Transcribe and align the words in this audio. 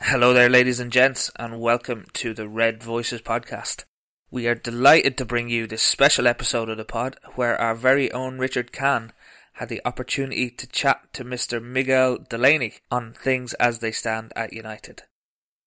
Hello 0.00 0.32
there, 0.32 0.48
ladies 0.48 0.80
and 0.80 0.90
gents, 0.92 1.30
and 1.36 1.60
welcome 1.60 2.06
to 2.14 2.34
the 2.34 2.48
Red 2.48 2.82
Voices 2.82 3.22
podcast. 3.22 3.84
We 4.30 4.46
are 4.46 4.54
delighted 4.54 5.16
to 5.16 5.24
bring 5.24 5.48
you 5.48 5.66
this 5.66 5.82
special 5.82 6.26
episode 6.26 6.68
of 6.68 6.76
the 6.76 6.84
pod 6.84 7.16
where 7.34 7.60
our 7.60 7.74
very 7.74 8.10
own 8.12 8.38
Richard 8.38 8.72
Kahn 8.72 9.12
had 9.54 9.68
the 9.68 9.80
opportunity 9.84 10.50
to 10.50 10.66
chat 10.66 11.12
to 11.12 11.24
Mr. 11.24 11.62
Miguel 11.62 12.18
Delaney 12.28 12.74
on 12.90 13.12
things 13.12 13.54
as 13.54 13.78
they 13.78 13.92
stand 13.92 14.32
at 14.34 14.52
United. 14.52 15.02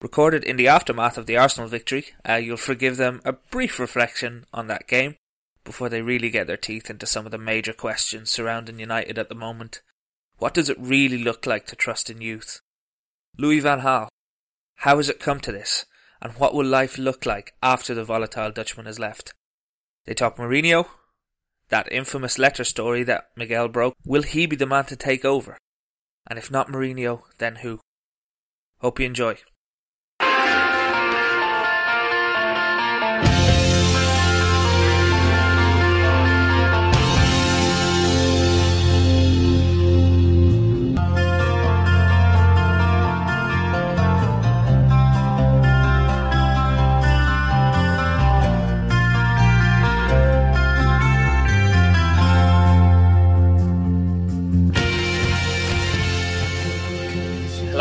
Recorded 0.01 0.43
in 0.43 0.57
the 0.57 0.67
aftermath 0.67 1.17
of 1.17 1.27
the 1.27 1.37
Arsenal 1.37 1.69
victory, 1.69 2.07
uh, 2.27 2.33
you'll 2.33 2.57
forgive 2.57 2.97
them 2.97 3.21
a 3.23 3.33
brief 3.33 3.79
reflection 3.79 4.45
on 4.53 4.67
that 4.67 4.87
game 4.87 5.15
before 5.63 5.87
they 5.87 6.01
really 6.01 6.29
get 6.29 6.45
their 6.45 6.57
teeth 6.57 6.89
into 6.89 7.05
some 7.05 7.25
of 7.25 7.31
the 7.31 7.37
major 7.37 7.73
questions 7.73 8.29
surrounding 8.29 8.79
United 8.79 9.17
at 9.17 9.29
the 9.29 9.35
moment. 9.35 9.81
What 10.37 10.53
does 10.53 10.69
it 10.69 10.77
really 10.79 11.17
look 11.17 11.45
like 11.45 11.65
to 11.67 11.75
trust 11.75 12.09
in 12.09 12.21
youth? 12.21 12.59
Louis 13.37 13.59
van 13.59 13.81
Gaal, 13.81 14.07
how 14.75 14.97
has 14.97 15.09
it 15.09 15.19
come 15.19 15.39
to 15.41 15.51
this? 15.51 15.85
And 16.21 16.33
what 16.33 16.53
will 16.53 16.65
life 16.65 16.97
look 16.97 17.25
like 17.25 17.53
after 17.61 17.93
the 17.93 18.03
volatile 18.03 18.51
Dutchman 18.51 18.85
has 18.85 18.99
left? 18.99 19.33
They 20.05 20.13
talk 20.13 20.37
Mourinho, 20.37 20.87
that 21.69 21.91
infamous 21.91 22.37
letter 22.37 22.63
story 22.63 23.03
that 23.03 23.29
Miguel 23.35 23.67
broke. 23.67 23.95
Will 24.05 24.23
he 24.23 24.45
be 24.45 24.55
the 24.55 24.65
man 24.65 24.85
to 24.85 24.95
take 24.95 25.25
over? 25.25 25.57
And 26.27 26.39
if 26.39 26.49
not 26.51 26.67
Mourinho, 26.67 27.23
then 27.37 27.57
who? 27.57 27.79
Hope 28.79 28.99
you 28.99 29.05
enjoy. 29.05 29.37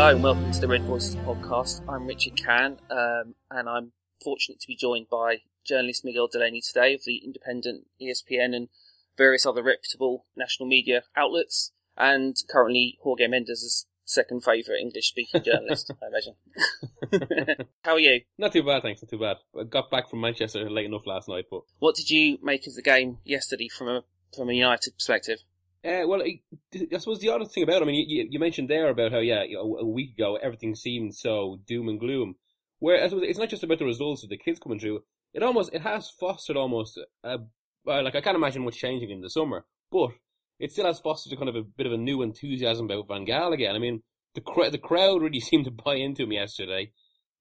Hello 0.05 0.13
and 0.13 0.23
welcome 0.23 0.51
to 0.51 0.59
the 0.59 0.67
Red 0.67 0.83
Voices 0.83 1.15
podcast. 1.15 1.81
I'm 1.89 2.05
Richard 2.05 2.39
Kahn, 2.39 2.77
um, 2.91 3.33
and 3.49 3.67
I'm 3.67 3.91
fortunate 4.23 4.59
to 4.59 4.67
be 4.67 4.75
joined 4.75 5.07
by 5.09 5.37
journalist 5.65 6.05
Miguel 6.05 6.27
Delaney 6.27 6.61
today 6.61 6.93
of 6.93 7.01
the 7.07 7.23
Independent, 7.25 7.87
ESPN, 7.99 8.55
and 8.55 8.67
various 9.17 9.47
other 9.47 9.63
reputable 9.63 10.27
national 10.37 10.69
media 10.69 11.05
outlets, 11.17 11.71
and 11.97 12.35
currently 12.47 12.99
Jorge 13.01 13.25
Mendes' 13.25 13.87
second 14.03 14.43
favourite 14.43 14.79
English-speaking 14.79 15.41
journalist, 15.43 15.91
I 15.99 16.05
imagine. 16.05 17.65
How 17.83 17.93
are 17.93 17.99
you? 17.99 18.21
Not 18.37 18.53
too 18.53 18.61
bad, 18.61 18.83
thanks. 18.83 19.01
Not 19.01 19.09
too 19.09 19.17
bad. 19.17 19.37
I 19.59 19.63
got 19.63 19.89
back 19.89 20.11
from 20.11 20.21
Manchester 20.21 20.69
late 20.69 20.85
enough 20.85 21.07
last 21.07 21.27
night, 21.27 21.45
but 21.49 21.61
What 21.79 21.95
did 21.95 22.11
you 22.11 22.37
make 22.43 22.67
of 22.67 22.75
the 22.75 22.83
game 22.83 23.17
yesterday 23.23 23.69
from 23.69 23.87
a 23.87 24.03
from 24.35 24.51
a 24.51 24.53
United 24.53 24.93
perspective? 24.93 25.39
Uh, 25.85 26.07
well, 26.07 26.21
I, 26.21 26.39
I 26.93 26.97
suppose 26.97 27.19
the 27.19 27.29
other 27.29 27.45
thing 27.45 27.63
about, 27.63 27.81
I 27.81 27.85
mean, 27.85 28.09
you, 28.09 28.27
you 28.29 28.39
mentioned 28.39 28.69
there 28.69 28.89
about 28.89 29.11
how 29.11 29.19
yeah, 29.19 29.43
you 29.43 29.55
know, 29.55 29.77
a 29.77 29.85
week 29.85 30.17
ago 30.17 30.37
everything 30.41 30.75
seemed 30.75 31.15
so 31.15 31.59
doom 31.67 31.87
and 31.87 31.99
gloom. 31.99 32.35
Where 32.79 33.01
I 33.01 33.07
it's 33.07 33.39
not 33.39 33.49
just 33.49 33.63
about 33.63 33.79
the 33.79 33.85
results 33.85 34.23
of 34.23 34.29
the 34.29 34.37
kids 34.37 34.59
coming 34.59 34.79
through. 34.79 35.01
It 35.33 35.43
almost 35.43 35.73
it 35.73 35.81
has 35.81 36.09
fostered 36.09 36.57
almost 36.57 36.99
a, 37.23 37.37
well, 37.83 38.03
like 38.03 38.15
I 38.15 38.21
can't 38.21 38.35
imagine 38.35 38.63
much 38.63 38.77
changing 38.77 39.09
in 39.09 39.21
the 39.21 39.29
summer, 39.29 39.65
but 39.91 40.11
it 40.59 40.71
still 40.71 40.85
has 40.85 40.99
fostered 40.99 41.33
a 41.33 41.35
kind 41.35 41.49
of 41.49 41.55
a 41.55 41.63
bit 41.63 41.87
of 41.87 41.93
a 41.93 41.97
new 41.97 42.21
enthusiasm 42.21 42.85
about 42.85 43.07
Van 43.07 43.25
Gaal 43.25 43.53
again. 43.53 43.75
I 43.75 43.79
mean, 43.79 44.03
the 44.33 44.41
cr- 44.41 44.69
the 44.69 44.77
crowd 44.77 45.21
really 45.21 45.39
seemed 45.41 45.65
to 45.65 45.71
buy 45.71 45.95
into 45.95 46.23
him 46.23 46.31
yesterday. 46.31 46.91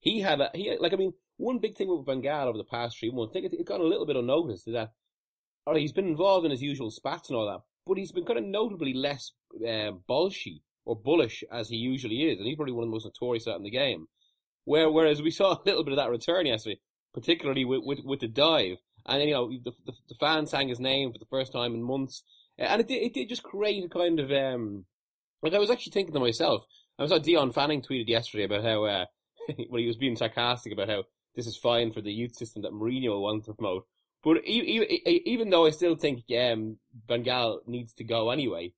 He 0.01 0.21
had 0.21 0.41
a 0.41 0.51
he 0.55 0.77
like 0.79 0.93
I 0.93 0.97
mean 0.97 1.15
one 1.37 1.59
big 1.59 1.77
thing 1.77 1.89
with 1.89 2.07
Van 2.07 2.23
Gaal 2.23 2.47
over 2.47 2.59
the 2.59 2.65
past 2.65 2.99
three 2.99 3.11
months. 3.11 3.33
I 3.33 3.41
think 3.41 3.53
it, 3.53 3.61
it 3.61 3.67
got 3.67 3.81
a 3.81 3.87
little 3.87 4.07
bit 4.07 4.17
unnoticed 4.17 4.69
is 4.69 4.75
that 4.75 4.93
right, 5.67 5.81
he's 5.81 5.93
been 5.93 6.09
involved 6.09 6.45
in 6.45 6.51
his 6.51 6.63
usual 6.63 6.91
spats 6.91 7.29
and 7.29 7.37
all 7.37 7.47
that, 7.47 7.63
but 7.87 7.99
he's 7.99 8.13
been 8.13 8.25
kind 8.25 8.39
of 8.39 8.45
notably 8.45 8.95
less 8.95 9.33
uh, 9.67 9.93
or 10.87 10.97
bullish 10.97 11.45
as 11.51 11.69
he 11.69 11.77
usually 11.77 12.31
is, 12.31 12.39
and 12.39 12.47
he's 12.47 12.57
probably 12.57 12.73
one 12.73 12.85
of 12.85 12.89
the 12.89 12.93
most 12.93 13.07
notorious 13.07 13.49
out 13.49 13.57
in 13.57 13.63
the 13.63 13.71
game. 13.71 14.07
Where 14.65 14.91
whereas 14.91 15.23
we 15.23 15.31
saw 15.31 15.53
a 15.59 15.63
little 15.65 15.85
bit 15.85 15.93
of 15.93 15.97
that 15.97 16.11
return 16.11 16.47
yesterday, 16.47 16.81
particularly 17.13 17.65
with 17.65 17.83
with, 17.85 18.01
with 18.05 18.21
the 18.21 18.29
dive, 18.29 18.79
and 19.07 19.23
you 19.23 19.35
know 19.35 19.51
the, 19.51 19.73
the 19.87 19.93
the 20.09 20.15
fans 20.19 20.51
sang 20.51 20.69
his 20.69 20.81
name 20.81 21.13
for 21.13 21.19
the 21.19 21.27
first 21.31 21.53
time 21.53 21.75
in 21.75 21.83
months, 21.83 22.23
and 22.59 22.81
it 22.81 22.89
did, 22.89 23.03
it 23.03 23.15
did 23.15 23.29
just 23.29 23.43
create 23.43 23.85
a 23.85 23.89
kind 23.89 24.21
of 24.21 24.31
um 24.31 24.85
like 25.43 25.55
I 25.55 25.59
was 25.59 25.71
actually 25.71 25.93
thinking 25.93 26.15
to 26.15 26.21
myself. 26.21 26.65
I 26.99 27.07
saw 27.07 27.19
Dion 27.19 27.53
Fanning 27.53 27.83
tweeted 27.83 28.09
yesterday 28.09 28.45
about 28.45 28.65
how 28.65 28.85
uh, 28.85 29.05
well 29.69 29.81
he 29.81 29.87
was 29.87 29.97
being 29.97 30.17
sarcastic 30.17 30.73
about 30.73 30.89
how 30.89 31.05
this 31.35 31.47
is 31.47 31.57
fine 31.57 31.93
for 31.93 32.01
the 32.01 32.13
youth 32.13 32.37
system 32.37 32.63
that 32.63 32.73
Mourinho 32.73 33.21
wants 33.21 33.47
to 33.47 33.55
promote. 33.55 33.87
But 34.25 34.43
even, 34.47 35.51
though 35.51 35.67
I 35.67 35.71
still 35.71 35.97
think 35.97 36.25
um, 36.31 36.79
Van 37.07 37.23
Gaal 37.23 37.59
needs 37.67 37.93
to 37.95 38.05
go 38.05 38.31
anyway, 38.31 38.73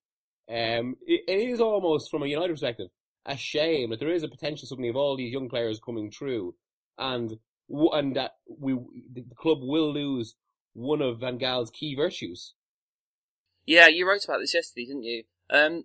um, 0.48 0.96
it, 1.06 1.22
it 1.28 1.48
is 1.50 1.60
almost 1.60 2.10
from 2.10 2.24
a 2.24 2.26
United 2.26 2.52
perspective 2.52 2.88
a 3.26 3.36
shame 3.36 3.90
that 3.90 3.98
there 3.98 4.12
is 4.12 4.22
a 4.22 4.28
potential 4.28 4.66
something 4.66 4.88
of 4.88 4.96
all 4.96 5.16
these 5.16 5.32
young 5.32 5.48
players 5.48 5.80
coming 5.84 6.10
through, 6.10 6.54
and 6.96 7.38
and 7.68 8.16
that 8.16 8.32
we 8.48 8.74
the 9.12 9.24
club 9.36 9.58
will 9.60 9.92
lose 9.92 10.36
one 10.72 11.02
of 11.02 11.20
Van 11.20 11.38
Gaal's 11.38 11.70
key 11.70 11.94
virtues. 11.94 12.54
Yeah, 13.66 13.88
you 13.88 14.08
wrote 14.08 14.24
about 14.24 14.38
this 14.38 14.54
yesterday, 14.54 14.86
didn't 14.86 15.02
you? 15.02 15.24
Um, 15.50 15.84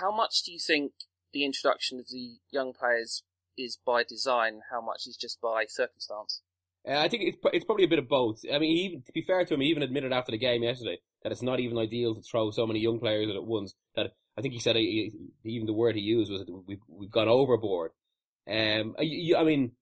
how 0.00 0.14
much 0.14 0.42
do 0.42 0.52
you 0.52 0.58
think 0.58 0.92
the 1.32 1.44
introduction 1.44 2.00
of 2.00 2.08
the 2.08 2.38
young 2.50 2.72
players 2.72 3.22
is 3.56 3.78
by 3.86 4.02
design? 4.02 4.62
How 4.72 4.80
much 4.80 5.06
is 5.06 5.16
just 5.16 5.40
by 5.40 5.66
circumstance? 5.68 6.42
Uh, 6.86 6.98
I 6.98 7.08
think 7.08 7.22
it's 7.22 7.38
it's 7.52 7.64
probably 7.64 7.84
a 7.84 7.88
bit 7.88 7.98
of 7.98 8.08
both. 8.08 8.42
I 8.52 8.58
mean, 8.58 9.02
to 9.06 9.12
be 9.12 9.22
fair 9.22 9.44
to 9.44 9.54
him, 9.54 9.60
he 9.60 9.68
even 9.68 9.82
admitted 9.82 10.12
after 10.12 10.32
the 10.32 10.38
game 10.38 10.62
yesterday 10.62 10.98
that 11.22 11.32
it's 11.32 11.42
not 11.42 11.60
even 11.60 11.78
ideal 11.78 12.14
to 12.14 12.20
throw 12.20 12.50
so 12.50 12.66
many 12.66 12.80
young 12.80 12.98
players 12.98 13.34
at 13.34 13.44
once. 13.44 13.74
That 13.96 14.12
I 14.36 14.42
think 14.42 14.52
he 14.52 14.60
said 14.60 14.76
he, 14.76 15.12
even 15.44 15.66
the 15.66 15.72
word 15.72 15.96
he 15.96 16.02
used 16.02 16.30
was 16.30 16.44
we've 16.66 16.82
we've 16.88 17.10
gone 17.10 17.28
overboard. 17.28 17.92
Um, 18.46 18.94
I, 18.98 19.32
I 19.38 19.44
mean, 19.44 19.72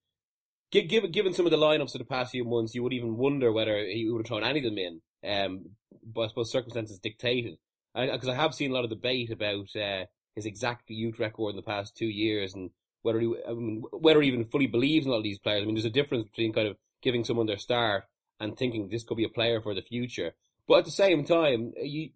given 0.70 1.10
given 1.10 1.32
some 1.32 1.46
of 1.46 1.50
the 1.50 1.58
lineups 1.58 1.94
of 1.94 1.98
the 1.98 2.04
past 2.04 2.30
few 2.30 2.44
months, 2.44 2.74
you 2.74 2.84
would 2.84 2.92
even 2.92 3.16
wonder 3.16 3.50
whether 3.50 3.78
he 3.84 4.08
would 4.08 4.20
have 4.20 4.26
thrown 4.26 4.44
any 4.44 4.60
of 4.60 4.64
them 4.64 4.78
in. 4.78 5.00
Um, 5.24 5.70
but 6.04 6.22
I 6.22 6.28
suppose 6.28 6.52
circumstances 6.52 6.98
dictated. 6.98 7.58
Because 7.94 8.28
I, 8.28 8.32
I, 8.32 8.36
have 8.36 8.54
seen 8.54 8.70
a 8.70 8.74
lot 8.74 8.84
of 8.84 8.90
debate 8.90 9.30
about 9.30 9.76
uh, 9.76 10.06
his 10.34 10.46
exact 10.46 10.88
youth 10.88 11.18
record 11.18 11.50
in 11.50 11.56
the 11.56 11.62
past 11.62 11.94
two 11.94 12.06
years 12.06 12.54
and 12.54 12.70
whether 13.02 13.20
he, 13.20 13.34
I 13.46 13.52
mean, 13.52 13.82
whether 13.92 14.22
he 14.22 14.28
even 14.28 14.46
fully 14.46 14.66
believes 14.66 15.04
in 15.04 15.10
a 15.10 15.12
lot 15.12 15.18
of 15.18 15.24
these 15.24 15.38
players. 15.38 15.62
I 15.62 15.66
mean, 15.66 15.74
there's 15.74 15.84
a 15.84 15.90
difference 15.90 16.24
between 16.24 16.52
kind 16.52 16.68
of 16.68 16.76
giving 17.02 17.24
someone 17.24 17.46
their 17.46 17.58
start 17.58 18.04
and 18.40 18.56
thinking 18.56 18.88
this 18.88 19.04
could 19.04 19.16
be 19.16 19.24
a 19.24 19.28
player 19.28 19.60
for 19.60 19.74
the 19.74 19.82
future. 19.82 20.32
But 20.66 20.78
at 20.78 20.84
the 20.84 20.90
same 20.90 21.24
time, 21.24 21.72
you, 21.82 22.10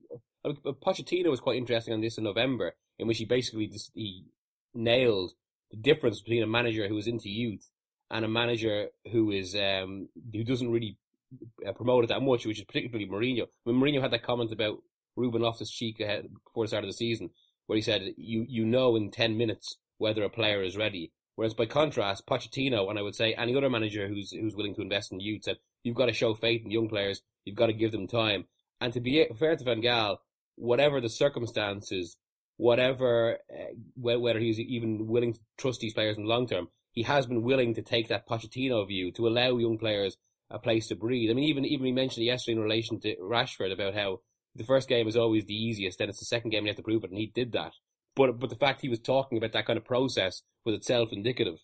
Pochettino 0.45 1.31
was 1.31 1.41
quite 1.41 1.57
interesting 1.57 1.95
on 1.95 2.01
this 2.01 2.19
in 2.19 2.25
November, 2.25 2.75
in 2.99 3.07
which 3.07 3.19
he 3.19 3.25
basically 3.25 3.67
just, 3.67 3.91
he 3.95 4.25
nailed 4.75 5.33
the 5.71 5.77
difference 5.77 6.21
between 6.21 6.43
a 6.43 6.47
manager 6.47 6.89
who 6.89 6.97
is 6.97 7.07
into 7.07 7.29
youth 7.29 7.71
and 8.11 8.25
a 8.25 8.29
manager 8.29 8.89
who 9.11 9.31
is 9.31 9.57
um, 9.57 10.09
who 10.33 10.45
doesn't 10.45 10.71
really 10.71 10.97
uh, 11.67 11.73
promote 11.73 12.05
it 12.05 12.09
that 12.09 12.23
much, 12.23 12.47
which 12.47 12.59
is 12.59 12.65
particularly 12.65 13.07
Mourinho. 13.07 13.47
When 13.65 13.77
Mourinho 13.77 14.01
had 14.01 14.13
that 14.13 14.23
comment 14.23 14.53
about 14.53 14.79
Ruben 15.17 15.43
Loftus-Cheek 15.43 15.99
before 15.99 16.65
the 16.65 16.69
start 16.69 16.85
of 16.85 16.89
the 16.89 16.95
season, 16.95 17.31
where 17.67 17.77
he 17.77 17.83
said, 17.83 18.15
"You 18.17 18.47
you 18.49 18.65
know 18.65 18.95
in 18.97 19.11
ten 19.11 19.37
minutes 19.37 19.77
whether 19.99 20.23
a 20.23 20.31
player 20.31 20.63
is 20.63 20.77
ready." 20.77 21.13
Whereas 21.37 21.55
by 21.55 21.67
contrast, 21.67 22.27
Pochettino 22.27 22.89
and 22.89 22.99
I 22.99 23.03
would 23.03 23.15
say 23.15 23.35
any 23.35 23.55
other 23.55 23.71
manager 23.71 24.09
who's 24.09 24.33
who's 24.33 24.57
willing 24.57 24.75
to 24.75 24.83
invest 24.83 25.13
in 25.13 25.21
youth 25.21 25.45
said 25.45 25.59
you've 25.83 25.95
got 25.95 26.07
to 26.07 26.13
show 26.13 26.35
faith 26.35 26.65
in 26.65 26.71
young 26.71 26.89
players, 26.89 27.23
you've 27.45 27.57
got 27.57 27.67
to 27.67 27.73
give 27.75 27.93
them 27.93 28.09
time. 28.09 28.47
And 28.81 28.93
to 28.95 29.01
be 29.01 29.27
fair 29.39 29.55
to 29.55 29.65
Van 29.65 29.83
Gaal, 29.83 30.17
whatever 30.57 31.01
the 31.01 31.11
circumstances, 31.11 32.17
whatever 32.57 33.39
uh, 33.53 33.75
whether 33.97 34.41
he's 34.41 34.59
even 34.59 35.07
willing 35.07 35.35
to 35.35 35.41
trust 35.59 35.81
these 35.81 35.95
players 35.95 36.17
in 36.17 36.25
the 36.25 36.29
long 36.29 36.47
term, 36.47 36.69
he 36.91 37.03
has 37.03 37.27
been 37.27 37.43
willing 37.43 37.75
to 37.75 37.83
take 37.83 38.09
that 38.09 38.27
Pochettino 38.27 38.87
view 38.89 39.13
to 39.13 39.29
allow 39.29 39.59
young 39.59 39.79
players 39.79 40.17
a 40.51 40.59
place 40.59 40.89
to 40.89 40.97
breathe. 40.97 41.31
I 41.31 41.35
mean, 41.35 41.45
even 41.45 41.67
even 41.67 41.85
he 41.85 41.93
mentioned 41.93 42.25
yesterday 42.25 42.57
in 42.57 42.63
relation 42.63 42.99
to 43.01 43.15
Rashford 43.17 43.73
about 43.73 43.95
how 43.95 44.21
the 44.55 44.65
first 44.65 44.89
game 44.89 45.07
is 45.07 45.17
always 45.17 45.45
the 45.45 45.55
easiest, 45.55 45.99
then 45.99 46.09
it's 46.09 46.21
the 46.21 46.25
second 46.25 46.51
game 46.51 46.65
you 46.65 46.71
have 46.71 46.77
to 46.77 46.83
prove 46.83 47.05
it, 47.05 47.11
and 47.11 47.19
he 47.19 47.27
did 47.27 47.53
that. 47.53 47.73
But 48.17 48.41
but 48.41 48.51
the 48.51 48.57
fact 48.57 48.81
he 48.81 48.89
was 48.89 48.99
talking 48.99 49.39
about 49.39 49.53
that 49.53 49.67
kind 49.67 49.77
of 49.77 49.85
process 49.85 50.43
was 50.65 50.75
itself 50.75 51.13
indicative. 51.13 51.61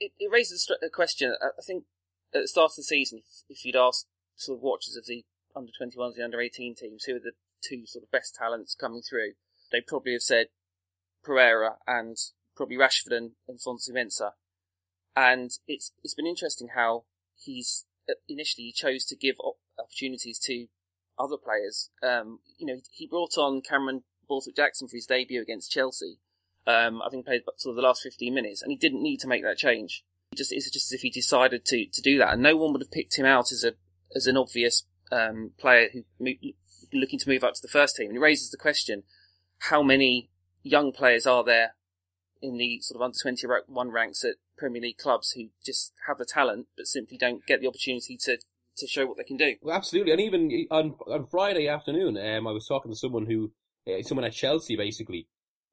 It, 0.00 0.12
it 0.18 0.30
raises 0.32 0.70
a 0.82 0.88
question. 0.88 1.34
I 1.42 1.60
think 1.60 1.84
at 2.32 2.42
the 2.42 2.48
start 2.48 2.70
of 2.72 2.76
the 2.76 2.82
season, 2.84 3.18
if, 3.18 3.42
if 3.48 3.64
you'd 3.64 3.76
asked 3.76 4.06
sort 4.36 4.58
of 4.58 4.62
watchers 4.62 4.96
of 4.96 5.06
the 5.06 5.24
under 5.56 5.72
21s, 5.72 6.14
the 6.14 6.24
under 6.24 6.40
18 6.40 6.76
teams, 6.76 7.04
who 7.04 7.16
are 7.16 7.20
the 7.20 7.32
two 7.62 7.84
sort 7.84 8.04
of 8.04 8.10
best 8.10 8.36
talents 8.36 8.76
coming 8.78 9.02
through, 9.02 9.32
they'd 9.72 9.86
probably 9.86 10.12
have 10.12 10.22
said 10.22 10.46
Pereira 11.24 11.76
and 11.86 12.16
probably 12.54 12.76
Rashford 12.76 13.16
and, 13.16 13.32
and 13.48 13.58
Fosu-Mensah. 13.58 14.32
And 15.16 15.50
it's 15.66 15.92
it's 16.04 16.14
been 16.14 16.26
interesting 16.26 16.68
how 16.76 17.04
he's 17.34 17.86
uh, 18.08 18.14
initially 18.28 18.66
he 18.66 18.72
chose 18.72 19.04
to 19.06 19.16
give 19.16 19.36
opportunities 19.78 20.38
to 20.44 20.66
other 21.18 21.36
players. 21.36 21.90
Um, 22.02 22.38
you 22.56 22.66
know, 22.66 22.80
he 22.92 23.08
brought 23.08 23.36
on 23.36 23.60
Cameron 23.60 24.04
Borthwick 24.28 24.56
Jackson 24.56 24.88
for 24.88 24.96
his 24.96 25.06
debut 25.06 25.42
against 25.42 25.70
Chelsea. 25.70 26.18
Um, 26.66 27.00
I 27.02 27.08
think 27.08 27.24
he 27.24 27.30
played 27.30 27.42
sort 27.56 27.72
of 27.72 27.76
the 27.76 27.86
last 27.86 28.02
15 28.02 28.32
minutes, 28.34 28.62
and 28.62 28.70
he 28.70 28.76
didn't 28.76 29.02
need 29.02 29.20
to 29.20 29.28
make 29.28 29.42
that 29.42 29.56
change. 29.56 30.04
It 30.32 30.36
just 30.36 30.52
it's 30.52 30.70
just 30.70 30.92
as 30.92 30.96
if 30.96 31.00
he 31.00 31.10
decided 31.10 31.64
to 31.66 31.86
to 31.86 32.02
do 32.02 32.18
that, 32.18 32.32
and 32.34 32.42
no 32.42 32.56
one 32.56 32.72
would 32.72 32.82
have 32.82 32.90
picked 32.90 33.18
him 33.18 33.24
out 33.24 33.50
as 33.52 33.64
a 33.64 33.72
as 34.14 34.26
an 34.26 34.36
obvious 34.36 34.84
um, 35.10 35.52
player 35.58 35.88
who 35.92 36.04
looking 36.92 37.18
to 37.18 37.28
move 37.28 37.44
up 37.44 37.54
to 37.54 37.62
the 37.62 37.68
first 37.68 37.96
team. 37.96 38.08
And 38.08 38.16
it 38.16 38.20
raises 38.20 38.50
the 38.50 38.58
question: 38.58 39.04
how 39.60 39.82
many 39.82 40.30
young 40.62 40.92
players 40.92 41.26
are 41.26 41.44
there 41.44 41.74
in 42.42 42.58
the 42.58 42.80
sort 42.82 42.96
of 42.96 43.02
under 43.02 43.18
21 43.18 43.90
ranks 43.90 44.24
at 44.24 44.34
Premier 44.56 44.82
League 44.82 44.98
clubs 44.98 45.32
who 45.32 45.48
just 45.64 45.92
have 46.06 46.18
the 46.18 46.24
talent 46.24 46.66
but 46.76 46.86
simply 46.86 47.16
don't 47.16 47.46
get 47.46 47.60
the 47.60 47.66
opportunity 47.66 48.16
to 48.16 48.38
to 48.76 48.86
show 48.86 49.06
what 49.06 49.16
they 49.16 49.24
can 49.24 49.36
do? 49.36 49.56
Well, 49.60 49.74
absolutely, 49.74 50.12
and 50.12 50.20
even 50.20 50.66
on 50.70 50.94
on 51.06 51.26
Friday 51.26 51.68
afternoon, 51.68 52.16
um, 52.16 52.46
I 52.46 52.52
was 52.52 52.66
talking 52.66 52.92
to 52.92 52.96
someone 52.96 53.26
who, 53.26 53.52
uh, 53.88 54.02
someone 54.02 54.24
at 54.24 54.32
Chelsea, 54.32 54.76
basically, 54.76 55.26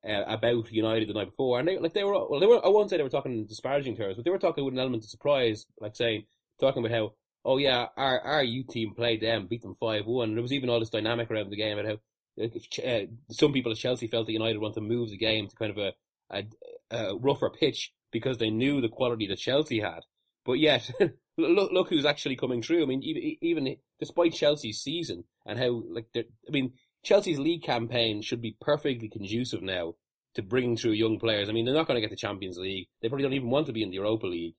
uh, 0.07 0.23
about 0.27 0.71
United 0.71 1.09
the 1.09 1.13
night 1.13 1.29
before, 1.29 1.59
and 1.59 1.67
they 1.67 1.77
like 1.77 1.93
they 1.93 2.03
were 2.03 2.27
well, 2.29 2.39
they 2.39 2.45
were 2.45 2.63
I 2.63 2.69
won't 2.69 2.89
say 2.89 2.97
they 2.97 3.03
were 3.03 3.09
talking 3.09 3.33
in 3.33 3.45
disparaging 3.45 3.97
terms, 3.97 4.15
but 4.15 4.25
they 4.25 4.31
were 4.31 4.37
talking 4.37 4.63
with 4.63 4.73
an 4.73 4.79
element 4.79 5.03
of 5.03 5.09
surprise, 5.09 5.65
like 5.79 5.95
saying 5.95 6.25
talking 6.59 6.85
about 6.85 6.95
how 6.95 7.13
oh 7.43 7.57
yeah 7.57 7.87
our 7.97 8.19
our 8.21 8.43
youth 8.43 8.67
team 8.67 8.93
played 8.95 9.21
them, 9.21 9.47
beat 9.47 9.61
them 9.61 9.75
five 9.79 10.05
one. 10.05 10.29
and 10.29 10.37
There 10.37 10.43
was 10.43 10.53
even 10.53 10.69
all 10.69 10.79
this 10.79 10.89
dynamic 10.89 11.31
around 11.31 11.49
the 11.49 11.57
game 11.57 11.77
about 11.77 11.99
how 12.37 12.43
uh, 12.43 12.99
some 13.31 13.53
people 13.53 13.71
at 13.71 13.77
Chelsea 13.77 14.07
felt 14.07 14.27
that 14.27 14.33
United 14.33 14.59
want 14.59 14.75
to 14.75 14.81
move 14.81 15.09
the 15.09 15.17
game 15.17 15.47
to 15.47 15.55
kind 15.55 15.71
of 15.71 15.77
a, 15.77 15.93
a, 16.29 16.43
a 16.91 17.17
rougher 17.17 17.49
pitch 17.49 17.93
because 18.11 18.37
they 18.37 18.49
knew 18.49 18.81
the 18.81 18.89
quality 18.89 19.27
that 19.27 19.39
Chelsea 19.39 19.79
had, 19.79 20.01
but 20.45 20.53
yet. 20.53 20.89
look, 21.37 21.71
look 21.71 21.89
who's 21.89 22.05
actually 22.05 22.35
coming 22.35 22.61
through. 22.61 22.83
I 22.83 22.85
mean, 22.85 23.03
even, 23.03 23.35
even 23.41 23.75
despite 23.99 24.33
Chelsea's 24.33 24.81
season 24.81 25.25
and 25.45 25.59
how, 25.59 25.83
like, 25.89 26.05
I 26.15 26.23
mean, 26.49 26.73
Chelsea's 27.05 27.39
league 27.39 27.63
campaign 27.63 28.21
should 28.21 28.41
be 28.41 28.57
perfectly 28.59 29.07
conducive 29.07 29.61
now 29.61 29.93
to 30.33 30.41
bringing 30.41 30.75
through 30.75 30.91
young 30.91 31.19
players. 31.19 31.47
I 31.47 31.53
mean, 31.53 31.65
they're 31.65 31.73
not 31.73 31.87
going 31.87 31.95
to 31.95 32.01
get 32.01 32.09
the 32.09 32.15
Champions 32.15 32.57
League. 32.57 32.87
They 33.01 33.07
probably 33.07 33.23
don't 33.23 33.33
even 33.33 33.51
want 33.51 33.67
to 33.67 33.73
be 33.73 33.83
in 33.83 33.89
the 33.89 33.95
Europa 33.95 34.25
League. 34.25 34.55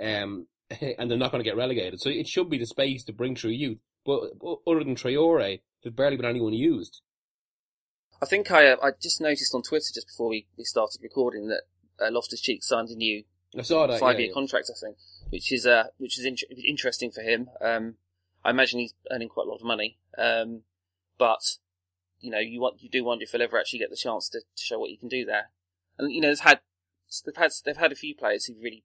Um, 0.00 0.48
and 0.98 1.10
they're 1.10 1.18
not 1.18 1.30
going 1.30 1.44
to 1.44 1.48
get 1.48 1.56
relegated. 1.56 2.00
So 2.00 2.08
it 2.08 2.26
should 2.26 2.48
be 2.48 2.58
the 2.58 2.66
space 2.66 3.04
to 3.04 3.12
bring 3.12 3.36
through 3.36 3.50
youth. 3.50 3.80
But 4.04 4.30
other 4.66 4.82
than 4.82 4.96
Traore, 4.96 5.60
there's 5.82 5.94
barely 5.94 6.16
been 6.16 6.26
anyone 6.26 6.54
used. 6.54 7.02
I 8.22 8.26
think 8.26 8.50
I 8.50 8.68
uh, 8.68 8.76
I 8.82 8.90
just 9.00 9.20
noticed 9.20 9.54
on 9.54 9.62
Twitter 9.62 9.90
just 9.94 10.06
before 10.06 10.28
we, 10.28 10.46
we 10.56 10.64
started 10.64 11.00
recording 11.02 11.48
that 11.48 11.62
uh, 12.00 12.10
Loftus 12.10 12.40
Cheek 12.40 12.62
signed 12.62 12.88
a 12.88 12.94
new 12.94 13.24
I 13.58 13.62
saw 13.62 13.86
that, 13.86 14.00
five 14.00 14.14
yeah, 14.14 14.20
year 14.20 14.28
yeah. 14.28 14.34
contract. 14.34 14.70
I 14.70 14.78
think, 14.78 14.96
which 15.28 15.52
is 15.52 15.66
uh 15.66 15.84
which 15.98 16.18
is 16.18 16.24
in- 16.24 16.36
interesting 16.66 17.10
for 17.10 17.20
him. 17.22 17.50
Um, 17.60 17.96
I 18.44 18.50
imagine 18.50 18.80
he's 18.80 18.94
earning 19.10 19.28
quite 19.28 19.46
a 19.46 19.50
lot 19.50 19.56
of 19.56 19.66
money. 19.66 19.98
Um, 20.16 20.62
but 21.18 21.56
you 22.24 22.30
know, 22.30 22.38
you 22.38 22.60
want 22.60 22.82
you 22.82 22.88
do 22.88 23.04
wonder 23.04 23.24
if 23.24 23.32
he'll 23.32 23.42
ever 23.42 23.58
actually 23.58 23.80
get 23.80 23.90
the 23.90 23.96
chance 23.96 24.28
to, 24.30 24.40
to 24.40 24.64
show 24.64 24.78
what 24.78 24.90
he 24.90 24.96
can 24.96 25.08
do 25.08 25.24
there. 25.24 25.50
And 25.98 26.10
you 26.10 26.20
know, 26.20 26.28
they've 26.28 26.40
had 26.40 26.60
they've 27.24 27.36
had 27.36 27.52
they've 27.64 27.76
had 27.76 27.92
a 27.92 27.96
few 27.96 28.14
players 28.14 28.46
who've 28.46 28.62
really 28.62 28.84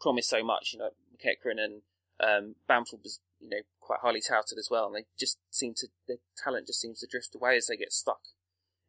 promised 0.00 0.30
so 0.30 0.42
much. 0.42 0.72
You 0.72 0.78
know, 0.78 0.90
McEachran 1.14 1.62
and 1.62 1.82
um, 2.18 2.54
Bamford 2.66 3.00
was 3.02 3.20
you 3.38 3.50
know 3.50 3.62
quite 3.80 4.00
highly 4.02 4.22
touted 4.26 4.58
as 4.58 4.68
well, 4.70 4.86
and 4.86 4.94
they 4.94 5.04
just 5.18 5.38
seem 5.50 5.74
to 5.76 5.88
their 6.08 6.18
talent 6.42 6.66
just 6.66 6.80
seems 6.80 7.00
to 7.00 7.06
drift 7.06 7.34
away 7.34 7.56
as 7.56 7.66
they 7.66 7.76
get 7.76 7.92
stuck 7.92 8.20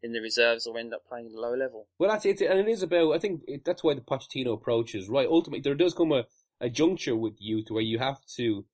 in 0.04 0.14
the 0.14 0.22
reserves 0.22 0.66
or 0.66 0.78
end 0.78 0.94
up 0.94 1.06
playing 1.08 1.32
a 1.36 1.40
lower 1.40 1.58
level. 1.58 1.88
Well, 2.00 2.10
that's 2.10 2.26
it, 2.26 2.42
and 2.42 2.60
it 2.60 2.68
is 2.68 2.82
about. 2.82 3.14
I 3.14 3.20
think 3.20 3.42
it, 3.48 3.66
that's 3.66 3.84
why 3.84 3.94
the 3.94 4.02
Pochettino 4.02 4.54
approach 4.54 4.96
is 4.96 5.10
right. 5.10 5.28
Ultimately, 5.28 5.62
there 5.62 5.76
does 5.76 5.94
come 5.94 6.12
a, 6.12 6.26
a 6.60 6.70
juncture 6.70 7.16
with 7.16 7.36
youth 7.40 7.68
where 7.70 7.84
you 7.84 8.00
have 8.00 8.26
to, 8.38 8.66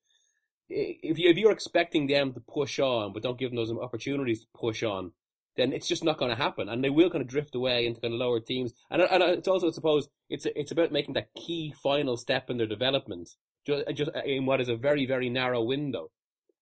if 0.69 1.17
you 1.17 1.29
if 1.29 1.37
you're 1.37 1.51
expecting 1.51 2.07
them 2.07 2.33
to 2.33 2.39
push 2.39 2.79
on, 2.79 3.13
but 3.13 3.23
don't 3.23 3.37
give 3.37 3.51
them 3.51 3.57
those 3.57 3.71
opportunities 3.71 4.41
to 4.41 4.47
push 4.53 4.83
on, 4.83 5.11
then 5.55 5.73
it's 5.73 5.87
just 5.87 6.03
not 6.03 6.17
going 6.17 6.29
to 6.29 6.41
happen, 6.41 6.69
and 6.69 6.83
they 6.83 6.89
will 6.89 7.09
kind 7.09 7.21
of 7.21 7.27
drift 7.27 7.55
away 7.55 7.85
into 7.85 8.01
kind 8.01 8.13
of 8.13 8.19
lower 8.19 8.39
teams. 8.39 8.73
And 8.89 9.01
and 9.01 9.23
it's 9.23 9.47
also, 9.47 9.67
I 9.67 9.71
suppose, 9.71 10.07
it's 10.29 10.45
it's 10.55 10.71
about 10.71 10.91
making 10.91 11.13
that 11.15 11.33
key 11.35 11.73
final 11.83 12.17
step 12.17 12.49
in 12.49 12.57
their 12.57 12.67
development, 12.67 13.29
just 13.65 13.83
just 13.93 14.11
in 14.25 14.45
what 14.45 14.61
is 14.61 14.69
a 14.69 14.75
very 14.75 15.05
very 15.05 15.29
narrow 15.29 15.63
window, 15.63 16.11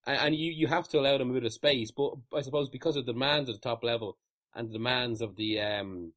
and, 0.06 0.18
and 0.20 0.36
you 0.36 0.52
you 0.52 0.68
have 0.68 0.88
to 0.90 1.00
allow 1.00 1.18
them 1.18 1.32
a 1.32 1.34
bit 1.34 1.46
of 1.46 1.54
space. 1.54 1.92
But 1.92 2.14
I 2.34 2.42
suppose 2.42 2.70
because 2.70 2.96
of 2.96 3.06
the 3.06 3.14
demands 3.14 3.50
at 3.50 3.56
the 3.56 3.62
top 3.62 3.84
level 3.84 4.18
and 4.54 4.70
the 4.70 4.74
demands 4.74 5.22
of 5.22 5.36
the 5.36 5.60
um, 5.60 6.14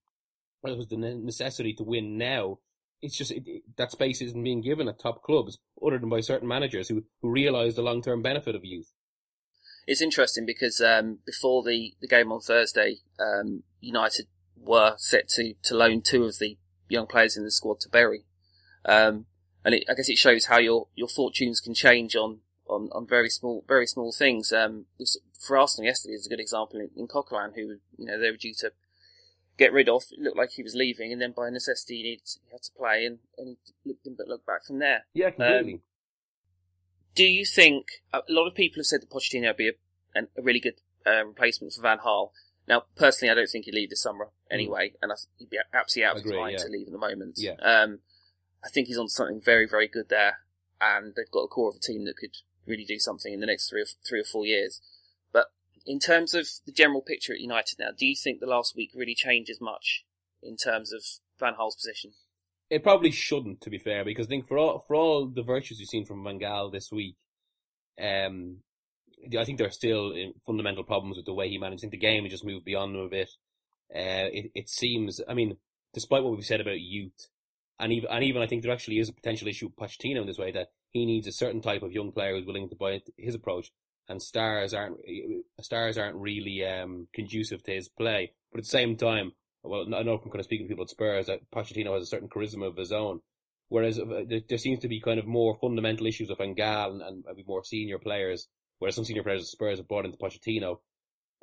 it 0.64 0.76
was 0.76 0.88
the 0.88 0.96
necessity 0.96 1.72
to 1.74 1.84
win 1.84 2.18
now. 2.18 2.58
It's 3.00 3.16
just 3.16 3.30
it, 3.30 3.44
it, 3.46 3.62
that 3.76 3.92
space 3.92 4.20
isn't 4.20 4.42
being 4.42 4.60
given 4.60 4.88
at 4.88 4.98
top 4.98 5.22
clubs, 5.22 5.58
other 5.84 5.98
than 5.98 6.08
by 6.08 6.20
certain 6.20 6.48
managers 6.48 6.88
who 6.88 7.04
who 7.22 7.30
realise 7.30 7.74
the 7.74 7.82
long 7.82 8.02
term 8.02 8.22
benefit 8.22 8.54
of 8.54 8.64
youth. 8.64 8.92
It's 9.86 10.02
interesting 10.02 10.44
because 10.44 10.82
um, 10.82 11.20
before 11.24 11.62
the, 11.62 11.94
the 12.02 12.08
game 12.08 12.30
on 12.30 12.40
Thursday, 12.40 12.96
um, 13.18 13.62
United 13.80 14.26
were 14.54 14.94
set 14.98 15.28
to, 15.28 15.54
to 15.62 15.74
loan 15.74 16.02
two 16.02 16.24
of 16.24 16.38
the 16.38 16.58
young 16.90 17.06
players 17.06 17.38
in 17.38 17.44
the 17.44 17.50
squad 17.50 17.80
to 17.80 17.88
Bury, 17.88 18.24
um, 18.84 19.24
and 19.64 19.74
it, 19.74 19.84
I 19.88 19.94
guess 19.94 20.10
it 20.10 20.18
shows 20.18 20.46
how 20.46 20.58
your 20.58 20.88
your 20.94 21.08
fortunes 21.08 21.60
can 21.60 21.74
change 21.74 22.14
on 22.16 22.40
on, 22.68 22.90
on 22.92 23.06
very 23.06 23.30
small 23.30 23.64
very 23.66 23.86
small 23.86 24.12
things. 24.12 24.52
Um, 24.52 24.86
for 25.46 25.56
Arsenal 25.56 25.86
yesterday 25.86 26.14
is 26.14 26.26
a 26.26 26.30
good 26.30 26.40
example 26.40 26.80
in, 26.80 26.90
in 26.96 27.06
Coquelin, 27.06 27.54
who 27.54 27.78
you 27.96 28.06
know 28.06 28.20
they 28.20 28.30
were 28.30 28.36
due 28.36 28.54
to 28.58 28.72
get 29.58 29.72
rid 29.72 29.88
of. 29.88 30.04
It 30.12 30.20
looked 30.20 30.36
like 30.36 30.50
he 30.52 30.62
was 30.62 30.74
leaving, 30.74 31.12
and 31.12 31.20
then 31.20 31.32
by 31.36 31.50
necessity 31.50 32.02
he, 32.02 32.20
had 32.50 32.62
to 32.62 32.70
play, 32.76 33.04
and, 33.04 33.18
and 33.36 33.56
he 33.84 33.96
didn't 34.02 34.26
look 34.26 34.46
back 34.46 34.64
from 34.64 34.78
there. 34.78 35.04
Yeah, 35.12 35.30
completely. 35.30 35.74
Um, 35.74 35.80
do 37.14 37.24
you 37.24 37.44
think 37.44 37.86
a 38.12 38.20
lot 38.28 38.46
of 38.46 38.54
people 38.54 38.80
have 38.80 38.86
said 38.86 39.02
that 39.02 39.10
Pochettino 39.10 39.48
would 39.48 39.56
be 39.56 39.72
a, 40.14 40.20
a 40.20 40.42
really 40.42 40.60
good 40.60 40.80
uh, 41.06 41.26
replacement 41.26 41.72
for 41.74 41.82
Van 41.82 41.98
Gaal? 41.98 42.30
Now, 42.68 42.84
personally, 42.96 43.32
I 43.32 43.34
don't 43.34 43.48
think 43.48 43.64
he'd 43.64 43.74
leave 43.74 43.90
this 43.90 44.02
summer 44.02 44.28
anyway, 44.50 44.92
and 45.02 45.10
I 45.10 45.16
he'd 45.38 45.50
be 45.50 45.58
absolutely 45.74 46.08
out 46.08 46.16
of 46.16 46.22
his 46.22 46.32
mind 46.32 46.52
yeah. 46.58 46.64
to 46.64 46.70
leave 46.70 46.86
at 46.86 46.92
the 46.92 46.98
moment. 46.98 47.34
Yeah. 47.36 47.54
Um, 47.60 48.00
I 48.64 48.68
think 48.68 48.86
he's 48.88 48.98
on 48.98 49.08
something 49.08 49.40
very, 49.40 49.66
very 49.66 49.88
good 49.88 50.08
there, 50.08 50.38
and 50.80 51.14
they've 51.16 51.30
got 51.30 51.40
a 51.40 51.48
core 51.48 51.70
of 51.70 51.76
a 51.76 51.80
team 51.80 52.04
that 52.04 52.16
could 52.16 52.36
really 52.66 52.84
do 52.84 52.98
something 52.98 53.32
in 53.32 53.40
the 53.40 53.46
next 53.46 53.70
three 53.70 53.82
or 53.82 53.86
three 54.06 54.20
or 54.20 54.24
four 54.24 54.46
years. 54.46 54.80
In 55.88 55.98
terms 55.98 56.34
of 56.34 56.46
the 56.66 56.72
general 56.72 57.00
picture 57.00 57.32
at 57.32 57.40
United 57.40 57.78
now, 57.78 57.88
do 57.96 58.04
you 58.04 58.14
think 58.14 58.40
the 58.40 58.46
last 58.46 58.76
week 58.76 58.90
really 58.94 59.14
changes 59.14 59.58
much 59.58 60.04
in 60.42 60.54
terms 60.54 60.92
of 60.92 61.02
Van 61.40 61.54
Gaal's 61.54 61.76
position? 61.76 62.10
It 62.68 62.82
probably 62.82 63.10
shouldn't, 63.10 63.62
to 63.62 63.70
be 63.70 63.78
fair, 63.78 64.04
because 64.04 64.26
I 64.26 64.28
think 64.28 64.46
for 64.46 64.58
all 64.58 64.84
for 64.86 64.94
all 64.94 65.26
the 65.26 65.42
virtues 65.42 65.80
you've 65.80 65.88
seen 65.88 66.04
from 66.04 66.22
Van 66.22 66.38
Gaal 66.38 66.70
this 66.70 66.92
week, 66.92 67.16
um, 67.98 68.58
I 69.38 69.44
think 69.46 69.56
there 69.56 69.66
are 69.66 69.70
still 69.70 70.12
uh, 70.12 70.32
fundamental 70.44 70.84
problems 70.84 71.16
with 71.16 71.24
the 71.24 71.32
way 71.32 71.48
he 71.48 71.56
managed. 71.56 71.90
The 71.90 71.96
game 71.96 72.24
has 72.24 72.32
just 72.32 72.44
moved 72.44 72.66
beyond 72.66 72.94
him 72.94 73.00
a 73.00 73.08
bit. 73.08 73.30
Uh, 73.90 74.28
it 74.30 74.50
it 74.54 74.68
seems, 74.68 75.22
I 75.26 75.32
mean, 75.32 75.56
despite 75.94 76.22
what 76.22 76.36
we've 76.36 76.44
said 76.44 76.60
about 76.60 76.80
youth, 76.80 77.28
and 77.80 77.94
even 77.94 78.10
and 78.10 78.22
even 78.22 78.42
I 78.42 78.46
think 78.46 78.62
there 78.62 78.72
actually 78.72 78.98
is 78.98 79.08
a 79.08 79.14
potential 79.14 79.48
issue 79.48 79.68
with 79.68 79.76
Pochettino 79.76 80.20
in 80.20 80.26
this 80.26 80.36
way 80.36 80.52
that 80.52 80.68
he 80.90 81.06
needs 81.06 81.26
a 81.26 81.32
certain 81.32 81.62
type 81.62 81.82
of 81.82 81.92
young 81.92 82.12
player 82.12 82.36
who's 82.36 82.46
willing 82.46 82.68
to 82.68 82.76
buy 82.76 83.00
his 83.16 83.34
approach, 83.34 83.72
and 84.08 84.22
stars 84.22 84.72
aren't 84.74 84.98
stars 85.60 85.98
aren't 85.98 86.16
really 86.16 86.64
um, 86.64 87.08
conducive 87.12 87.62
to 87.64 87.74
his 87.74 87.88
play. 87.88 88.32
But 88.50 88.58
at 88.58 88.64
the 88.64 88.70
same 88.70 88.96
time, 88.96 89.32
well, 89.62 89.86
I 89.94 90.02
know 90.02 90.18
from 90.18 90.30
kind 90.30 90.40
of 90.40 90.46
speaking 90.46 90.66
to 90.66 90.70
people 90.70 90.84
at 90.84 90.90
Spurs 90.90 91.26
that 91.26 91.50
Pochettino 91.50 91.94
has 91.94 92.04
a 92.04 92.06
certain 92.06 92.28
charisma 92.28 92.66
of 92.66 92.76
his 92.76 92.92
own. 92.92 93.20
Whereas 93.68 93.98
uh, 93.98 94.22
there, 94.26 94.58
seems 94.58 94.80
to 94.80 94.88
be 94.88 95.00
kind 95.00 95.18
of 95.18 95.26
more 95.26 95.58
fundamental 95.60 96.06
issues 96.06 96.30
with 96.30 96.38
Van 96.38 96.54
Gaal 96.54 96.92
and, 96.92 97.02
and 97.02 97.24
maybe 97.26 97.44
more 97.46 97.62
senior 97.62 97.98
players, 97.98 98.48
whereas 98.78 98.94
some 98.94 99.04
senior 99.04 99.22
players 99.22 99.42
at 99.42 99.48
Spurs 99.48 99.78
have 99.78 99.88
bought 99.88 100.06
into 100.06 100.16
Pochettino. 100.16 100.78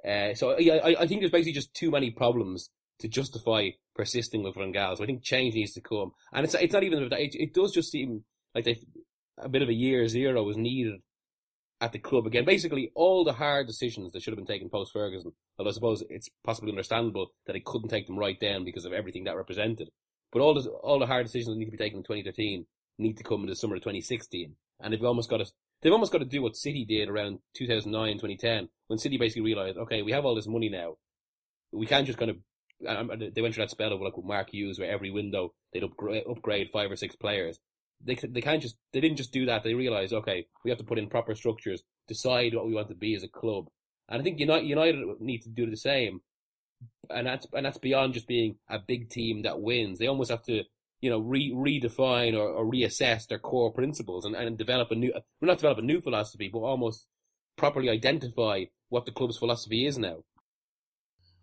Uh, 0.04 0.34
so 0.34 0.58
yeah, 0.58 0.76
I, 0.84 1.04
I 1.04 1.08
think 1.08 1.22
there's 1.22 1.32
basically 1.32 1.54
just 1.54 1.76
too 1.76 1.92
many 1.92 2.10
problems 2.10 2.72
to 3.00 3.08
justify 3.08 3.70
persisting 3.96 4.42
with 4.42 4.56
Van 4.56 4.74
Gaal. 4.74 4.98
So 4.98 5.04
I 5.04 5.06
think 5.06 5.22
change 5.22 5.54
needs 5.54 5.74
to 5.74 5.82
come, 5.82 6.14
and 6.34 6.46
it's 6.46 6.56
it's 6.56 6.74
not 6.74 6.84
even. 6.84 7.04
It, 7.12 7.36
it 7.36 7.54
does 7.54 7.72
just 7.74 7.92
seem 7.92 8.24
like 8.56 8.68
a 9.38 9.50
bit 9.50 9.62
of 9.62 9.70
a 9.70 9.74
year 9.74 10.08
zero 10.08 10.44
was 10.44 10.58
needed 10.58 11.02
at 11.82 11.92
the 11.92 12.00
club 12.00 12.26
again. 12.26 12.46
Basically, 12.46 12.92
all 12.96 13.24
the 13.24 13.34
hard 13.34 13.68
decisions 13.68 14.12
that 14.12 14.22
should 14.22 14.32
have 14.32 14.38
been 14.38 14.46
taken 14.46 14.70
post 14.70 14.94
Ferguson. 14.94 15.34
Although 15.58 15.72
I 15.72 15.74
suppose 15.74 16.04
it's 16.10 16.30
possibly 16.44 16.72
understandable 16.72 17.32
that 17.46 17.56
he 17.56 17.62
couldn't 17.62 17.90
take 17.90 18.08
them 18.08 18.18
right 18.18 18.38
then 18.40 18.64
because 18.64 18.86
of 18.86 18.94
everything 18.94 19.26
that 19.26 19.38
represented. 19.38 19.90
But 20.32 20.42
all 20.42 20.54
the 20.54 20.70
all 20.70 21.00
the 21.00 21.06
hard 21.06 21.26
decisions 21.26 21.54
that 21.54 21.60
need 21.60 21.66
to 21.66 21.72
be 21.72 21.78
taken 21.78 22.00
in 22.00 22.04
2013 22.04 22.66
need 22.98 23.18
to 23.18 23.24
come 23.24 23.42
in 23.42 23.48
the 23.48 23.56
summer 23.56 23.76
of 23.76 23.82
2016, 23.82 24.56
and 24.80 24.94
they've 24.94 25.04
almost 25.04 25.30
got 25.30 25.38
to 25.38 25.46
they've 25.82 25.94
almost 25.94 26.12
got 26.12 26.20
to 26.20 26.26
do 26.26 26.42
what 26.42 26.56
City 26.56 26.86
did 26.86 27.10
around 27.10 27.40
2009, 27.56 28.16
2010, 28.16 28.70
when 28.88 29.00
City 29.00 29.18
basically 29.18 29.44
realised, 29.44 29.78
okay, 29.78 30.02
we 30.02 30.12
have 30.12 30.26
all 30.26 30.36
this 30.36 30.48
money 30.48 30.70
now, 30.70 30.96
we 31.72 31.86
can't 31.86 32.08
just 32.08 32.20
kind 32.20 32.32
of. 32.32 32.38
Um, 32.86 33.10
they 33.34 33.42
went 33.42 33.56
through 33.56 33.64
that 33.64 33.72
spell 33.72 33.94
of 33.94 34.02
like 34.02 34.18
with 34.18 34.26
Mark 34.26 34.50
Hughes, 34.50 34.78
where 34.78 34.92
every 34.92 35.10
window 35.10 35.54
they'd 35.72 35.84
upgrade, 35.84 36.24
upgrade 36.30 36.70
five 36.74 36.92
or 36.92 36.98
six 36.98 37.16
players. 37.16 37.58
They 38.04 38.16
they 38.16 38.42
can't 38.42 38.62
just 38.62 38.78
they 38.94 39.02
didn't 39.02 39.18
just 39.18 39.32
do 39.32 39.46
that. 39.46 39.64
They 39.64 39.74
realised, 39.74 40.14
okay, 40.14 40.48
we 40.64 40.70
have 40.72 40.78
to 40.80 40.86
put 40.86 41.00
in 41.00 41.10
proper 41.10 41.36
structures, 41.36 41.84
decide 42.08 42.54
what 42.54 42.68
we 42.68 42.74
want 42.74 42.90
to 42.90 42.96
be 42.96 43.16
as 43.16 43.24
a 43.24 43.28
club, 43.28 43.68
and 44.10 44.22
I 44.22 44.24
think 44.24 44.40
United 44.40 44.68
United 44.68 45.04
need 45.20 45.42
to 45.44 45.50
do 45.50 45.70
the 45.70 45.78
same 45.78 46.22
and 47.10 47.28
that's 47.28 47.48
and 47.54 47.66
that's 47.66 47.78
beyond 47.78 48.14
just 48.14 48.28
being 48.28 48.58
a 48.70 48.80
big 48.80 49.10
team 49.10 49.44
that 49.44 49.62
wins. 49.62 50.00
They 50.00 50.08
almost 50.08 50.32
have 50.32 50.44
to, 50.44 50.64
you 51.02 51.10
know, 51.10 51.20
re 51.20 51.52
redefine 51.52 52.36
or, 52.36 52.48
or 52.50 52.66
reassess 52.66 53.28
their 53.28 53.40
core 53.40 53.72
principles 53.72 54.26
and, 54.26 54.36
and 54.36 54.58
develop 54.58 54.92
a 54.92 54.96
new, 54.96 55.12
well, 55.14 55.24
not 55.42 55.58
develop 55.58 55.80
a 55.80 55.84
new 55.84 56.02
philosophy, 56.02 56.50
but 56.52 56.60
almost 56.60 57.08
properly 57.58 57.90
identify 57.90 58.66
what 58.90 59.06
the 59.06 59.12
club's 59.12 59.38
philosophy 59.38 59.86
is 59.86 59.98
now. 59.98 60.24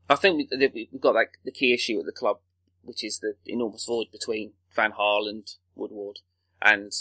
I 0.09 0.16
think 0.16 0.50
we've 0.50 1.00
got 1.00 1.14
like 1.14 1.38
the 1.44 1.52
key 1.52 1.73
issue 1.73 1.99
at 2.00 2.06
the 2.06 2.12
club 2.12 2.38
which 2.82 3.04
is 3.04 3.21
the 3.21 3.35
enormous 3.47 3.85
void 3.85 4.09
between 4.11 4.52
Van 4.75 4.92
Gaal 4.92 5.28
and 5.28 5.49
Woodward, 5.75 6.18
and 6.64 6.92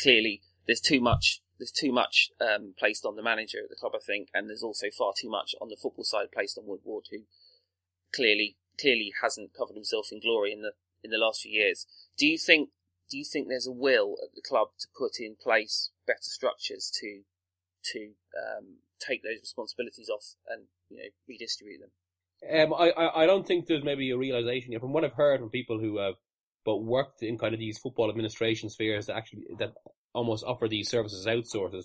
clearly 0.00 0.42
there's 0.66 0.80
too 0.80 1.00
much 1.00 1.42
there's 1.58 1.70
too 1.70 1.92
much 1.92 2.30
um, 2.40 2.74
placed 2.76 3.04
on 3.04 3.14
the 3.14 3.22
manager 3.22 3.58
at 3.62 3.70
the 3.70 3.76
club, 3.76 3.92
I 3.94 4.02
think, 4.04 4.28
and 4.34 4.48
there's 4.48 4.64
also 4.64 4.86
far 4.90 5.12
too 5.16 5.30
much 5.30 5.54
on 5.60 5.68
the 5.68 5.76
football 5.80 6.04
side 6.04 6.32
placed 6.32 6.58
on 6.58 6.66
Woodward, 6.66 7.04
who 7.12 7.18
clearly 8.12 8.56
clearly 8.80 9.12
hasn't 9.22 9.54
covered 9.54 9.76
himself 9.76 10.08
in 10.10 10.20
glory 10.20 10.52
in 10.52 10.62
the 10.62 10.72
in 11.04 11.10
the 11.10 11.18
last 11.18 11.42
few 11.42 11.52
years. 11.52 11.86
Do 12.18 12.26
you 12.26 12.36
think 12.36 12.70
do 13.08 13.16
you 13.18 13.24
think 13.24 13.46
there's 13.46 13.66
a 13.66 13.72
will 13.72 14.16
at 14.22 14.34
the 14.34 14.42
club 14.42 14.68
to 14.80 14.88
put 14.96 15.20
in 15.20 15.36
place 15.40 15.90
better 16.06 16.18
structures 16.22 16.90
to 17.00 17.22
to 17.92 18.12
um, 18.36 18.78
take 18.98 19.22
those 19.22 19.40
responsibilities 19.40 20.08
off 20.08 20.34
and 20.48 20.64
you 20.88 20.96
know 20.96 21.08
redistribute 21.28 21.80
them? 21.80 21.90
Um, 22.50 22.74
I, 22.74 23.22
I, 23.22 23.26
don't 23.26 23.46
think 23.46 23.66
there's 23.66 23.84
maybe 23.84 24.10
a 24.10 24.18
realization 24.18 24.72
here. 24.72 24.80
from 24.80 24.92
what 24.92 25.04
I've 25.04 25.12
heard 25.12 25.38
from 25.38 25.48
people 25.48 25.78
who 25.78 25.98
have 25.98 26.16
but 26.64 26.78
worked 26.78 27.22
in 27.22 27.38
kind 27.38 27.54
of 27.54 27.60
these 27.60 27.78
football 27.78 28.10
administration 28.10 28.68
spheres 28.68 29.06
that 29.06 29.16
actually 29.16 29.44
that 29.58 29.72
almost 30.14 30.44
offer 30.44 30.68
these 30.68 30.88
services 30.88 31.26
outsources 31.26 31.84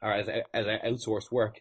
or 0.00 0.12
as 0.12 0.28
as 0.52 0.66
outsourced 0.66 1.30
work, 1.30 1.60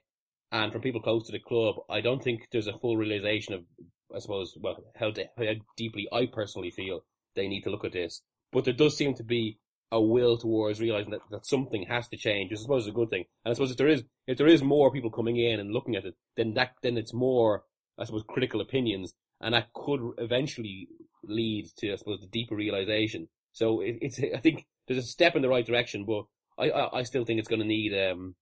and 0.52 0.72
from 0.72 0.82
people 0.82 1.02
close 1.02 1.26
to 1.26 1.32
the 1.32 1.40
club, 1.40 1.76
I 1.90 2.02
don't 2.02 2.24
think 2.24 2.48
there's 2.52 2.68
a 2.68 2.78
full 2.78 2.98
realization 2.98 3.54
of 3.54 3.66
I 4.14 4.20
suppose 4.20 4.54
well 4.60 4.84
how, 4.96 5.12
de- 5.12 5.30
how 5.38 5.54
deeply 5.78 6.08
I 6.12 6.28
personally 6.32 6.72
feel 6.72 7.02
they 7.36 7.48
need 7.48 7.62
to 7.62 7.70
look 7.70 7.86
at 7.86 7.94
this, 7.94 8.22
but 8.52 8.66
there 8.66 8.74
does 8.74 8.98
seem 8.98 9.14
to 9.16 9.24
be 9.24 9.60
a 9.92 10.02
will 10.02 10.38
towards 10.38 10.80
realizing 10.80 11.12
that, 11.12 11.22
that 11.32 11.46
something 11.46 11.86
has 11.90 12.08
to 12.08 12.18
change, 12.18 12.50
which 12.50 12.60
I 12.60 12.64
suppose 12.64 12.84
is 12.84 12.90
a 12.90 12.94
good 12.94 13.10
thing. 13.10 13.26
And 13.44 13.52
I 13.52 13.54
suppose 13.54 13.72
if 13.72 13.78
there 13.78 13.88
is 13.88 14.04
if 14.28 14.38
there 14.38 14.48
is 14.48 14.64
more 14.64 14.92
people 14.92 15.12
coming 15.12 15.38
in 15.38 15.60
and 15.60 15.72
looking 15.72 15.96
at 15.96 16.06
it, 16.06 16.16
then 16.36 16.54
that 16.56 16.72
then 16.82 16.98
it's 16.98 17.14
more 17.14 17.64
I 18.00 18.06
suppose 18.06 18.24
critical 18.28 18.62
opinions, 18.62 19.14
and 19.40 19.54
that 19.54 19.74
could 19.74 20.02
eventually 20.18 20.88
lead 21.24 21.68
to 21.78 21.94
I 21.94 21.96
suppose 21.96 22.22
the 22.22 22.28
deeper 22.28 22.56
realization. 22.56 23.28
So 23.52 23.82
it, 23.82 23.98
it's 24.02 24.20
I 24.20 24.40
think 24.40 24.66
there's 24.88 25.04
a 25.04 25.08
step 25.08 25.36
in 25.36 25.42
the 25.42 25.50
right 25.50 25.66
direction, 25.66 26.06
but 26.06 26.26
I 26.58 26.70
I, 26.70 27.00
I 27.00 27.04
still 27.04 27.26
think 27.26 27.40
it's 27.40 27.48
going 27.48 27.62
to 27.62 27.68
need 27.68 27.94
um, 27.94 28.36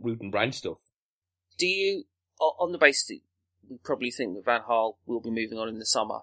root 0.00 0.20
and 0.20 0.32
branch 0.32 0.54
stuff. 0.54 0.78
Do 1.58 1.66
you, 1.66 2.04
on 2.40 2.72
the 2.72 2.78
basis 2.78 3.06
that 3.08 3.20
we 3.68 3.78
probably 3.84 4.10
think 4.10 4.34
that 4.34 4.44
Van 4.44 4.62
Gaal 4.62 4.94
will 5.06 5.20
be 5.20 5.30
moving 5.30 5.58
on 5.58 5.68
in 5.68 5.78
the 5.78 5.86
summer, 5.86 6.20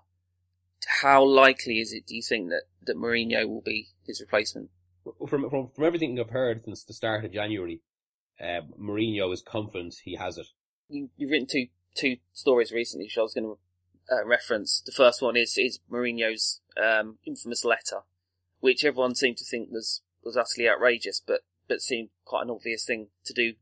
how 1.02 1.24
likely 1.24 1.80
is 1.80 1.94
it? 1.94 2.08
Do 2.08 2.16
you 2.16 2.24
think 2.28 2.50
that 2.50 2.64
that 2.86 2.98
Mourinho 2.98 3.48
will 3.48 3.62
be 3.62 3.90
his 4.06 4.22
replacement? 4.22 4.70
From 5.28 5.50
from 5.50 5.68
from 5.68 5.84
everything 5.86 6.20
I've 6.20 6.32
heard 6.32 6.64
since 6.64 6.84
the 6.84 6.94
start 6.94 7.26
of 7.26 7.32
January, 7.32 7.82
uh, 8.40 8.62
Mourinho 8.80 9.32
is 9.34 9.42
confident 9.42 9.96
he 10.04 10.16
has 10.16 10.38
it. 10.38 10.48
You, 10.90 11.10
you've 11.18 11.32
written 11.32 11.48
two 11.48 11.68
two 11.96 12.18
stories 12.34 12.72
recently, 12.72 13.06
which 13.06 13.18
I 13.18 13.22
was 13.22 13.34
going 13.34 13.46
to 13.46 13.58
uh, 14.12 14.26
reference. 14.26 14.82
The 14.86 14.92
first 14.92 15.22
one 15.22 15.36
is 15.36 15.58
is 15.58 15.80
Mourinho's 15.92 16.62
um, 16.82 17.18
infamous 17.26 17.66
letter, 17.66 18.02
which 18.60 18.84
everyone 18.86 19.16
seemed 19.16 19.38
to 19.38 19.46
think 19.46 19.70
was 19.72 20.02
was 20.24 20.38
utterly 20.38 20.70
outrageous, 20.70 21.22
but 21.26 21.42
but 21.68 21.82
seemed 21.82 22.10
quite 22.26 22.44
an 22.44 22.50
obvious 22.50 22.86
thing 22.86 23.08
to 23.26 23.34
do 23.34 23.54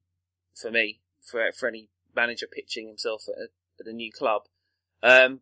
for 0.55 0.71
me 0.71 1.01
for 1.21 1.51
for 1.57 1.67
any 1.67 1.89
manager 2.15 2.47
pitching 2.51 2.87
himself 2.87 3.23
at 3.27 3.35
a, 3.35 3.47
at 3.79 3.91
a 3.91 3.95
new 3.95 4.11
club. 4.11 4.43
Um, 5.03 5.41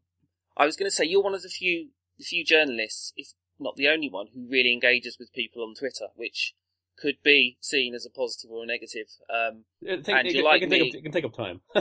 I 0.57 0.65
was 0.65 0.75
going 0.75 0.89
to 0.89 0.95
say 0.95 1.05
you're 1.05 1.23
one 1.23 1.35
of 1.35 1.43
the 1.43 1.49
few 1.49 1.89
the 2.17 2.23
few 2.23 2.43
journalists, 2.43 3.13
if 3.15 3.33
not 3.59 3.75
the 3.75 3.87
only 3.87 4.09
one, 4.09 4.27
who 4.33 4.47
really 4.49 4.73
engages 4.73 5.17
with 5.19 5.33
people 5.33 5.63
on 5.63 5.75
Twitter, 5.75 6.07
which 6.15 6.53
could 6.97 7.17
be 7.23 7.57
seen 7.61 7.93
as 7.93 8.05
a 8.05 8.09
positive 8.09 8.51
or 8.51 8.63
a 8.63 8.67
negative. 8.67 9.07
Um, 9.29 9.65
it, 9.81 10.05
take, 10.05 10.15
and 10.15 10.27
it, 10.27 10.43
like 10.43 10.61
it, 10.61 10.69
can 10.69 10.69
me, 10.69 10.81
up, 10.81 10.95
it, 10.95 11.03
can 11.03 11.11
take 11.11 11.25
up, 11.25 11.33
time. 11.33 11.61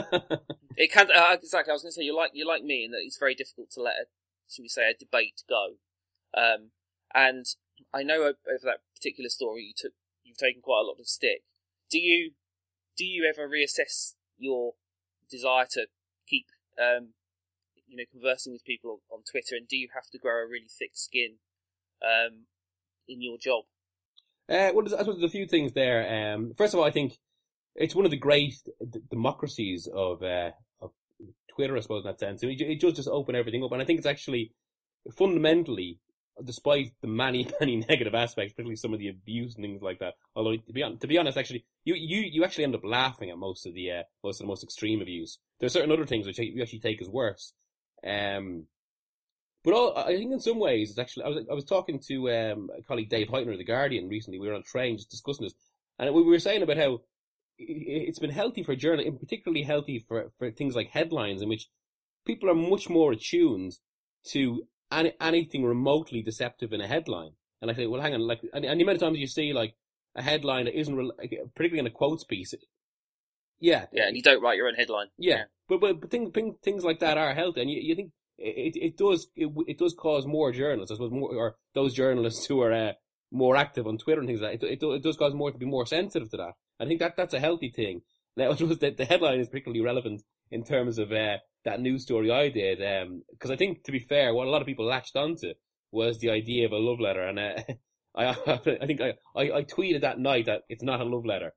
it 0.77 0.91
can 0.91 1.07
uh, 1.11 1.33
exactly. 1.33 1.71
I 1.71 1.73
was 1.73 1.83
going 1.83 1.91
to 1.91 1.95
say 1.95 2.03
you're 2.03 2.15
like 2.15 2.31
you're 2.33 2.47
like 2.47 2.63
me 2.63 2.85
in 2.85 2.91
that 2.91 3.01
it's 3.03 3.17
very 3.17 3.35
difficult 3.35 3.71
to 3.71 3.81
let, 3.81 3.93
a, 3.93 4.05
should 4.49 4.63
we 4.63 4.69
say, 4.69 4.89
a 4.89 4.93
debate 4.97 5.43
go. 5.47 5.75
Um, 6.37 6.71
and 7.13 7.45
I 7.93 8.03
know 8.03 8.23
over 8.23 8.35
that 8.63 8.81
particular 8.95 9.29
story 9.29 9.63
you 9.63 9.73
took 9.75 9.93
you've 10.23 10.37
taken 10.37 10.61
quite 10.61 10.81
a 10.83 10.87
lot 10.87 10.99
of 10.99 11.07
stick. 11.07 11.43
Do 11.89 11.99
you 11.99 12.31
do 12.97 13.05
you 13.05 13.25
ever 13.29 13.47
reassess 13.47 14.15
your 14.37 14.73
desire 15.29 15.65
to 15.71 15.87
keep 16.27 16.47
um, 16.79 17.13
you 17.87 17.97
know 17.97 18.03
conversing 18.11 18.53
with 18.53 18.65
people 18.65 19.01
on, 19.11 19.21
Twitter, 19.29 19.55
and 19.55 19.67
do 19.67 19.77
you 19.77 19.89
have 19.93 20.09
to 20.11 20.19
grow 20.19 20.43
a 20.43 20.47
really 20.47 20.67
thick 20.67 20.91
skin 20.93 21.35
um, 22.03 22.45
in 23.07 23.21
your 23.21 23.37
job? 23.37 23.63
Uh, 24.47 24.71
well, 24.73 24.85
I 24.85 24.89
suppose 24.89 25.15
there's 25.15 25.23
a 25.23 25.29
few 25.29 25.47
things 25.47 25.73
there. 25.73 26.33
Um, 26.33 26.53
first 26.55 26.73
of 26.73 26.79
all, 26.79 26.85
I 26.85 26.91
think 26.91 27.17
it's 27.75 27.95
one 27.95 28.05
of 28.05 28.11
the 28.11 28.17
great 28.17 28.53
d- 28.79 28.99
democracies 29.09 29.87
of 29.91 30.21
uh, 30.21 30.51
Twitter, 31.55 31.77
I 31.77 31.79
suppose, 31.79 32.03
in 32.03 32.11
that 32.11 32.19
sense. 32.19 32.41
It, 32.43 32.79
does 32.79 32.93
just 32.93 33.07
open 33.07 33.35
everything 33.35 33.63
up, 33.63 33.71
and 33.71 33.81
I 33.81 33.85
think 33.85 33.97
it's 33.97 34.07
actually 34.07 34.51
fundamentally, 35.15 35.99
despite 36.43 36.93
the 37.01 37.07
many 37.07 37.49
many 37.59 37.77
negative 37.77 38.15
aspects, 38.15 38.53
particularly 38.53 38.75
some 38.75 38.93
of 38.93 38.99
the 38.99 39.09
abuse 39.09 39.55
and 39.55 39.63
things 39.63 39.81
like 39.81 39.99
that. 39.99 40.15
Although 40.35 40.57
to 40.57 40.73
be 40.73 40.83
on, 40.83 40.97
to 40.99 41.07
be 41.07 41.17
honest, 41.17 41.37
actually, 41.37 41.65
you, 41.83 41.95
you 41.95 42.21
you 42.21 42.43
actually 42.43 42.65
end 42.65 42.75
up 42.75 42.83
laughing 42.83 43.29
at 43.29 43.37
most 43.37 43.65
of 43.65 43.73
the 43.73 43.91
uh, 43.91 44.03
most 44.23 44.39
of 44.39 44.45
the 44.45 44.49
most 44.49 44.63
extreme 44.63 45.01
abuse. 45.01 45.39
There 45.59 45.67
are 45.67 45.69
certain 45.69 45.91
other 45.91 46.05
things 46.05 46.27
which 46.27 46.39
you 46.39 46.61
actually 46.61 46.79
take 46.79 47.01
as 47.01 47.09
worse. 47.09 47.53
Um, 48.05 48.65
but 49.65 49.73
all, 49.73 49.97
I 49.97 50.15
think 50.15 50.31
in 50.31 50.39
some 50.39 50.59
ways, 50.59 50.91
it's 50.91 50.99
actually, 50.99 51.23
I 51.23 51.29
was, 51.29 51.45
I 51.49 51.53
was 51.55 51.65
talking 51.65 51.99
to 52.07 52.29
um, 52.29 52.69
a 52.77 52.83
colleague 52.83 53.09
Dave 53.09 53.29
Hytner 53.29 53.53
of 53.53 53.57
The 53.57 53.63
Guardian 53.63 54.07
recently. 54.07 54.37
We 54.37 54.47
were 54.47 54.53
on 54.53 54.59
a 54.59 54.63
train 54.63 54.97
just 54.97 55.09
discussing 55.09 55.43
this. 55.43 55.55
And 55.97 56.13
we 56.13 56.21
were 56.21 56.37
saying 56.37 56.61
about 56.61 56.77
how 56.77 57.01
it's 57.57 58.19
been 58.19 58.31
healthy 58.31 58.63
for 58.63 58.75
journalists, 58.75 59.19
particularly 59.19 59.63
healthy 59.63 60.03
for, 60.07 60.31
for 60.37 60.51
things 60.51 60.75
like 60.75 60.89
headlines, 60.89 61.41
in 61.41 61.49
which 61.49 61.67
people 62.25 62.49
are 62.49 62.55
much 62.55 62.89
more 62.89 63.11
attuned 63.11 63.73
to 64.31 64.67
any, 64.91 65.13
anything 65.21 65.63
remotely 65.63 66.21
deceptive 66.21 66.73
in 66.73 66.81
a 66.81 66.87
headline. 66.87 67.31
And 67.61 67.71
I 67.71 67.73
think, 67.73 67.91
well, 67.91 68.01
hang 68.01 68.13
on, 68.13 68.27
like, 68.27 68.41
and, 68.53 68.65
and 68.65 68.79
the 68.79 68.83
amount 68.83 68.97
of 68.97 69.01
times 69.01 69.19
you 69.19 69.27
see 69.27 69.53
like 69.53 69.75
a 70.15 70.21
headline 70.21 70.65
that 70.65 70.77
isn't, 70.77 70.95
particularly 71.55 71.79
in 71.79 71.87
a 71.87 71.91
quotes 71.91 72.23
piece, 72.23 72.53
yeah, 73.59 73.85
yeah, 73.91 74.07
and 74.07 74.17
you 74.17 74.21
don't 74.21 74.41
write 74.41 74.57
your 74.57 74.67
own 74.67 74.75
headline. 74.75 75.07
Yeah, 75.17 75.35
yeah. 75.35 75.43
but 75.69 75.79
but, 75.79 76.01
but 76.01 76.11
things, 76.11 76.31
things 76.61 76.83
like 76.83 76.99
that 76.99 77.17
are 77.17 77.33
healthy, 77.33 77.61
and 77.61 77.71
you, 77.71 77.79
you 77.81 77.95
think 77.95 78.11
it, 78.37 78.75
it 78.75 78.97
does 78.97 79.27
it, 79.35 79.49
it 79.67 79.77
does 79.77 79.95
cause 79.97 80.25
more 80.25 80.51
journalists, 80.51 80.91
I 80.91 80.95
suppose, 80.95 81.11
more 81.11 81.33
or 81.33 81.55
those 81.73 81.93
journalists 81.93 82.45
who 82.47 82.61
are 82.61 82.73
uh, 82.73 82.93
more 83.31 83.55
active 83.55 83.87
on 83.87 83.97
Twitter 83.97 84.19
and 84.19 84.27
things 84.27 84.41
like 84.41 84.59
that. 84.59 84.67
It, 84.67 84.83
it, 84.83 84.85
it 84.85 85.03
does 85.03 85.17
cause 85.17 85.33
more 85.33 85.51
to 85.51 85.57
be 85.57 85.65
more 85.65 85.85
sensitive 85.85 86.29
to 86.31 86.37
that. 86.37 86.53
I 86.79 86.85
think 86.85 86.99
that 86.99 87.15
that's 87.15 87.33
a 87.33 87.39
healthy 87.39 87.69
thing. 87.69 88.01
Now, 88.35 88.51
it 88.59 88.79
the, 88.79 88.91
the 88.91 89.05
headline 89.05 89.39
is 89.39 89.49
particularly 89.49 89.83
relevant 89.83 90.23
in 90.51 90.63
terms 90.63 90.97
of 90.97 91.11
uh, 91.11 91.37
that 91.63 91.81
news 91.81 92.03
story 92.03 92.31
I 92.31 92.49
did, 92.49 92.79
because 93.31 93.49
um, 93.49 93.53
I 93.53 93.55
think, 93.55 93.83
to 93.83 93.91
be 93.91 93.99
fair, 93.99 94.33
what 94.33 94.47
a 94.47 94.49
lot 94.49 94.61
of 94.61 94.67
people 94.67 94.85
latched 94.85 95.15
onto 95.15 95.53
was 95.91 96.19
the 96.19 96.29
idea 96.29 96.65
of 96.65 96.71
a 96.71 96.77
love 96.77 96.99
letter, 96.99 97.21
and 97.21 97.39
uh, 97.39 97.53
I 98.15 98.25
I 98.81 98.85
think 98.85 99.01
I, 99.01 99.13
I, 99.35 99.51
I 99.51 99.63
tweeted 99.63 100.01
that 100.01 100.19
night 100.19 100.45
that 100.45 100.63
it's 100.69 100.83
not 100.83 101.01
a 101.01 101.05
love 101.05 101.25
letter. 101.25 101.53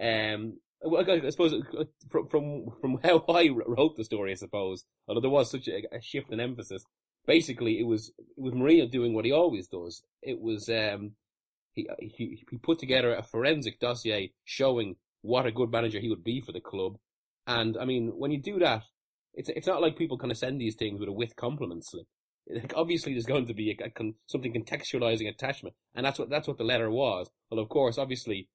Um, 0.00 0.58
I 0.80 1.30
suppose 1.30 1.54
uh, 1.54 1.84
from 2.08 2.28
from 2.28 2.66
from 2.80 2.98
how 3.02 3.24
I 3.28 3.48
wrote 3.48 3.96
the 3.96 4.04
story, 4.04 4.32
I 4.32 4.36
suppose, 4.36 4.84
although 5.08 5.20
there 5.20 5.30
was 5.30 5.50
such 5.50 5.66
a, 5.68 5.82
a 5.92 6.00
shift 6.00 6.32
in 6.32 6.40
emphasis, 6.40 6.84
basically 7.26 7.80
it 7.80 7.86
was 7.86 8.12
it 8.18 8.40
was 8.40 8.54
Mourinho 8.54 8.90
doing 8.90 9.12
what 9.12 9.24
he 9.24 9.32
always 9.32 9.66
does. 9.66 10.02
It 10.22 10.40
was 10.40 10.68
um, 10.68 11.12
he 12.00 12.44
he 12.50 12.56
put 12.58 12.78
together 12.78 13.14
a 13.14 13.22
forensic 13.22 13.78
dossier 13.78 14.32
showing 14.44 14.96
what 15.22 15.46
a 15.46 15.52
good 15.52 15.70
manager 15.70 16.00
he 16.00 16.08
would 16.08 16.24
be 16.24 16.40
for 16.40 16.52
the 16.52 16.60
club, 16.60 16.96
and 17.46 17.76
I 17.76 17.84
mean 17.84 18.12
when 18.16 18.30
you 18.30 18.40
do 18.40 18.58
that, 18.58 18.84
it's 19.34 19.48
it's 19.50 19.66
not 19.66 19.82
like 19.82 19.96
people 19.96 20.18
kind 20.18 20.32
of 20.32 20.38
send 20.38 20.60
these 20.60 20.74
things 20.74 21.00
with 21.00 21.08
a 21.08 21.12
with 21.12 21.36
compliment 21.36 21.84
slip. 21.86 22.06
Like 22.48 22.72
obviously, 22.74 23.12
there's 23.12 23.26
going 23.26 23.46
to 23.46 23.54
be 23.54 23.70
a, 23.70 23.84
a, 23.84 24.10
something 24.26 24.52
contextualizing 24.52 25.28
attachment, 25.28 25.74
and 25.94 26.04
that's 26.04 26.18
what 26.18 26.30
that's 26.30 26.48
what 26.48 26.58
the 26.58 26.64
letter 26.64 26.90
was. 26.90 27.28
Well, 27.50 27.60
of 27.60 27.68
course, 27.68 27.98
obviously, 27.98 28.48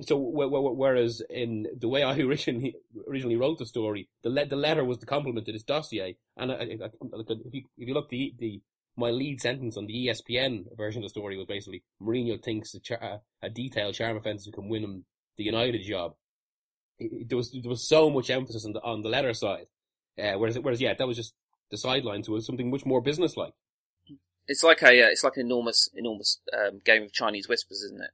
so 0.00 0.16
whereas 0.16 1.22
in 1.28 1.66
the 1.78 1.88
way 1.88 2.02
I 2.02 2.18
originally 2.18 2.76
originally 3.06 3.36
wrote 3.36 3.58
the 3.58 3.66
story, 3.66 4.08
the 4.22 4.30
le- 4.30 4.46
the 4.46 4.56
letter 4.56 4.84
was 4.84 4.98
the 4.98 5.06
compliment 5.06 5.46
to 5.46 5.52
this 5.52 5.62
dossier, 5.62 6.16
and 6.36 6.52
I, 6.52 6.54
I, 6.54 6.68
if 6.70 7.54
you 7.54 7.62
if 7.76 7.88
you 7.88 7.94
look 7.94 8.08
the 8.08 8.34
the 8.38 8.62
my 8.98 9.10
lead 9.10 9.40
sentence 9.40 9.76
on 9.76 9.86
the 9.86 10.06
ESPN 10.06 10.76
version 10.76 11.02
of 11.02 11.04
the 11.04 11.10
story 11.10 11.36
was 11.36 11.46
basically 11.46 11.82
Mourinho 12.02 12.42
thinks 12.42 12.74
a, 12.74 12.80
char- 12.80 13.20
a 13.42 13.50
detailed 13.50 13.94
charm 13.94 14.16
offensive 14.16 14.52
can 14.52 14.68
win 14.68 14.84
him 14.84 15.04
the 15.36 15.44
United 15.44 15.82
job. 15.82 16.14
It, 16.98 17.12
it, 17.12 17.28
there 17.28 17.38
was 17.38 17.52
there 17.52 17.70
was 17.70 17.88
so 17.88 18.10
much 18.10 18.28
emphasis 18.28 18.64
on 18.64 18.72
the 18.72 18.82
on 18.82 19.02
the 19.02 19.08
letter 19.08 19.32
side, 19.34 19.66
uh, 20.18 20.32
whereas 20.32 20.58
whereas 20.58 20.80
yeah, 20.80 20.94
that 20.94 21.06
was 21.06 21.16
just 21.16 21.34
the 21.70 21.78
sideline 21.78 22.22
to 22.22 22.40
something 22.40 22.70
much 22.70 22.84
more 22.84 23.00
businesslike. 23.00 23.54
It's 24.46 24.64
like 24.64 24.82
a 24.82 25.04
uh, 25.04 25.08
it's 25.08 25.24
like 25.24 25.36
an 25.36 25.46
enormous 25.46 25.88
enormous 25.94 26.40
um, 26.52 26.80
game 26.84 27.04
of 27.04 27.12
Chinese 27.12 27.48
whispers, 27.48 27.82
isn't 27.82 28.02
it? 28.02 28.10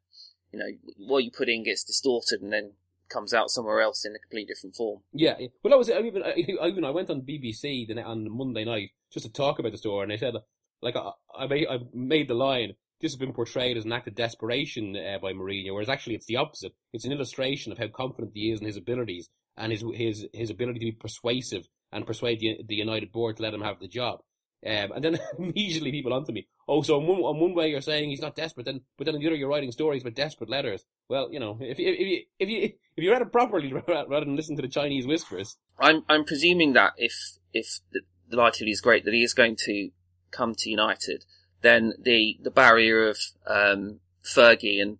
you 0.55 0.61
know, 0.61 1.05
what 1.09 1.25
you 1.25 1.31
put 1.31 1.49
in 1.49 1.65
gets 1.65 1.83
distorted 1.83 2.41
and 2.41 2.53
then 2.53 2.73
comes 3.09 3.35
out 3.35 3.51
somewhere 3.51 3.81
else 3.81 4.05
in 4.05 4.15
a 4.15 4.19
completely 4.19 4.47
different 4.47 4.77
form. 4.77 5.01
Yeah, 5.13 5.35
well, 5.63 5.71
that 5.71 5.79
was 5.79 5.91
I 5.91 6.01
even 6.01 6.23
I, 6.23 6.35
even 6.37 6.85
I 6.85 6.91
went 6.91 7.11
on 7.11 7.23
BBC 7.23 7.87
the, 7.89 8.01
on 8.03 8.31
Monday 8.31 8.65
night 8.65 8.91
just 9.13 9.27
to 9.27 9.33
talk 9.33 9.59
about 9.59 9.73
the 9.73 9.79
story, 9.79 10.05
and 10.05 10.13
they 10.13 10.17
said 10.17 10.35
like 10.83 10.97
I, 10.97 11.11
I 11.39 11.47
made 11.47 11.67
I 11.69 11.79
made 11.93 12.29
the 12.29 12.35
line. 12.35 12.75
This 13.01 13.13
has 13.13 13.19
been 13.19 13.33
portrayed 13.33 13.77
as 13.77 13.85
an 13.85 13.93
act 13.93 14.07
of 14.07 14.15
desperation 14.15 14.97
uh, 14.97 15.19
by 15.19 15.33
Mourinho, 15.33 15.73
whereas 15.73 15.89
actually 15.89 16.15
it's 16.15 16.27
the 16.27 16.37
opposite. 16.37 16.73
It's 16.93 17.05
an 17.05 17.13
illustration 17.13 17.73
of 17.73 17.79
how 17.79 17.89
confident 17.89 18.33
he 18.35 18.51
is 18.51 18.61
in 18.61 18.67
his 18.67 18.77
abilities 18.77 19.29
and 19.57 19.73
his 19.73 19.85
his 19.95 20.27
his 20.33 20.51
ability 20.51 20.79
to 20.79 20.87
be 20.87 20.93
persuasive 20.93 21.69
and 21.93 22.07
persuade 22.07 22.41
the, 22.41 22.61
the 22.67 22.75
United 22.75 23.13
board 23.13 23.37
to 23.37 23.43
let 23.43 23.55
him 23.55 23.63
have 23.63 23.79
the 23.79 23.89
job. 23.89 24.21
Um, 24.67 24.93
and 24.93 25.05
then 25.05 25.19
immediately 25.39 25.93
people 25.93 26.13
onto 26.13 26.33
me. 26.33 26.47
Oh, 26.67 26.83
so 26.83 26.99
in 26.99 27.07
one, 27.07 27.21
on 27.21 27.39
one 27.39 27.55
way 27.55 27.69
you're 27.69 27.83
saying 27.83 28.09
he's 28.09 28.23
not 28.23 28.35
desperate, 28.35 28.65
then 28.65 28.81
but 28.97 29.05
then 29.05 29.15
on 29.15 29.21
the 29.21 29.27
other 29.27 29.37
you're 29.37 29.49
writing 29.49 29.73
stories 29.73 30.03
with 30.03 30.15
desperate 30.15 30.49
letters. 30.49 30.85
Well, 31.09 31.31
you 31.31 31.39
know, 31.39 31.59
if 31.61 31.79
if 31.79 31.99
you 31.99 32.23
if 32.39 32.49
you 32.49 32.63
if 32.97 33.05
you 33.05 33.13
read 33.13 33.23
it 33.23 33.33
properly 33.33 33.73
rather 33.89 34.21
than 34.21 34.37
listen 34.37 34.57
to 34.57 34.63
the 34.63 34.69
Chinese 34.69 35.07
whispers. 35.07 35.57
I'm 35.79 36.05
I'm 36.09 36.25
presuming 36.25 36.73
that 36.73 36.95
if 36.97 37.39
if 37.53 37.81
the, 37.93 38.01
the 38.29 38.37
likelihood 38.37 38.73
is 38.73 38.81
great 38.81 39.05
that 39.05 39.15
he 39.15 39.23
is 39.23 39.35
going 39.35 39.57
to 39.67 39.91
come 40.35 40.55
to 40.57 40.71
United, 40.71 41.25
then 41.63 41.95
the 41.99 42.39
the 42.43 42.51
barrier 42.51 43.09
of 43.09 43.19
um, 43.47 44.01
Fergie 44.25 44.81
and 44.81 44.99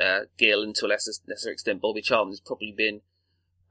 uh, 0.00 0.26
Gill 0.36 0.62
and 0.62 0.74
to 0.76 0.86
a 0.86 0.88
lesser 0.88 1.12
lesser 1.26 1.50
extent 1.50 1.82
Bobby 1.82 2.00
Charlton 2.00 2.32
has 2.32 2.40
probably 2.40 2.72
been 2.72 3.00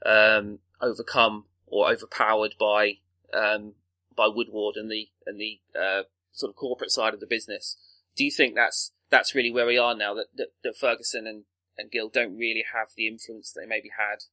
um, 0.05 0.59
overcome 0.81 1.45
or 1.65 1.89
overpowered 1.89 2.55
by 2.59 2.97
um, 3.33 3.73
by 4.15 4.27
Woodward 4.27 4.75
and 4.75 4.91
the 4.91 5.09
and 5.25 5.39
the 5.39 5.59
uh, 5.79 6.03
sort 6.31 6.49
of 6.49 6.55
corporate 6.55 6.91
side 6.91 7.13
of 7.13 7.19
the 7.19 7.27
business. 7.27 7.77
Do 8.15 8.23
you 8.23 8.31
think 8.31 8.55
that's 8.55 8.91
that's 9.09 9.35
really 9.35 9.51
where 9.51 9.65
we 9.65 9.77
are 9.77 9.95
now? 9.95 10.13
That 10.13 10.27
that, 10.35 10.47
that 10.63 10.77
Ferguson 10.77 11.27
and, 11.27 11.43
and 11.77 11.91
Gill 11.91 12.09
don't 12.09 12.37
really 12.37 12.65
have 12.73 12.89
the 12.95 13.07
influence 13.07 13.51
they 13.51 13.65
maybe 13.65 13.91
had. 13.97 14.23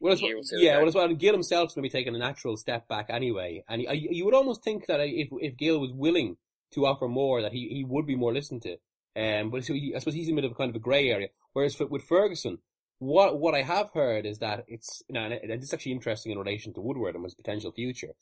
Well, 0.00 0.16
yeah, 0.52 0.70
ago. 0.70 0.78
well, 0.78 0.88
as 0.88 0.94
well, 0.94 1.14
Gill 1.14 1.34
himself's 1.34 1.74
going 1.74 1.82
to 1.82 1.88
be 1.88 1.98
taking 1.98 2.14
a 2.14 2.18
natural 2.18 2.56
step 2.56 2.88
back 2.88 3.06
anyway, 3.10 3.62
and 3.68 3.82
he, 3.82 4.08
you 4.10 4.24
would 4.24 4.34
almost 4.34 4.64
think 4.64 4.86
that 4.86 5.00
if 5.00 5.28
if 5.40 5.56
Gill 5.58 5.78
was 5.78 5.92
willing 5.92 6.38
to 6.72 6.86
offer 6.86 7.06
more, 7.06 7.42
that 7.42 7.52
he, 7.52 7.68
he 7.68 7.84
would 7.84 8.06
be 8.06 8.16
more 8.16 8.32
listened 8.32 8.62
to. 8.62 8.76
Um, 9.16 9.50
but 9.50 9.64
so 9.64 9.74
he, 9.74 9.92
I 9.94 9.98
suppose 9.98 10.14
he's 10.14 10.28
in 10.28 10.34
a 10.34 10.36
bit 10.36 10.44
of 10.44 10.52
a 10.52 10.54
kind 10.54 10.70
of 10.70 10.76
a 10.76 10.80
grey 10.80 11.10
area. 11.10 11.28
Whereas 11.52 11.74
for, 11.74 11.86
with 11.86 12.04
Ferguson, 12.04 12.58
what 12.98 13.38
what 13.38 13.54
I 13.54 13.62
have 13.62 13.90
heard 13.92 14.24
is 14.24 14.38
that 14.38 14.64
it's 14.68 15.02
you 15.08 15.14
know, 15.14 15.22
and 15.24 15.50
it's 15.50 15.74
actually 15.74 15.92
interesting 15.92 16.32
in 16.32 16.38
relation 16.38 16.72
to 16.74 16.80
Woodward 16.80 17.14
and 17.14 17.24
his 17.24 17.34
potential 17.34 17.72
future, 17.72 18.14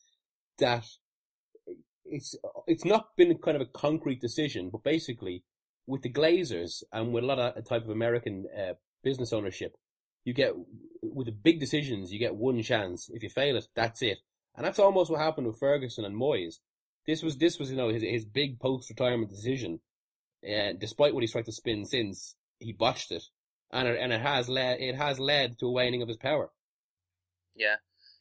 that 0.59 0.85
it's 2.05 2.35
it's 2.67 2.85
not 2.85 3.17
been 3.17 3.37
kind 3.39 3.57
of 3.57 3.63
a 3.63 3.67
concrete 3.67 4.21
decision, 4.21 4.71
but 4.71 4.83
basically 4.83 5.45
with 5.87 6.03
the 6.03 6.13
Glazers 6.13 6.83
and 6.93 7.13
with 7.13 7.25
a 7.25 7.27
lot 7.27 7.39
of 7.39 7.57
a 7.57 7.63
type 7.63 7.85
of 7.85 7.91
American 7.91 8.47
uh, 8.57 8.75
business 9.03 9.33
ownership, 9.33 9.77
you 10.29 10.35
get 10.35 10.53
with 11.03 11.27
the 11.27 11.33
big 11.33 11.59
decisions, 11.59 12.13
you 12.13 12.19
get 12.19 12.37
one 12.37 12.63
chance. 12.63 13.09
If 13.13 13.23
you 13.23 13.31
fail 13.31 13.57
it, 13.57 13.67
that's 13.75 14.03
it, 14.03 14.19
and 14.55 14.65
that's 14.65 14.79
almost 14.79 15.11
what 15.11 15.21
happened 15.21 15.47
with 15.47 15.59
Ferguson 15.59 16.05
and 16.05 16.15
Moyes. 16.15 16.57
This 17.07 17.23
was 17.23 17.39
this 17.39 17.59
was 17.59 17.71
you 17.71 17.77
know 17.77 17.89
his 17.89 18.03
his 18.03 18.27
big 18.27 18.61
post 18.61 18.91
retirement 18.91 19.31
decision. 19.31 19.81
Uh, 20.45 20.73
despite 20.79 21.15
what 21.15 21.23
he's 21.23 21.33
tried 21.33 21.47
to 21.47 21.53
spin 21.53 21.85
since, 21.85 22.37
he 22.61 22.73
botched 22.73 23.11
it, 23.11 23.25
and 23.73 23.89
it, 23.89 23.99
and 23.99 24.13
it 24.13 24.21
has 24.21 24.49
led 24.49 24.81
it 24.81 24.95
has 24.95 25.19
led 25.19 25.59
to 25.59 25.67
a 25.67 25.73
waning 25.73 26.03
of 26.03 26.09
his 26.09 26.19
power. 26.19 26.51
Yeah, 27.57 27.77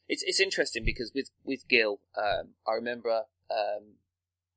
it's 0.08 0.24
it's 0.26 0.40
interesting 0.40 0.84
because 0.84 1.12
with 1.14 1.30
with 1.44 1.68
Gill, 1.68 2.00
um, 2.16 2.54
I 2.66 2.72
remember 2.72 3.24
um, 3.50 3.96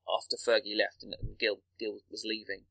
after 0.07 0.37
Fergie 0.37 0.77
left 0.77 1.03
and, 1.03 1.13
and 1.21 1.37
Gill 1.37 1.57
Gill 1.77 1.99
was 2.09 2.23
leaving, 2.25 2.63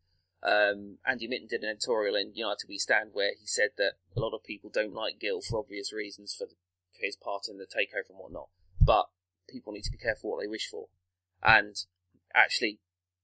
um, 0.43 0.99
Andy 1.07 1.29
Mitten 1.29 1.49
did 1.49 1.63
an 1.63 1.71
editorial 1.71 2.17
in 2.17 2.35
United 2.35 2.67
We 2.69 2.79
Stand 2.79 3.11
where 3.13 3.33
he 3.39 3.47
said 3.47 3.71
that 3.79 3.95
a 4.17 4.21
lot 4.21 4.35
of 4.35 4.45
people 4.45 4.71
don't 4.73 4.95
like 4.95 5.21
Gill 5.21 5.41
for 5.41 5.59
obvious 5.59 5.93
reasons 5.93 6.35
for, 6.37 6.47
his 7.01 7.17
part 7.17 7.45
in 7.49 7.57
the 7.57 7.65
takeover 7.65 8.11
and 8.11 8.19
whatnot, 8.19 8.49
but 8.79 9.07
people 9.49 9.73
need 9.73 9.85
to 9.85 9.91
be 9.91 9.97
careful 9.97 10.31
what 10.31 10.43
they 10.43 10.47
wish 10.47 10.69
for, 10.71 10.89
and 11.43 11.75
actually 12.35 12.79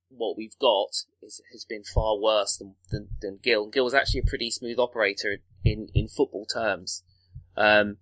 what 0.08 0.36
we've 0.36 0.58
got 0.60 0.88
is, 1.22 1.40
has 1.52 1.64
been 1.64 1.82
far 1.82 2.16
worse 2.18 2.56
than, 2.56 2.74
than, 2.90 3.08
than 3.20 3.38
Gill. 3.42 3.66
Gill 3.66 3.84
was 3.84 3.94
actually 3.94 4.20
a 4.20 4.28
pretty 4.28 4.50
smooth 4.50 4.78
operator 4.78 5.38
in, 5.64 5.88
in 5.94 6.08
football 6.08 6.46
terms. 6.46 7.02
Um, 7.56 7.98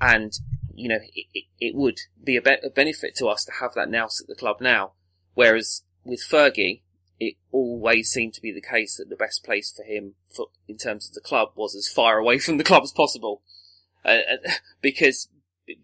and, 0.00 0.32
you 0.74 0.88
know, 0.88 0.98
it, 1.14 1.26
it, 1.32 1.44
it 1.60 1.74
would 1.74 1.98
be 2.22 2.36
a, 2.36 2.42
be- 2.42 2.56
a, 2.64 2.70
benefit 2.70 3.14
to 3.16 3.26
us 3.26 3.44
to 3.44 3.52
have 3.60 3.74
that 3.74 3.90
now 3.90 4.06
at 4.06 4.26
the 4.26 4.34
club 4.34 4.56
now. 4.60 4.92
Whereas 5.34 5.82
with 6.04 6.20
Fergie, 6.20 6.82
it 7.20 7.34
always 7.52 8.10
seemed 8.10 8.34
to 8.34 8.42
be 8.42 8.52
the 8.52 8.60
case 8.60 8.96
that 8.96 9.08
the 9.08 9.16
best 9.16 9.44
place 9.44 9.72
for 9.72 9.84
him 9.84 10.14
for, 10.34 10.46
in 10.66 10.76
terms 10.76 11.08
of 11.08 11.14
the 11.14 11.20
club 11.20 11.50
was 11.54 11.74
as 11.74 11.88
far 11.88 12.18
away 12.18 12.38
from 12.40 12.58
the 12.58 12.64
club 12.64 12.82
as 12.82 12.92
possible. 12.92 13.42
Uh, 14.04 14.18
uh 14.32 14.50
because, 14.82 15.28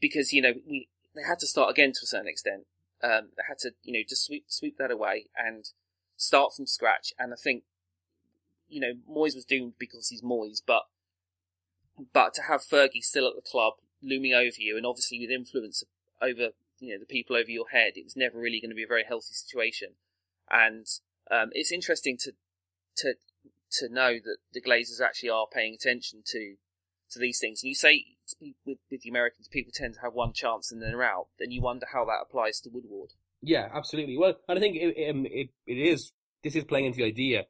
because, 0.00 0.32
you 0.32 0.42
know, 0.42 0.54
we, 0.68 0.88
they 1.14 1.22
had 1.22 1.38
to 1.38 1.46
start 1.46 1.70
again 1.70 1.92
to 1.92 2.00
a 2.02 2.06
certain 2.06 2.28
extent. 2.28 2.64
Um, 3.02 3.30
they 3.36 3.42
had 3.48 3.58
to, 3.60 3.72
you 3.82 3.94
know, 3.94 4.04
just 4.06 4.26
sweep 4.26 4.44
sweep 4.48 4.76
that 4.78 4.90
away 4.90 5.26
and 5.36 5.64
start 6.16 6.52
from 6.54 6.66
scratch. 6.66 7.14
And 7.18 7.32
I 7.32 7.36
think, 7.36 7.62
you 8.68 8.80
know, 8.80 8.92
Moyes 9.10 9.34
was 9.34 9.46
doomed 9.46 9.74
because 9.78 10.08
he's 10.08 10.22
Moyes, 10.22 10.60
but 10.64 10.82
but 12.12 12.34
to 12.34 12.42
have 12.42 12.60
Fergie 12.60 13.02
still 13.02 13.26
at 13.26 13.36
the 13.36 13.50
club, 13.50 13.74
looming 14.02 14.34
over 14.34 14.56
you, 14.58 14.76
and 14.76 14.86
obviously 14.86 15.18
with 15.20 15.30
influence 15.30 15.82
over 16.20 16.50
you 16.78 16.92
know 16.92 16.98
the 16.98 17.06
people 17.06 17.36
over 17.36 17.50
your 17.50 17.68
head, 17.70 17.92
it 17.96 18.04
was 18.04 18.16
never 18.16 18.38
really 18.38 18.60
going 18.60 18.70
to 18.70 18.76
be 18.76 18.84
a 18.84 18.88
very 18.88 19.04
healthy 19.04 19.32
situation. 19.32 19.92
And 20.50 20.86
um, 21.30 21.50
it's 21.52 21.72
interesting 21.72 22.16
to 22.18 22.32
to 22.96 23.14
to 23.72 23.88
know 23.88 24.14
that 24.14 24.38
the 24.52 24.60
Glazers 24.60 25.00
actually 25.04 25.30
are 25.30 25.46
paying 25.52 25.74
attention 25.74 26.22
to 26.26 26.56
to 27.10 27.18
these 27.18 27.38
things. 27.38 27.62
And 27.62 27.68
you 27.68 27.74
say 27.74 28.04
with, 28.40 28.78
with 28.90 29.02
the 29.02 29.10
Americans, 29.10 29.48
people 29.48 29.72
tend 29.74 29.94
to 29.94 30.00
have 30.00 30.14
one 30.14 30.32
chance 30.32 30.70
and 30.70 30.80
then 30.80 30.90
they're 30.90 31.02
out. 31.02 31.26
Then 31.38 31.50
you 31.50 31.62
wonder 31.62 31.86
how 31.92 32.04
that 32.04 32.22
applies 32.22 32.60
to 32.60 32.70
Woodward. 32.70 33.12
Yeah, 33.42 33.68
absolutely. 33.72 34.16
Well, 34.16 34.34
and 34.48 34.58
I 34.58 34.60
think 34.60 34.76
it, 34.76 35.10
um, 35.10 35.26
it 35.26 35.50
it 35.66 35.78
is 35.78 36.12
this 36.42 36.56
is 36.56 36.64
playing 36.64 36.86
into 36.86 36.98
the 36.98 37.04
idea 37.04 37.46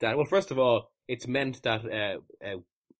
that 0.00 0.16
well, 0.16 0.26
first 0.26 0.50
of 0.50 0.58
all, 0.58 0.90
it's 1.08 1.26
meant 1.26 1.62
that 1.62 1.84
uh, 1.84 2.44
uh, 2.44 2.58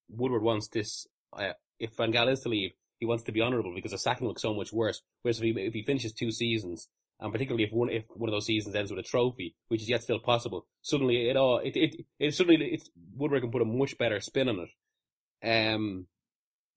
Woodward 0.09 0.43
wants 0.43 0.69
this. 0.69 1.07
Uh, 1.33 1.53
if 1.79 1.97
Van 1.97 2.13
Gaal 2.13 2.31
is 2.31 2.41
to 2.41 2.49
leave, 2.49 2.73
he 2.99 3.07
wants 3.07 3.25
to 3.25 3.33
be 3.33 3.41
honourable 3.41 3.75
because 3.75 3.93
the 3.93 3.99
sacking 3.99 4.29
looks 4.29 4.43
so 4.43 4.55
much 4.55 4.73
worse. 4.73 5.03
Whereas 5.23 5.39
if 5.39 5.45
he, 5.45 5.51
if 5.61 5.75
he 5.75 5.83
finishes 5.83 6.13
two 6.13 6.31
seasons, 6.31 6.89
and 7.21 7.33
particularly 7.33 7.65
if 7.65 7.73
one 7.73 7.91
if 7.91 8.05
one 8.15 8.29
of 8.29 8.33
those 8.35 8.47
seasons 8.47 8.75
ends 8.75 8.91
with 8.91 9.05
a 9.05 9.09
trophy, 9.09 9.55
which 9.69 9.83
is 9.83 9.89
yet 9.89 10.03
still 10.03 10.19
possible, 10.19 10.67
suddenly 10.83 11.29
it 11.29 11.37
all 11.37 11.59
it 11.59 11.77
it, 11.77 11.97
it 12.19 12.35
suddenly 12.35 12.65
it's 12.67 12.91
Woodward 13.17 13.43
can 13.43 13.51
put 13.51 13.63
a 13.63 13.67
much 13.67 13.97
better 13.99 14.21
spin 14.21 14.49
on 14.49 14.61
it. 14.61 14.71
Um, 15.75 16.07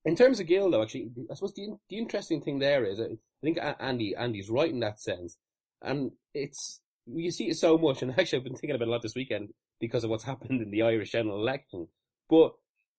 in 0.05 0.15
terms 0.15 0.39
of 0.39 0.47
Gill, 0.47 0.71
though, 0.71 0.83
actually, 0.83 1.09
I 1.29 1.33
suppose 1.33 1.53
the 1.53 1.77
the 1.89 1.97
interesting 1.97 2.41
thing 2.41 2.59
there 2.59 2.85
is, 2.85 2.99
I 2.99 3.17
think 3.43 3.57
Andy 3.79 4.15
Andy's 4.15 4.49
right 4.49 4.71
in 4.71 4.79
that 4.79 5.01
sense, 5.01 5.37
and 5.81 6.11
it's 6.33 6.81
you 7.05 7.31
see 7.31 7.49
it 7.49 7.57
so 7.57 7.77
much. 7.77 8.01
And 8.01 8.11
actually, 8.17 8.39
I've 8.39 8.45
been 8.45 8.55
thinking 8.55 8.75
about 8.75 8.87
a 8.87 8.91
lot 8.91 9.01
this 9.01 9.15
weekend 9.15 9.49
because 9.79 10.03
of 10.03 10.09
what's 10.09 10.23
happened 10.31 10.61
in 10.61 10.71
the 10.71 10.81
Irish 10.81 11.11
general 11.11 11.41
election. 11.41 11.87
But 12.29 12.53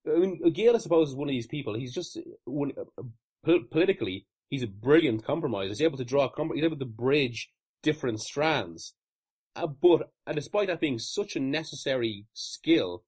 I 0.07 0.19
mean, 0.19 0.51
Gill, 0.51 0.75
I 0.75 0.79
suppose, 0.79 1.09
is 1.09 1.15
one 1.15 1.29
of 1.29 1.33
these 1.33 1.47
people. 1.47 1.73
He's 1.75 1.93
just 1.93 2.19
one 2.45 2.73
uh, 2.97 3.53
politically, 3.71 4.27
he's 4.49 4.63
a 4.63 4.67
brilliant 4.67 5.23
compromiser. 5.23 5.69
He's 5.69 5.81
able 5.81 5.97
to 5.97 6.05
draw, 6.05 6.25
a 6.25 6.29
com 6.29 6.51
he's 6.53 6.63
able 6.63 6.77
to 6.77 6.85
bridge 6.85 7.49
different 7.81 8.19
strands. 8.19 8.93
Uh, 9.55 9.67
but 9.67 10.11
and 10.27 10.35
despite 10.35 10.67
that 10.67 10.81
being 10.81 10.99
such 10.99 11.35
a 11.35 11.39
necessary 11.39 12.25
skill, 12.33 13.03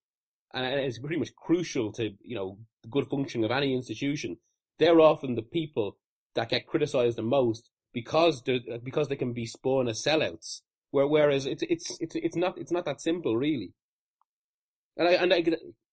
and 0.54 0.65
it's 0.65 0.99
pretty 0.99 1.17
much 1.17 1.36
crucial 1.36 1.91
to 1.93 2.12
you 2.21 2.36
know 2.36 2.58
the 2.84 2.89
good 2.89 3.08
functioning 3.08 3.45
of 3.45 3.51
any 3.51 3.73
institution. 3.73 4.38
They're 4.80 4.99
often 4.99 5.36
the 5.36 5.43
people 5.43 5.97
that 6.36 6.49
get 6.49 6.67
criticised 6.67 7.17
the 7.17 7.23
most 7.23 7.69
because 7.93 8.41
they 8.43 8.62
because 8.84 9.08
they 9.08 9.15
can 9.15 9.34
be 9.34 9.45
spun 9.45 9.88
as 9.88 10.04
sellouts. 10.04 10.62
Where, 10.91 11.08
whereas 11.08 11.45
it's 11.45 11.63
it's 11.63 11.97
it's 12.01 12.15
it's 12.15 12.36
not 12.36 12.58
it's 12.58 12.71
not 12.71 12.86
that 12.86 13.01
simple 13.01 13.38
really. 13.38 13.73
And 14.97 15.08
I 15.08 15.12
and 15.12 15.34
I 15.34 15.43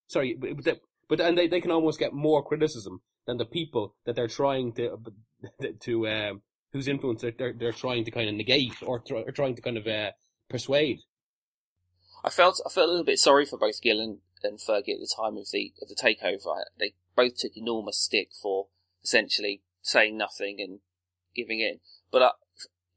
sorry, 0.09 0.35
but 0.35 0.65
but, 0.65 0.81
but 1.09 1.21
and 1.21 1.37
they, 1.37 1.49
they 1.49 1.61
can 1.61 1.71
almost 1.71 1.99
get 1.99 2.13
more 2.13 2.45
criticism 2.45 3.01
than 3.27 3.39
the 3.39 3.45
people 3.45 3.95
that 4.05 4.17
they're 4.17 4.29
trying 4.29 4.73
to 4.75 4.97
to 5.81 6.09
um, 6.09 6.43
whose 6.73 6.89
influence 6.89 7.23
they're 7.23 7.53
they're 7.53 7.73
trying 7.73 8.05
to 8.05 8.11
kind 8.11 8.29
of 8.29 8.35
negate 8.35 8.75
or, 8.83 9.03
or 9.11 9.33
trying 9.33 9.57
to 9.57 9.63
kind 9.63 9.79
of 9.79 9.87
uh, 9.87 10.11
persuade. 10.49 11.01
I 12.25 12.31
felt 12.31 12.61
I 12.67 12.71
felt 12.71 12.89
a 12.89 12.91
little 12.91 13.05
bit 13.05 13.19
sorry 13.19 13.47
for 13.47 13.59
both 13.59 13.81
Gill 13.81 14.01
and, 14.01 14.19
and 14.43 14.59
Fergie 14.59 14.95
at 14.95 15.01
the 15.01 15.15
time 15.15 15.37
of 15.37 15.47
the 15.53 15.73
of 15.81 15.89
the 15.89 15.95
takeover. 15.95 16.63
They 16.79 16.95
both 17.17 17.37
took 17.37 17.57
enormous 17.57 17.99
stick 17.99 18.31
for 18.41 18.69
essentially 19.03 19.63
saying 19.83 20.19
nothing 20.19 20.57
and 20.61 20.81
giving 21.35 21.61
in. 21.61 21.81
But 22.11 22.23
I, 22.23 22.31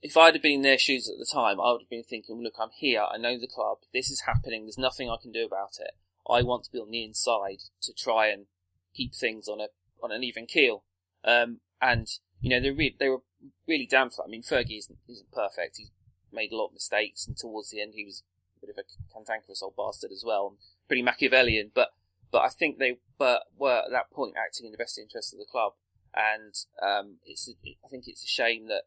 if 0.01 0.17
I'd 0.17 0.33
have 0.33 0.41
been 0.41 0.55
in 0.55 0.61
their 0.63 0.79
shoes 0.79 1.07
at 1.07 1.19
the 1.19 1.29
time, 1.31 1.59
I 1.59 1.71
would 1.71 1.81
have 1.81 1.89
been 1.89 2.03
thinking, 2.03 2.41
look, 2.43 2.55
I'm 2.59 2.71
here. 2.75 3.03
I 3.03 3.17
know 3.17 3.39
the 3.39 3.47
club. 3.47 3.79
This 3.93 4.09
is 4.09 4.23
happening. 4.25 4.63
There's 4.63 4.77
nothing 4.77 5.09
I 5.09 5.17
can 5.21 5.31
do 5.31 5.45
about 5.45 5.77
it. 5.79 5.91
I 6.29 6.43
want 6.43 6.63
to 6.65 6.71
be 6.71 6.79
on 6.79 6.91
the 6.91 7.03
inside 7.03 7.59
to 7.81 7.93
try 7.93 8.27
and 8.27 8.45
keep 8.93 9.13
things 9.15 9.47
on 9.47 9.59
a 9.59 9.67
on 10.03 10.11
an 10.11 10.23
even 10.23 10.45
keel. 10.45 10.83
Um, 11.23 11.59
and 11.81 12.07
you 12.39 12.49
know 12.49 12.59
they 12.59 12.71
re- 12.71 12.95
they 12.99 13.09
were 13.09 13.21
really 13.67 13.87
damn 13.89 14.09
for. 14.09 14.23
I 14.25 14.27
mean, 14.27 14.43
Fergie 14.43 14.77
isn't 14.77 14.99
isn't 15.07 15.31
perfect. 15.31 15.77
He's 15.77 15.91
made 16.31 16.51
a 16.51 16.57
lot 16.57 16.67
of 16.67 16.73
mistakes, 16.73 17.27
and 17.27 17.35
towards 17.37 17.69
the 17.69 17.81
end 17.81 17.93
he 17.95 18.05
was 18.05 18.23
a 18.57 18.65
bit 18.65 18.75
of 18.75 18.83
a 18.83 19.13
cantankerous 19.13 19.61
old 19.61 19.75
bastard 19.75 20.11
as 20.11 20.23
well, 20.25 20.57
pretty 20.87 21.01
Machiavellian. 21.01 21.71
But 21.73 21.89
but 22.31 22.41
I 22.41 22.49
think 22.49 22.77
they 22.77 22.97
but 23.17 23.43
were 23.57 23.81
at 23.85 23.91
that 23.91 24.11
point 24.11 24.35
acting 24.37 24.65
in 24.65 24.71
the 24.71 24.77
best 24.77 24.97
interest 24.97 25.33
of 25.33 25.39
the 25.39 25.45
club, 25.49 25.73
and 26.15 26.53
um, 26.81 27.17
it's 27.25 27.49
I 27.83 27.87
think 27.87 28.05
it's 28.07 28.23
a 28.23 28.27
shame 28.27 28.67
that 28.67 28.83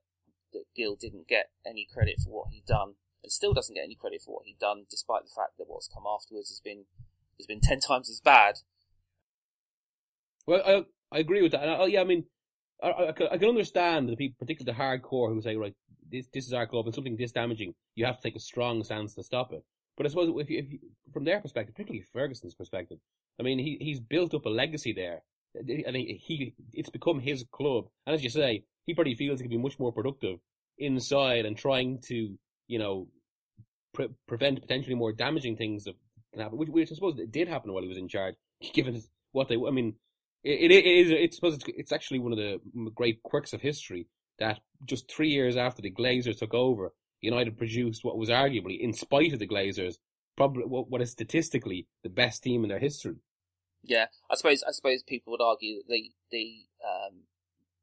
that 0.52 0.64
Gill 0.76 0.96
didn't 0.96 1.28
get 1.28 1.50
any 1.66 1.86
credit 1.92 2.20
for 2.22 2.30
what 2.30 2.48
he'd 2.50 2.66
done, 2.66 2.94
and 3.22 3.32
still 3.32 3.52
doesn't 3.52 3.74
get 3.74 3.84
any 3.84 3.96
credit 3.96 4.22
for 4.24 4.34
what 4.34 4.46
he'd 4.46 4.58
done, 4.58 4.84
despite 4.88 5.24
the 5.24 5.34
fact 5.34 5.58
that 5.58 5.66
what's 5.68 5.88
come 5.92 6.04
afterwards 6.06 6.48
has 6.48 6.60
been 6.60 6.84
has 7.38 7.46
been 7.46 7.60
ten 7.60 7.80
times 7.80 8.10
as 8.10 8.20
bad. 8.20 8.56
Well, 10.46 10.62
I 10.66 11.16
I 11.16 11.18
agree 11.20 11.42
with 11.42 11.52
that. 11.52 11.68
I, 11.68 11.78
oh, 11.78 11.86
yeah, 11.86 12.00
I 12.00 12.04
mean, 12.04 12.24
I, 12.82 12.88
I, 12.88 13.08
I, 13.08 13.38
can 13.38 13.48
understand 13.48 14.08
the 14.08 14.16
people, 14.16 14.36
particularly 14.38 14.76
the 14.76 14.82
hardcore, 14.82 15.32
who 15.32 15.40
say, 15.40 15.56
right, 15.56 15.74
this 16.10 16.26
this 16.32 16.46
is 16.46 16.52
our 16.52 16.66
club 16.66 16.86
and 16.86 16.94
something 16.94 17.16
this 17.16 17.32
damaging, 17.32 17.74
you 17.94 18.04
have 18.04 18.16
to 18.16 18.22
take 18.22 18.36
a 18.36 18.40
strong 18.40 18.82
stance 18.84 19.14
to 19.14 19.22
stop 19.22 19.52
it. 19.52 19.64
But 19.96 20.06
I 20.06 20.08
suppose 20.08 20.32
if 20.36 20.50
you, 20.50 20.58
if 20.58 20.72
you, 20.72 20.78
from 21.12 21.24
their 21.24 21.40
perspective, 21.40 21.74
particularly 21.74 22.04
Ferguson's 22.12 22.54
perspective, 22.54 22.98
I 23.38 23.42
mean, 23.42 23.58
he 23.58 23.78
he's 23.80 24.00
built 24.00 24.34
up 24.34 24.44
a 24.44 24.48
legacy 24.48 24.92
there, 24.92 25.22
and 25.54 25.96
he, 25.96 26.20
he 26.22 26.54
it's 26.72 26.90
become 26.90 27.20
his 27.20 27.44
club. 27.52 27.86
And 28.06 28.14
as 28.14 28.24
you 28.24 28.30
say, 28.30 28.64
he 28.84 28.94
probably 28.94 29.14
feels 29.14 29.40
he 29.40 29.44
can 29.44 29.50
be 29.50 29.62
much 29.62 29.78
more 29.78 29.92
productive 29.92 30.38
inside 30.78 31.46
and 31.46 31.56
trying 31.56 32.00
to, 32.08 32.36
you 32.66 32.78
know, 32.78 33.08
pre- 33.92 34.08
prevent 34.26 34.60
potentially 34.60 34.96
more 34.96 35.12
damaging 35.12 35.56
things 35.56 35.84
that 35.84 35.94
can 36.34 36.42
happen, 36.42 36.58
which, 36.58 36.68
which 36.68 36.92
I 36.92 36.94
suppose 36.94 37.18
it 37.18 37.32
did 37.32 37.48
happen 37.48 37.72
while 37.72 37.82
he 37.82 37.88
was 37.88 37.98
in 37.98 38.08
charge, 38.08 38.34
given 38.72 39.02
what 39.32 39.48
they, 39.48 39.56
I 39.56 39.70
mean, 39.70 39.94
it, 40.42 40.70
it 40.70 40.84
is, 40.84 41.10
it's, 41.10 41.36
suppose 41.36 41.54
it's, 41.54 41.64
it's 41.68 41.92
actually 41.92 42.18
one 42.18 42.32
of 42.32 42.38
the 42.38 42.60
great 42.94 43.22
quirks 43.22 43.52
of 43.52 43.62
history 43.62 44.06
that 44.38 44.60
just 44.84 45.10
three 45.10 45.30
years 45.30 45.56
after 45.56 45.80
the 45.80 45.90
Glazers 45.90 46.38
took 46.38 46.54
over, 46.54 46.92
United 47.20 47.56
produced 47.56 48.04
what 48.04 48.18
was 48.18 48.28
arguably, 48.28 48.78
in 48.78 48.92
spite 48.92 49.32
of 49.32 49.38
the 49.38 49.46
Glazers, 49.46 49.94
probably 50.36 50.64
what, 50.64 50.90
what 50.90 51.00
is 51.00 51.10
statistically 51.10 51.86
the 52.02 52.10
best 52.10 52.42
team 52.42 52.64
in 52.64 52.68
their 52.68 52.78
history. 52.78 53.16
Yeah, 53.82 54.06
I 54.30 54.36
suppose 54.36 54.62
I 54.66 54.72
suppose 54.72 55.02
people 55.02 55.30
would 55.32 55.42
argue 55.42 55.76
that 55.76 55.84
the 55.88 56.10
the 56.30 56.64
um, 56.82 57.24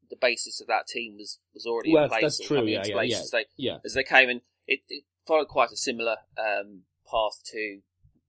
the 0.09 0.17
basis 0.19 0.61
of 0.61 0.67
that 0.67 0.87
team 0.87 1.15
was, 1.17 1.39
was 1.53 1.65
already 1.65 1.93
well, 1.93 2.03
in 2.03 2.09
place. 2.09 2.21
That's 2.21 2.47
true. 2.47 2.65
Yeah, 2.65 2.83
yeah, 2.85 3.01
yeah. 3.01 3.19
As 3.19 3.31
they, 3.31 3.45
yeah. 3.57 3.77
As 3.85 3.93
they 3.93 4.03
came 4.03 4.29
in, 4.29 4.41
it, 4.67 4.81
it 4.89 5.03
followed 5.25 5.47
quite 5.47 5.71
a 5.71 5.77
similar 5.77 6.17
um, 6.37 6.81
path 7.09 7.39
to 7.51 7.79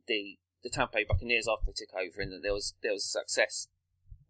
the 0.07 0.38
the 0.62 0.71
Tampa 0.71 0.99
Bay 0.99 1.05
Buccaneers 1.09 1.49
after 1.49 1.67
they 1.67 1.73
took 1.77 1.95
over, 1.95 2.23
and 2.23 2.33
that 2.33 2.43
there 2.43 2.53
was 2.53 2.75
there 2.83 2.93
was 2.93 3.05
success. 3.05 3.69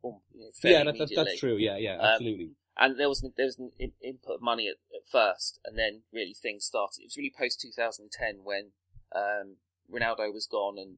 Um, 0.04 0.20
you 0.34 0.40
know, 0.40 0.50
yeah, 0.64 0.84
that, 0.84 0.98
that's, 0.98 1.14
that's 1.14 1.38
true. 1.38 1.56
Yeah, 1.56 1.76
yeah, 1.76 1.94
um, 1.94 2.00
absolutely. 2.00 2.44
Um, 2.44 2.56
and 2.78 2.98
there 2.98 3.08
was 3.08 3.24
there 3.36 3.46
was 3.46 3.58
an 3.58 3.70
input 4.02 4.36
of 4.36 4.42
money 4.42 4.66
at, 4.68 4.76
at, 4.94 5.06
first, 5.10 5.60
and 5.64 5.78
then 5.78 6.02
really 6.12 6.34
things 6.34 6.64
started. 6.64 7.00
It 7.00 7.06
was 7.06 7.16
really 7.16 7.32
post 7.36 7.60
2010 7.60 8.40
when 8.44 8.72
um, 9.14 9.56
Ronaldo 9.92 10.32
was 10.32 10.46
gone, 10.46 10.78
and 10.78 10.96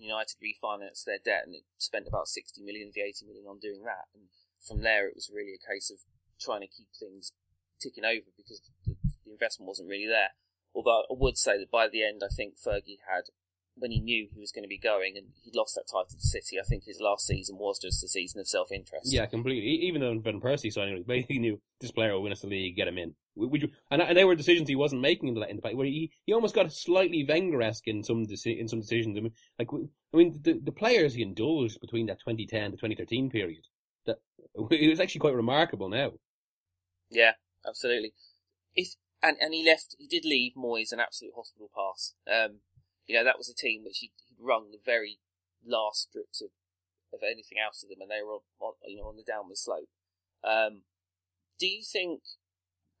United 0.00 0.36
refinanced 0.42 1.04
their 1.04 1.20
debt, 1.22 1.42
and 1.44 1.54
it 1.54 1.62
spent 1.78 2.08
about 2.08 2.28
60 2.28 2.62
million 2.62 2.88
of 2.88 2.94
the 2.94 3.02
80 3.02 3.26
million 3.26 3.46
on 3.46 3.58
doing 3.58 3.84
that. 3.84 4.08
And 4.14 4.24
from 4.66 4.82
there, 4.82 5.08
it 5.08 5.14
was 5.14 5.30
really 5.32 5.54
a 5.54 5.72
case 5.72 5.90
of 5.90 5.98
trying 6.40 6.62
to 6.62 6.66
keep 6.66 6.88
things 6.98 7.32
ticking 7.80 8.04
over 8.04 8.32
because 8.36 8.60
the, 8.86 8.96
the 9.24 9.32
investment 9.32 9.68
wasn't 9.68 9.88
really 9.88 10.06
there. 10.08 10.32
Although 10.74 11.04
I 11.10 11.14
would 11.14 11.36
say 11.36 11.58
that 11.58 11.70
by 11.70 11.88
the 11.88 12.04
end, 12.04 12.22
I 12.24 12.32
think 12.32 12.54
Fergie 12.54 13.02
had 13.08 13.28
when 13.76 13.90
he 13.90 14.00
knew 14.00 14.28
he 14.32 14.40
was 14.40 14.52
going 14.52 14.64
to 14.64 14.68
be 14.68 14.78
going 14.78 15.14
and 15.16 15.28
he 15.42 15.50
lost 15.54 15.74
that 15.74 15.86
title 15.86 16.06
to 16.10 16.26
City, 16.26 16.58
I 16.58 16.64
think 16.64 16.84
his 16.84 17.00
last 17.00 17.26
season 17.26 17.56
was 17.58 17.78
just 17.78 18.04
a 18.04 18.08
season 18.08 18.40
of 18.40 18.48
self 18.48 18.70
interest. 18.70 19.12
Yeah, 19.12 19.26
completely. 19.26 19.70
Even 19.86 20.00
though 20.00 20.18
Van 20.18 20.40
Persie 20.40 20.72
signing, 20.72 21.04
he 21.28 21.38
knew 21.38 21.60
this 21.80 21.92
player 21.92 22.12
will 22.12 22.22
win 22.22 22.32
us 22.32 22.40
the 22.40 22.48
league, 22.48 22.76
get 22.76 22.88
him 22.88 22.98
in. 22.98 23.14
Would 23.36 23.62
you, 23.62 23.70
and, 23.90 24.02
and 24.02 24.16
they 24.16 24.24
were 24.24 24.34
decisions 24.34 24.68
he 24.68 24.76
wasn't 24.76 25.00
making 25.00 25.28
in 25.28 25.34
the 25.34 25.48
in 25.48 25.60
the 25.62 25.76
where 25.76 25.86
he, 25.86 26.10
he 26.26 26.32
almost 26.32 26.54
got 26.54 26.72
slightly 26.72 27.24
Wenger-esque 27.26 27.86
in 27.86 28.02
some 28.02 28.26
in 28.44 28.68
some 28.68 28.80
decisions. 28.80 29.16
I 29.16 29.20
mean, 29.20 29.32
like 29.58 29.68
I 29.72 30.16
mean, 30.16 30.40
the 30.42 30.60
the 30.62 30.72
players 30.72 31.14
he 31.14 31.22
indulged 31.22 31.80
between 31.80 32.06
that 32.06 32.20
2010 32.20 32.72
to 32.72 32.76
2013 32.76 33.30
period, 33.30 33.66
that 34.06 34.18
it 34.70 34.90
was 34.90 35.00
actually 35.00 35.20
quite 35.20 35.34
remarkable. 35.34 35.88
Now, 35.88 36.12
yeah, 37.08 37.32
absolutely. 37.66 38.12
If 38.74 38.94
and 39.22 39.36
and 39.40 39.54
he 39.54 39.64
left, 39.64 39.96
he 39.98 40.06
did 40.06 40.24
leave 40.24 40.52
Moyes 40.56 40.92
an 40.92 41.00
absolute 41.00 41.34
hospital 41.34 41.70
pass. 41.74 42.14
Um, 42.30 42.58
you 43.10 43.16
know, 43.18 43.24
that 43.24 43.38
was 43.38 43.50
a 43.50 43.54
team 43.54 43.82
which 43.82 43.98
he'd, 43.98 44.14
he'd 44.28 44.38
wrung 44.38 44.70
the 44.70 44.78
very 44.78 45.18
last 45.66 46.06
strips 46.06 46.40
of, 46.40 46.54
of 47.12 47.26
anything 47.26 47.58
out 47.58 47.74
of 47.82 47.88
them, 47.88 47.98
and 48.00 48.10
they 48.10 48.22
were 48.22 48.38
on, 48.38 48.46
on 48.62 48.72
you 48.86 48.98
know 48.98 49.10
on 49.10 49.16
the 49.16 49.26
downward 49.26 49.58
slope. 49.58 49.90
Um, 50.46 50.86
do 51.58 51.66
you 51.66 51.82
think 51.82 52.22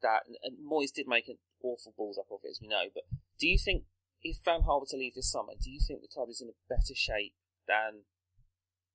that 0.02 0.26
and 0.42 0.58
Moyes 0.58 0.90
did 0.92 1.06
make 1.06 1.28
an 1.28 1.38
awful 1.62 1.94
balls 1.96 2.18
up 2.18 2.26
of 2.32 2.40
it, 2.42 2.50
as 2.50 2.58
we 2.60 2.66
know, 2.66 2.90
but 2.92 3.04
do 3.38 3.46
you 3.46 3.56
think 3.56 3.84
if 4.22 4.38
Van 4.44 4.62
Gaal 4.62 4.80
were 4.80 4.90
to 4.90 4.96
leave 4.96 5.14
this 5.14 5.30
summer, 5.30 5.54
do 5.54 5.70
you 5.70 5.78
think 5.78 6.02
the 6.02 6.12
club 6.12 6.28
is 6.28 6.42
in 6.42 6.48
a 6.50 6.58
better 6.68 6.94
shape 6.94 7.34
than 7.68 8.02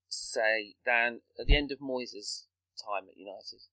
say 0.10 0.76
than 0.86 1.22
at 1.40 1.48
the 1.48 1.56
end 1.56 1.72
of 1.72 1.80
Moyes' 1.80 2.44
time 2.76 3.08
at 3.08 3.16
United? 3.16 3.64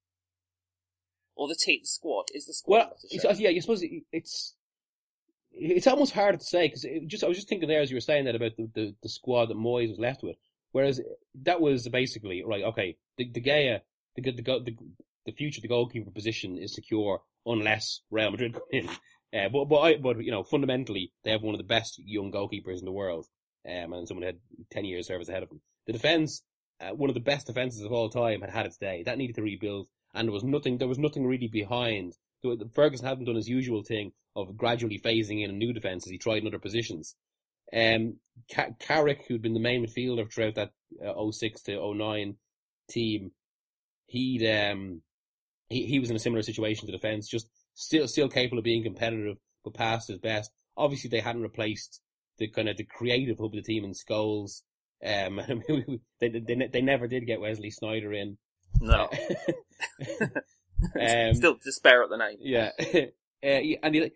Or 1.34 1.48
the 1.48 1.58
team, 1.58 1.80
the 1.82 1.88
squad 1.88 2.26
is 2.32 2.46
the 2.46 2.54
squad. 2.54 2.92
Well, 3.24 3.34
yeah, 3.36 3.48
you 3.48 3.60
suppose 3.60 3.82
it's 4.12 4.54
it's 5.54 5.86
almost 5.86 6.12
hard 6.12 6.38
to 6.38 6.44
say 6.44 6.68
because 6.68 6.86
just 7.06 7.24
I 7.24 7.28
was 7.28 7.36
just 7.36 7.48
thinking 7.48 7.68
there 7.68 7.80
as 7.80 7.90
you 7.90 7.96
were 7.96 8.00
saying 8.00 8.24
that 8.24 8.34
about 8.34 8.56
the, 8.56 8.68
the, 8.74 8.94
the, 9.02 9.08
squad 9.08 9.46
that 9.46 9.56
Moyes 9.56 9.88
was 9.88 9.98
left 9.98 10.22
with. 10.22 10.36
Whereas 10.72 11.00
that 11.42 11.60
was 11.60 11.86
basically 11.88 12.42
right. 12.44 12.64
Okay, 12.64 12.96
the 13.18 13.26
De 13.26 13.40
Gea, 13.40 13.80
the 14.16 14.22
the 14.22 14.42
the, 14.42 14.76
the 15.26 15.32
future 15.32 15.60
the 15.60 15.68
goalkeeper 15.68 16.10
position 16.10 16.58
is 16.58 16.74
secure 16.74 17.22
unless 17.44 18.00
Real 18.10 18.30
Madrid 18.30 18.54
come 18.54 18.62
in. 18.70 18.88
Uh, 19.34 19.48
but 19.50 19.66
but 19.66 19.78
I, 19.78 19.96
but 19.96 20.22
you 20.24 20.30
know 20.30 20.42
fundamentally 20.42 21.12
they 21.24 21.30
have 21.30 21.42
one 21.42 21.54
of 21.54 21.58
the 21.58 21.64
best 21.64 22.00
young 22.04 22.32
goalkeepers 22.32 22.78
in 22.78 22.84
the 22.84 22.92
world, 22.92 23.26
um, 23.66 23.92
and 23.92 24.08
someone 24.08 24.26
had 24.26 24.38
ten 24.70 24.84
years 24.84 25.06
service 25.06 25.28
ahead 25.28 25.42
of 25.42 25.50
them. 25.50 25.60
The 25.86 25.92
defense, 25.92 26.42
uh, 26.80 26.94
one 26.94 27.10
of 27.10 27.14
the 27.14 27.20
best 27.20 27.46
defenses 27.46 27.82
of 27.82 27.92
all 27.92 28.08
time, 28.08 28.40
had 28.40 28.50
had 28.50 28.66
its 28.66 28.78
day. 28.78 29.02
That 29.04 29.18
needed 29.18 29.36
to 29.36 29.42
rebuild, 29.42 29.88
and 30.14 30.28
there 30.28 30.32
was 30.32 30.44
nothing. 30.44 30.78
There 30.78 30.88
was 30.88 30.98
nothing 30.98 31.26
really 31.26 31.48
behind. 31.48 32.14
Ferguson 32.74 33.06
hadn't 33.06 33.26
done 33.26 33.36
his 33.36 33.48
usual 33.48 33.84
thing 33.84 34.12
of 34.34 34.56
gradually 34.56 34.98
phasing 34.98 35.44
in 35.44 35.50
a 35.50 35.54
new 35.54 35.72
defence 35.72 36.06
as 36.06 36.10
he 36.10 36.18
tried 36.18 36.42
in 36.42 36.48
other 36.48 36.58
positions. 36.58 37.14
Um, 37.72 38.16
Carrick, 38.78 39.24
who'd 39.26 39.42
been 39.42 39.54
the 39.54 39.60
main 39.60 39.86
midfielder 39.86 40.30
throughout 40.30 40.56
that 40.56 40.72
uh, 41.04 41.30
06 41.30 41.62
to 41.62 41.94
09 41.94 42.36
team, 42.90 43.32
he'd 44.06 44.46
um, 44.46 45.02
he 45.68 45.86
he 45.86 45.98
was 45.98 46.10
in 46.10 46.16
a 46.16 46.20
similar 46.20 46.42
situation 46.42 46.86
to 46.86 46.92
defence, 46.92 47.28
just 47.28 47.48
still 47.74 48.06
still 48.06 48.28
capable 48.28 48.58
of 48.58 48.64
being 48.64 48.82
competitive, 48.82 49.38
but 49.64 49.74
past 49.74 50.08
his 50.08 50.18
best. 50.18 50.50
Obviously, 50.76 51.08
they 51.08 51.20
hadn't 51.20 51.42
replaced 51.42 52.00
the 52.38 52.48
kind 52.48 52.68
of 52.68 52.76
the 52.76 52.84
creative 52.84 53.38
hub 53.38 53.46
of 53.46 53.52
the 53.52 53.62
team 53.62 53.84
in 53.84 53.92
Scholes. 53.92 54.62
Um, 55.04 55.40
they, 56.20 56.28
they 56.28 56.68
they 56.72 56.82
never 56.82 57.06
did 57.06 57.26
get 57.26 57.40
Wesley 57.40 57.70
Sneijder 57.70 58.14
in. 58.14 58.38
No. 58.80 59.08
um, 61.00 61.34
Still 61.34 61.58
despair 61.62 62.02
at 62.02 62.10
the 62.10 62.16
name. 62.16 62.38
Yeah. 62.40 62.70
Uh, 63.44 63.60
and 63.82 63.94
he, 63.94 64.12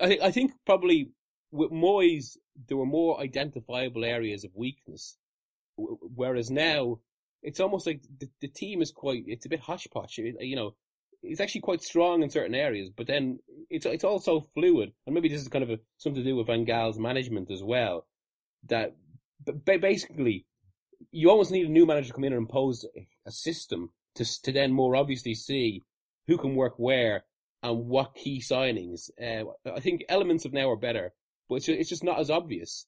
I 0.00 0.06
think 0.06 0.22
I 0.22 0.30
think 0.30 0.52
probably 0.66 1.10
with 1.50 1.70
Moyes 1.70 2.36
there 2.68 2.76
were 2.76 2.86
more 2.86 3.20
identifiable 3.20 4.04
areas 4.04 4.44
of 4.44 4.50
weakness, 4.54 5.16
whereas 5.76 6.50
now 6.50 7.00
it's 7.42 7.60
almost 7.60 7.86
like 7.86 8.02
the, 8.18 8.28
the 8.40 8.48
team 8.48 8.82
is 8.82 8.92
quite 8.92 9.24
it's 9.26 9.46
a 9.46 9.48
bit 9.48 9.60
hush 9.60 9.86
posh. 9.92 10.18
You 10.18 10.56
know, 10.56 10.74
it's 11.22 11.40
actually 11.40 11.62
quite 11.62 11.82
strong 11.82 12.22
in 12.22 12.30
certain 12.30 12.54
areas, 12.54 12.90
but 12.94 13.06
then 13.06 13.40
it's 13.68 13.86
it's 13.86 14.04
also 14.04 14.40
fluid, 14.40 14.92
and 15.06 15.14
maybe 15.14 15.28
this 15.28 15.42
is 15.42 15.48
kind 15.48 15.64
of 15.64 15.70
a, 15.70 15.78
something 15.96 16.22
to 16.22 16.28
do 16.28 16.36
with 16.36 16.46
Van 16.46 16.64
Gaal's 16.64 16.98
management 16.98 17.50
as 17.50 17.62
well. 17.62 18.06
That 18.68 18.94
basically 19.64 20.44
you 21.10 21.30
almost 21.30 21.50
need 21.50 21.66
a 21.66 21.70
new 21.70 21.86
manager 21.86 22.08
to 22.08 22.14
come 22.14 22.24
in 22.24 22.32
and 22.32 22.42
impose 22.42 22.84
a 23.26 23.30
system 23.30 23.90
to 24.14 24.42
to 24.42 24.52
then 24.52 24.72
more 24.72 24.96
obviously 24.96 25.34
see 25.34 25.82
who 26.26 26.36
can 26.36 26.54
work 26.54 26.74
where 26.76 27.24
and 27.62 27.86
what 27.86 28.14
key 28.14 28.40
signings. 28.40 29.10
Uh, 29.20 29.44
I 29.70 29.80
think 29.80 30.04
elements 30.08 30.44
of 30.44 30.52
now 30.52 30.70
are 30.70 30.76
better, 30.76 31.12
but 31.48 31.56
it's 31.56 31.66
just, 31.66 31.80
it's 31.80 31.88
just 31.90 32.04
not 32.04 32.18
as 32.18 32.30
obvious 32.30 32.86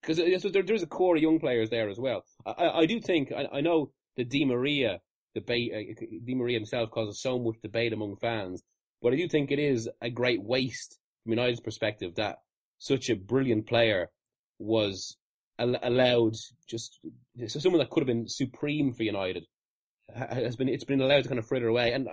because 0.00 0.16
there, 0.16 0.62
there's 0.62 0.82
a 0.82 0.86
core 0.86 1.16
of 1.16 1.22
young 1.22 1.40
players 1.40 1.70
there 1.70 1.88
as 1.88 1.98
well. 1.98 2.24
I, 2.46 2.68
I 2.68 2.86
do 2.86 3.00
think 3.00 3.32
I, 3.32 3.48
I 3.52 3.60
know 3.60 3.90
the 4.16 4.24
Di 4.24 4.44
Maria 4.44 5.00
debate. 5.34 5.72
Uh, 5.74 6.04
Di 6.24 6.34
Maria 6.34 6.58
himself 6.58 6.90
causes 6.90 7.20
so 7.20 7.38
much 7.38 7.56
debate 7.62 7.92
among 7.92 8.16
fans, 8.16 8.62
but 9.02 9.12
I 9.12 9.16
do 9.16 9.28
think 9.28 9.50
it 9.50 9.58
is 9.58 9.88
a 10.00 10.10
great 10.10 10.42
waste 10.42 10.98
from 11.22 11.32
United's 11.32 11.60
perspective 11.60 12.14
that 12.16 12.38
such 12.78 13.10
a 13.10 13.16
brilliant 13.16 13.66
player 13.66 14.10
was 14.58 15.16
allowed 15.58 16.34
just 16.68 17.00
so 17.48 17.58
someone 17.58 17.80
that 17.80 17.90
could 17.90 18.00
have 18.00 18.06
been 18.06 18.28
supreme 18.28 18.92
for 18.92 19.02
United 19.02 19.44
has 20.14 20.54
been 20.54 20.68
it's 20.68 20.84
been 20.84 21.00
allowed 21.00 21.22
to 21.22 21.28
kind 21.28 21.38
of 21.38 21.46
fritter 21.46 21.66
away 21.66 21.92
and 21.92 22.08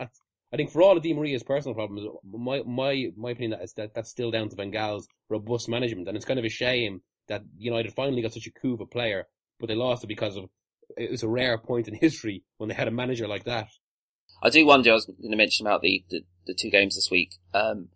I 0.56 0.58
think 0.58 0.72
for 0.72 0.82
all 0.82 0.96
of 0.96 1.04
Di 1.04 1.12
Maria's 1.12 1.44
personal 1.44 1.76
problems, 1.76 2.08
my 2.24 2.62
my 2.66 3.12
my 3.18 3.32
opinion 3.32 3.60
is 3.62 3.74
that 3.74 3.94
that's 3.94 4.10
still 4.10 4.32
down 4.32 4.48
to 4.48 4.56
Van 4.56 4.72
Gaal's 4.72 5.06
robust 5.28 5.68
management, 5.68 6.08
and 6.08 6.16
it's 6.16 6.26
kind 6.26 6.40
of 6.40 6.46
a 6.46 6.50
shame 6.50 7.02
that 7.28 7.44
United 7.58 7.92
finally 7.92 8.22
got 8.22 8.32
such 8.32 8.48
a 8.48 8.52
coup 8.52 8.74
of 8.74 8.80
a 8.80 8.86
player, 8.86 9.28
but 9.60 9.68
they 9.68 9.76
lost 9.76 10.06
it 10.06 10.08
because 10.08 10.38
of 10.38 10.46
it 10.96 11.12
was 11.12 11.24
a 11.24 11.28
rare 11.28 11.58
point 11.58 11.90
in 11.90 11.96
history 11.96 12.46
when 12.56 12.70
they 12.70 12.74
had 12.74 12.88
a 12.88 12.92
manager 12.92 13.28
like 13.28 13.44
that. 13.44 13.68
I 14.42 14.50
do 14.50 14.66
wonder. 14.66 14.92
I 14.92 14.94
was 14.94 15.08
going 15.08 15.30
to 15.30 15.36
mention 15.36 15.68
about 15.68 15.82
the 15.82 16.06
the, 16.10 16.22
the 16.48 16.54
two 16.54 16.70
games 16.70 16.96
this 16.96 17.12
week. 17.12 17.36
Um, 17.54 17.90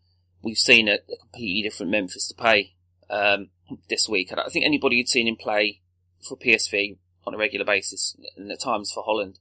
we've 0.43 0.57
seen 0.57 0.89
a, 0.89 0.95
a, 0.95 1.17
completely 1.17 1.61
different 1.61 1.93
Memphis 1.93 2.29
Depay 2.29 2.71
um, 3.09 3.51
this 3.87 4.09
week, 4.09 4.31
and 4.31 4.39
I 4.41 4.49
think 4.49 4.65
anybody 4.65 4.97
who'd 4.97 5.07
seen 5.07 5.29
him 5.29 5.37
play 5.37 5.79
for 6.27 6.35
PSV 6.35 6.97
on 7.25 7.33
a 7.33 7.37
regular 7.37 7.65
basis, 7.65 8.17
and 8.35 8.51
at 8.51 8.59
times 8.59 8.91
for 8.91 9.05
Holland, 9.05 9.39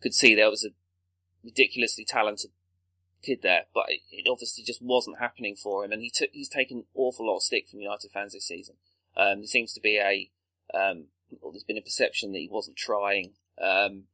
could 0.00 0.14
see 0.14 0.36
there 0.36 0.48
was 0.48 0.64
a 0.64 0.70
ridiculously 1.44 2.04
talented 2.04 2.50
kid 3.22 3.40
there, 3.42 3.64
but 3.72 3.86
it, 3.88 4.28
obviously 4.28 4.64
just 4.64 4.82
wasn't 4.82 5.18
happening 5.18 5.56
for 5.56 5.84
him, 5.84 5.92
and 5.92 6.02
he 6.02 6.10
took 6.10 6.30
he's 6.32 6.48
taken 6.48 6.78
an 6.78 6.84
awful 6.94 7.26
lot 7.26 7.36
of 7.36 7.42
stick 7.42 7.68
from 7.68 7.80
United 7.80 8.10
fans 8.10 8.32
this 8.32 8.46
season. 8.46 8.74
Um, 9.16 9.38
there 9.38 9.46
seems 9.46 9.72
to 9.74 9.80
be 9.80 9.98
a 9.98 10.30
um, 10.76 11.06
well, 11.40 11.52
there's 11.52 11.64
been 11.64 11.78
a 11.78 11.82
perception 11.82 12.32
that 12.32 12.38
he 12.38 12.48
wasn't 12.50 12.76
trying, 12.76 13.32
um, 13.60 14.04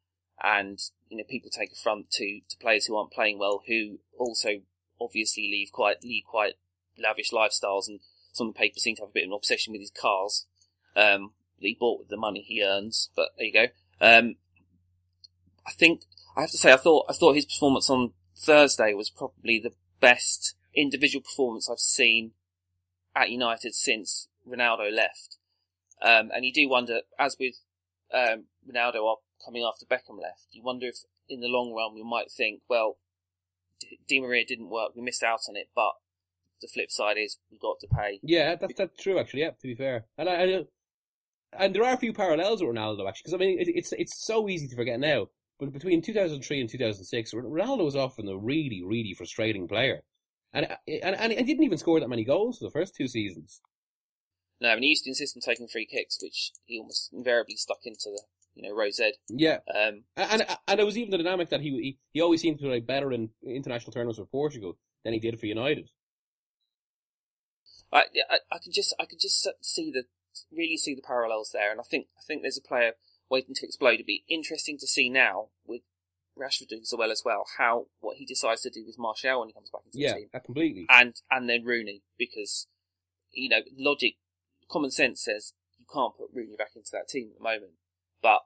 and 0.42 0.78
you 1.08 1.16
know 1.16 1.24
people 1.28 1.50
take 1.50 1.72
affront 1.72 2.10
to 2.12 2.40
to 2.48 2.56
players 2.58 2.86
who 2.86 2.96
aren't 2.96 3.12
playing 3.12 3.38
well, 3.38 3.62
who 3.66 3.98
also 4.18 4.60
obviously 5.00 5.44
leave 5.44 5.72
quite 5.72 6.02
lead 6.02 6.24
quite 6.26 6.54
lavish 6.98 7.30
lifestyles, 7.30 7.88
and 7.88 8.00
some 8.32 8.48
of 8.48 8.54
the 8.54 8.58
papers 8.58 8.82
seem 8.82 8.96
to 8.96 9.02
have 9.02 9.10
a 9.10 9.12
bit 9.12 9.24
of 9.24 9.28
an 9.28 9.34
obsession 9.34 9.72
with 9.72 9.80
his 9.80 9.90
cars 9.90 10.46
um, 10.96 11.32
that 11.60 11.66
he 11.66 11.76
bought 11.78 12.00
with 12.00 12.08
the 12.08 12.16
money 12.16 12.42
he 12.42 12.62
earns. 12.62 13.10
But 13.16 13.30
there 13.36 13.46
you 13.46 13.52
go. 13.52 13.66
Um, 14.00 14.36
I 15.66 15.72
think 15.72 16.02
I 16.38 16.42
have 16.42 16.50
to 16.52 16.56
say 16.56 16.72
I 16.72 16.76
thought 16.76 17.06
I 17.08 17.12
thought 17.12 17.34
his 17.34 17.46
performance 17.46 17.90
on 17.90 18.12
Thursday 18.36 18.94
was 18.94 19.10
probably 19.10 19.58
the 19.58 19.72
best 20.00 20.54
individual 20.72 21.20
performance 21.20 21.68
I've 21.68 21.80
seen 21.80 22.30
at 23.16 23.30
United 23.30 23.74
since 23.74 24.28
Ronaldo 24.48 24.94
left. 24.94 25.36
Um, 26.00 26.30
and 26.32 26.44
you 26.44 26.52
do 26.52 26.68
wonder, 26.68 27.00
as 27.18 27.36
with 27.40 27.56
um, 28.14 28.44
Ronaldo 28.72 29.16
coming 29.44 29.64
after 29.64 29.84
Beckham 29.84 30.22
left, 30.22 30.46
you 30.52 30.62
wonder 30.62 30.86
if 30.86 30.98
in 31.28 31.40
the 31.40 31.48
long 31.48 31.74
run 31.74 31.92
we 31.92 32.08
might 32.08 32.30
think, 32.30 32.62
well, 32.70 32.98
Di 34.08 34.20
Maria 34.20 34.44
didn't 34.46 34.70
work, 34.70 34.92
we 34.94 35.02
missed 35.02 35.24
out 35.24 35.40
on 35.48 35.56
it, 35.56 35.70
but 35.74 35.94
the 36.62 36.68
flip 36.68 36.92
side 36.92 37.16
is 37.18 37.38
we've 37.50 37.60
got 37.60 37.78
Depay. 37.80 38.20
Yeah, 38.22 38.54
that's 38.54 38.74
that's 38.74 39.02
true 39.02 39.18
actually. 39.18 39.40
Yeah, 39.40 39.50
to 39.50 39.66
be 39.66 39.74
fair, 39.74 40.04
and 40.16 40.28
I, 40.28 40.34
I 40.34 40.64
and 41.64 41.74
there 41.74 41.82
are 41.82 41.94
a 41.94 41.98
few 41.98 42.12
parallels 42.12 42.62
with 42.62 42.76
Ronaldo 42.76 43.08
actually, 43.08 43.22
because 43.24 43.34
I 43.34 43.38
mean 43.38 43.58
it, 43.58 43.66
it's 43.68 43.92
it's 43.92 44.24
so 44.24 44.48
easy 44.48 44.68
to 44.68 44.76
forget 44.76 45.00
now. 45.00 45.26
But 45.58 45.72
between 45.72 46.02
2003 46.02 46.60
and 46.60 46.70
2006, 46.70 47.34
Ronaldo 47.34 47.84
was 47.84 47.96
often 47.96 48.28
a 48.28 48.36
really, 48.36 48.82
really 48.84 49.14
frustrating 49.14 49.66
player. 49.66 50.02
And, 50.52 50.66
uh, 50.66 50.76
eh, 50.86 51.00
and, 51.02 51.16
and 51.16 51.32
he 51.32 51.44
didn't 51.44 51.64
even 51.64 51.78
score 51.78 52.00
that 52.00 52.08
many 52.08 52.24
goals 52.24 52.58
for 52.58 52.64
the 52.64 52.70
first 52.70 52.94
two 52.94 53.08
seasons. 53.08 53.60
No, 54.60 54.70
and 54.70 54.82
he 54.82 54.90
used 54.90 55.04
to 55.04 55.10
insist 55.10 55.36
on 55.36 55.40
taking 55.40 55.68
free 55.68 55.86
kicks, 55.86 56.18
which 56.22 56.52
he 56.64 56.78
almost 56.78 57.10
invariably 57.12 57.56
stuck 57.56 57.78
into 57.84 58.10
the, 58.10 58.22
you 58.54 58.68
know, 58.68 58.74
Row 58.74 58.90
Zed. 58.90 59.14
Yeah. 59.28 59.58
Um, 59.68 60.04
and, 60.16 60.42
and, 60.42 60.46
and 60.66 60.80
it 60.80 60.86
was 60.86 60.96
even 60.96 61.10
the 61.10 61.18
dynamic 61.18 61.50
that 61.50 61.60
he, 61.60 61.70
he, 61.70 61.98
he 62.12 62.20
always 62.20 62.40
seemed 62.40 62.58
to 62.60 62.66
play 62.66 62.80
better 62.80 63.12
in 63.12 63.30
international 63.44 63.92
tournaments 63.92 64.18
for 64.18 64.26
Portugal 64.26 64.78
than 65.04 65.12
he 65.12 65.20
did 65.20 65.38
for 65.38 65.46
United. 65.46 65.90
I, 67.92 68.04
I, 68.30 68.38
I 68.52 68.58
can 68.62 68.72
just, 68.72 68.94
I 68.98 69.06
can 69.06 69.18
just 69.20 69.48
see 69.60 69.90
the, 69.90 70.04
really 70.52 70.76
see 70.76 70.94
the 70.94 71.02
parallels 71.02 71.50
there, 71.52 71.70
and 71.70 71.80
I 71.80 71.84
think, 71.84 72.06
I 72.16 72.22
think 72.26 72.42
there's 72.42 72.58
a 72.58 72.68
player 72.68 72.92
waiting 73.30 73.54
to 73.54 73.66
explode. 73.66 73.94
It'd 73.94 74.06
be 74.06 74.24
interesting 74.28 74.78
to 74.78 74.86
see 74.86 75.08
now 75.08 75.48
with 75.66 75.82
Rashford 76.38 76.68
doing 76.68 76.84
so 76.84 76.96
well 76.96 77.10
as 77.10 77.22
well, 77.24 77.44
how 77.58 77.86
what 78.00 78.16
he 78.16 78.24
decides 78.24 78.62
to 78.62 78.70
do 78.70 78.84
with 78.86 78.98
Martial 78.98 79.40
when 79.40 79.48
he 79.48 79.54
comes 79.54 79.70
back 79.70 79.82
into 79.84 79.98
yeah, 79.98 80.12
the 80.12 80.18
team. 80.18 80.28
Yeah, 80.32 80.40
completely. 80.40 80.86
And 80.88 81.14
and 81.30 81.48
then 81.48 81.64
Rooney, 81.64 82.02
because 82.18 82.66
you 83.32 83.48
know, 83.48 83.60
logic, 83.76 84.14
common 84.70 84.90
sense 84.90 85.22
says 85.24 85.52
you 85.78 85.86
can't 85.92 86.16
put 86.16 86.30
Rooney 86.32 86.56
back 86.56 86.70
into 86.76 86.90
that 86.92 87.08
team 87.08 87.30
at 87.32 87.38
the 87.38 87.44
moment. 87.44 87.72
But 88.22 88.40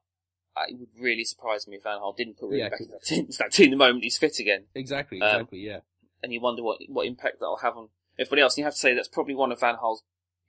uh, 0.56 0.64
it 0.68 0.78
would 0.78 0.88
really 0.98 1.24
surprise 1.24 1.66
me 1.66 1.76
if 1.76 1.84
Van 1.84 1.98
Gaal 1.98 2.16
didn't 2.16 2.38
put 2.38 2.50
Rooney 2.50 2.60
yeah, 2.60 2.68
back 2.68 2.80
into 2.80 2.92
that, 2.92 3.04
team, 3.04 3.20
into 3.26 3.38
that 3.38 3.52
team 3.52 3.70
the 3.70 3.76
moment 3.76 4.04
he's 4.04 4.18
fit 4.18 4.38
again. 4.38 4.64
Exactly, 4.74 5.20
um, 5.20 5.28
exactly, 5.28 5.68
um, 5.68 5.74
yeah. 5.74 5.80
And 6.22 6.32
you 6.32 6.40
wonder 6.40 6.62
what 6.62 6.78
what 6.88 7.06
impact 7.06 7.36
that'll 7.40 7.58
have 7.58 7.76
on 7.76 7.88
everybody 8.18 8.42
else. 8.42 8.54
And 8.54 8.58
you 8.58 8.64
have 8.64 8.74
to 8.74 8.80
say 8.80 8.94
that's 8.94 9.08
probably 9.08 9.34
one 9.34 9.52
of 9.52 9.60
Van 9.60 9.76
Gaal's 9.76 10.02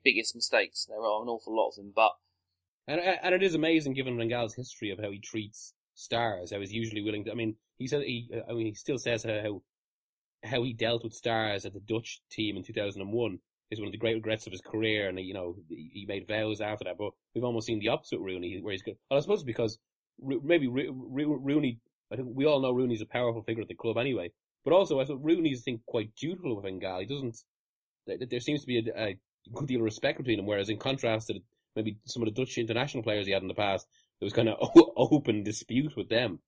biggest 0.04 0.36
mistakes. 0.36 0.86
There 0.86 0.98
are 0.98 1.22
an 1.22 1.30
awful 1.30 1.56
lot 1.56 1.70
of 1.70 1.76
them, 1.76 1.94
but 1.96 2.14
and 2.88 3.00
uh, 3.00 3.16
and 3.24 3.36
it 3.36 3.44
is 3.44 3.56
amazing 3.56 3.94
given 3.94 4.18
Van 4.18 4.30
Gaal's 4.30 4.56
history 4.56 4.90
of 4.92 5.00
how 5.00 5.12
he 5.12 5.20
treats 5.20 5.74
stars. 5.96 6.52
How 6.52 6.60
he's 6.60 6.74
usually 6.74 7.02
willing 7.02 7.26
to. 7.26 7.32
I 7.32 7.36
mean, 7.36 7.56
he 7.78 7.88
said 7.88 8.04
he. 8.04 8.30
Uh, 8.34 8.52
I 8.52 8.54
mean, 8.54 8.68
he 8.68 8.74
still 8.74 8.98
says 8.98 9.24
how 9.24 9.62
how 10.44 10.64
he 10.64 10.74
dealt 10.74 11.04
with 11.04 11.14
stars 11.14 11.66
at 11.66 11.74
the 11.74 11.80
Dutch 11.80 12.22
team 12.30 12.58
in 12.58 12.64
two 12.64 12.74
thousand 12.74 13.02
and 13.02 13.12
one 13.12 13.40
is 13.72 13.80
one 13.80 13.88
of 13.88 13.92
the 13.92 13.98
great 13.98 14.16
regrets 14.16 14.46
of 14.46 14.52
his 14.52 14.62
career, 14.62 15.10
and 15.10 15.20
you 15.20 15.34
know 15.34 15.56
he 15.70 16.06
made 16.08 16.28
vows 16.28 16.62
after 16.62 16.86
that. 16.86 16.98
But 16.98 17.12
we've 17.34 17.44
almost 17.44 17.68
seen 17.68 17.80
the 17.80 17.90
opposite 17.90 18.20
Rooney, 18.20 18.60
where 18.62 18.72
he's 18.72 18.84
good. 18.84 18.98
Well, 19.10 19.18
I 19.18 19.22
suppose 19.22 19.44
because 19.44 19.80
maybe 20.20 20.68
Rooney. 20.68 21.80
I 22.12 22.16
think 22.16 22.30
we 22.32 22.46
all 22.46 22.62
know 22.62 22.72
Rooney's 22.72 23.02
a 23.02 23.08
powerful 23.08 23.42
figure 23.42 23.64
at 23.64 23.68
the 23.68 23.74
club 23.74 23.98
anyway. 23.98 24.32
But 24.64 24.74
also, 24.74 25.00
I 25.00 25.06
thought 25.06 25.24
Rooney's 25.24 25.64
think 25.64 25.82
quite 25.86 26.16
dutiful 26.16 26.56
with 26.56 26.66
Van 26.66 26.80
Gaal. 26.80 27.02
He 27.02 27.06
doesn't. 27.06 27.38
There 28.06 28.40
seems 28.40 28.62
to 28.62 28.68
be 28.68 28.78
a, 28.78 29.04
a 29.04 29.18
good 29.52 29.68
deal 29.68 29.80
of 29.80 29.86
respect 29.86 30.20
between 30.20 30.38
them. 30.38 30.46
Whereas 30.46 30.70
in 30.70 30.78
contrast 30.78 31.28
to 31.28 31.40
maybe 31.76 31.98
some 32.06 32.22
of 32.22 32.34
the 32.34 32.42
Dutch 32.42 32.58
international 32.58 33.04
players 33.04 33.26
he 33.26 33.34
had 33.34 33.42
in 33.42 33.48
the 33.48 33.54
past, 33.54 33.88
there 34.20 34.26
was 34.26 34.34
kind 34.34 34.50
of 34.50 34.58
open 34.98 35.44
dispute 35.44 35.96
with 35.96 36.10
them. 36.10 36.40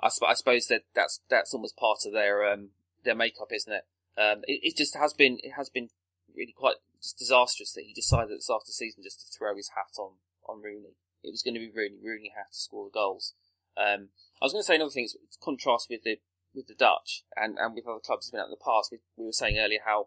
I, 0.00 0.08
I 0.26 0.34
suppose 0.34 0.66
that 0.66 0.82
that's 0.94 1.20
that's 1.28 1.54
almost 1.54 1.76
part 1.76 1.98
of 2.06 2.12
their 2.12 2.50
um, 2.50 2.70
their 3.04 3.14
makeup, 3.14 3.48
isn't 3.52 3.72
it? 3.72 3.84
Um, 4.18 4.42
it? 4.46 4.60
It 4.62 4.76
just 4.76 4.96
has 4.96 5.14
been 5.14 5.38
it 5.42 5.52
has 5.56 5.70
been 5.70 5.88
really 6.36 6.54
quite 6.56 6.76
just 7.02 7.18
disastrous 7.18 7.72
that 7.72 7.84
he 7.84 7.92
decided 7.92 8.32
of 8.32 8.66
the 8.66 8.72
season 8.72 9.02
just 9.02 9.20
to 9.20 9.38
throw 9.38 9.56
his 9.56 9.70
hat 9.74 9.98
on 9.98 10.12
on 10.48 10.62
Rooney. 10.62 10.96
It 11.22 11.30
was 11.30 11.42
going 11.42 11.54
to 11.54 11.60
be 11.60 11.70
Rooney. 11.74 11.98
Rooney 12.02 12.32
had 12.34 12.52
to 12.52 12.58
score 12.58 12.86
the 12.86 12.90
goals. 12.90 13.32
Um, 13.76 14.08
I 14.40 14.44
was 14.44 14.52
going 14.52 14.62
to 14.62 14.66
say 14.66 14.76
another 14.76 14.90
thing. 14.90 15.04
It's 15.04 15.38
contrast 15.42 15.88
with 15.88 16.02
the 16.04 16.18
with 16.54 16.68
the 16.68 16.74
Dutch 16.74 17.24
and, 17.36 17.58
and 17.58 17.74
with 17.74 17.86
other 17.86 17.98
clubs 17.98 18.26
he's 18.26 18.30
been 18.30 18.40
at 18.40 18.46
in 18.46 18.50
the 18.50 18.64
past. 18.64 18.90
We, 18.92 18.98
we 19.16 19.26
were 19.26 19.32
saying 19.32 19.58
earlier 19.58 19.80
how 19.84 20.06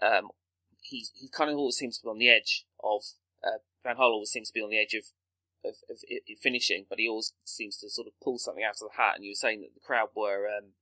um, 0.00 0.30
he 0.80 1.06
he 1.14 1.28
kind 1.28 1.50
of 1.50 1.56
always 1.56 1.76
seems 1.76 1.98
to 1.98 2.04
be 2.04 2.10
on 2.10 2.18
the 2.18 2.30
edge 2.30 2.64
of 2.82 3.02
uh, 3.44 3.58
Van 3.82 3.96
Gaal 3.96 4.12
always 4.12 4.30
seems 4.30 4.48
to 4.48 4.54
be 4.54 4.62
on 4.62 4.70
the 4.70 4.80
edge 4.80 4.94
of, 4.94 5.04
of, 5.64 5.76
of, 5.90 5.96
of, 5.96 6.38
finishing, 6.40 6.86
but 6.88 6.98
he 6.98 7.08
always 7.08 7.32
seems 7.44 7.76
to 7.78 7.90
sort 7.90 8.06
of 8.06 8.14
pull 8.22 8.38
something 8.38 8.64
out 8.64 8.80
of 8.80 8.90
the 8.90 8.96
hat. 8.96 9.16
And 9.16 9.24
you 9.24 9.30
were 9.30 9.42
saying 9.42 9.60
that 9.62 9.74
the 9.74 9.84
crowd 9.84 10.08
were 10.14 10.46
um, 10.46 10.72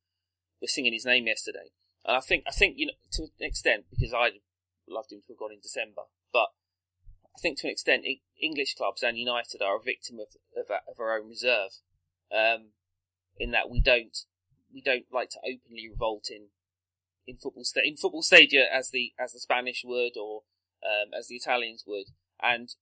were 0.60 0.68
singing 0.68 0.92
his 0.92 1.06
name 1.06 1.26
yesterday, 1.26 1.72
and 2.04 2.16
I 2.16 2.20
think 2.20 2.44
I 2.46 2.52
think 2.52 2.76
you 2.78 2.86
know 2.86 2.98
to 3.12 3.22
an 3.22 3.46
extent 3.46 3.84
because 3.90 4.12
I 4.12 4.40
loved 4.88 5.12
him 5.12 5.20
to 5.26 5.32
have 5.32 5.38
gone 5.38 5.52
in 5.52 5.60
December, 5.62 6.02
but 6.32 6.48
I 7.36 7.40
think 7.40 7.58
to 7.58 7.66
an 7.66 7.72
extent 7.72 8.04
English 8.40 8.74
clubs 8.74 9.02
and 9.02 9.16
United 9.16 9.62
are 9.62 9.76
a 9.76 9.82
victim 9.82 10.18
of 10.18 10.36
of, 10.56 10.70
of 10.70 11.00
our 11.00 11.18
own 11.18 11.28
reserve, 11.28 11.80
um, 12.32 12.72
in 13.38 13.50
that 13.52 13.70
we 13.70 13.80
don't 13.80 14.16
we 14.72 14.80
don't 14.80 15.06
like 15.12 15.30
to 15.30 15.38
openly 15.38 15.88
revolt 15.88 16.28
in 16.30 16.48
in 17.26 17.36
football 17.36 17.64
sta- 17.64 17.84
in 17.84 17.96
football 17.96 18.22
stadia 18.22 18.66
as 18.70 18.90
the 18.90 19.12
as 19.18 19.32
the 19.32 19.40
Spanish 19.40 19.82
would 19.84 20.16
or 20.20 20.42
um, 20.84 21.12
as 21.16 21.28
the 21.28 21.36
Italians 21.36 21.84
would, 21.86 22.06
and 22.42 22.74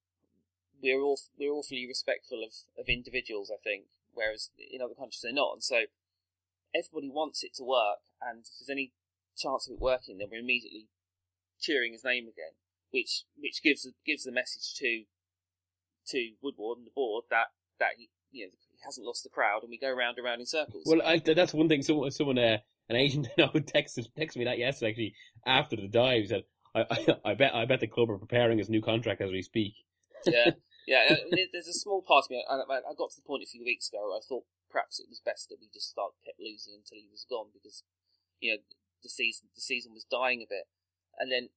we're 0.83 1.01
all 1.01 1.19
we're 1.39 1.53
awfully 1.53 1.87
respectful 1.87 2.45
of, 2.45 2.53
of 2.79 2.89
individuals, 2.89 3.51
I 3.53 3.61
think, 3.63 3.85
whereas 4.15 4.51
in 4.59 4.81
other 4.83 4.95
countries 4.95 5.21
they're 5.23 5.33
not. 5.33 5.55
And 5.55 5.63
so 5.63 5.83
everybody 6.75 7.11
wants 7.11 7.43
it 7.43 7.55
to 7.57 7.65
work, 7.65 7.99
and 8.23 8.41
if 8.41 8.51
there's 8.59 8.71
any 8.71 8.93
chance 9.37 9.69
of 9.69 9.75
it 9.75 9.81
working, 9.81 10.19
then 10.19 10.29
we're 10.31 10.41
immediately 10.41 10.89
cheering 11.61 11.93
his 11.93 12.05
name 12.05 12.25
again, 12.25 12.55
which 12.91 13.25
which 13.37 13.63
gives 13.63 13.87
gives 14.07 14.25
the 14.25 14.33
message 14.33 14.75
to 14.79 15.05
to 16.09 16.33
Woodward 16.43 16.79
and 16.79 16.87
the 16.87 16.95
board 16.95 17.25
that 17.31 17.49
that 17.79 17.95
he 17.97 18.11
you 18.31 18.47
know 18.47 18.53
he 18.71 18.79
hasn't 18.85 19.07
lost 19.07 19.25
the 19.25 19.31
crowd, 19.31 19.63
and 19.63 19.71
we 19.71 19.79
go 19.79 19.91
round 19.91 20.17
and 20.19 20.25
round 20.25 20.41
in 20.41 20.47
circles. 20.47 20.85
Well, 20.87 21.03
I, 21.05 21.19
that's 21.19 21.55
one 21.55 21.69
thing. 21.69 21.83
Someone, 21.83 22.11
someone 22.11 22.39
uh, 22.39 22.59
an 22.89 22.97
agent 22.97 23.29
I 23.39 23.43
know 23.43 23.49
texted 23.49 24.07
texted 24.19 24.37
me 24.37 24.45
that 24.45 24.59
yesterday 24.59 24.91
actually 24.91 25.15
after 25.47 25.77
the 25.77 25.89
dive 25.89 26.29
said. 26.29 26.45
I, 26.75 26.85
I, 26.91 27.07
I 27.31 27.35
bet 27.35 27.55
I 27.55 27.65
bet 27.65 27.81
the 27.81 27.87
club 27.87 28.11
are 28.11 28.19
preparing 28.19 28.59
his 28.59 28.69
new 28.69 28.83
contract 28.83 29.21
as 29.21 29.31
we 29.31 29.43
speak. 29.43 29.75
yeah, 30.27 30.51
yeah. 30.87 31.17
There's 31.53 31.69
a 31.69 31.73
small 31.73 32.03
part 32.03 32.25
of 32.27 32.31
me. 32.31 32.45
I, 32.49 32.57
I 32.57 32.95
got 32.97 33.11
to 33.11 33.17
the 33.17 33.27
point 33.27 33.43
a 33.43 33.51
few 33.51 33.65
weeks 33.65 33.89
ago 33.89 34.09
where 34.09 34.19
I 34.19 34.21
thought 34.27 34.45
perhaps 34.71 35.01
it 35.01 35.09
was 35.09 35.21
best 35.25 35.49
that 35.49 35.59
we 35.61 35.69
just 35.73 35.89
start 35.89 36.13
kept 36.25 36.41
losing 36.41 36.75
until 36.77 36.99
he 36.99 37.09
was 37.11 37.25
gone 37.29 37.49
because 37.53 37.83
you 38.41 38.53
know 38.53 38.61
the 39.03 39.09
season 39.09 39.49
the 39.55 39.61
season 39.61 39.93
was 39.93 40.05
dying 40.05 40.43
a 40.43 40.49
bit, 40.49 40.67
and 41.19 41.31
then 41.33 41.49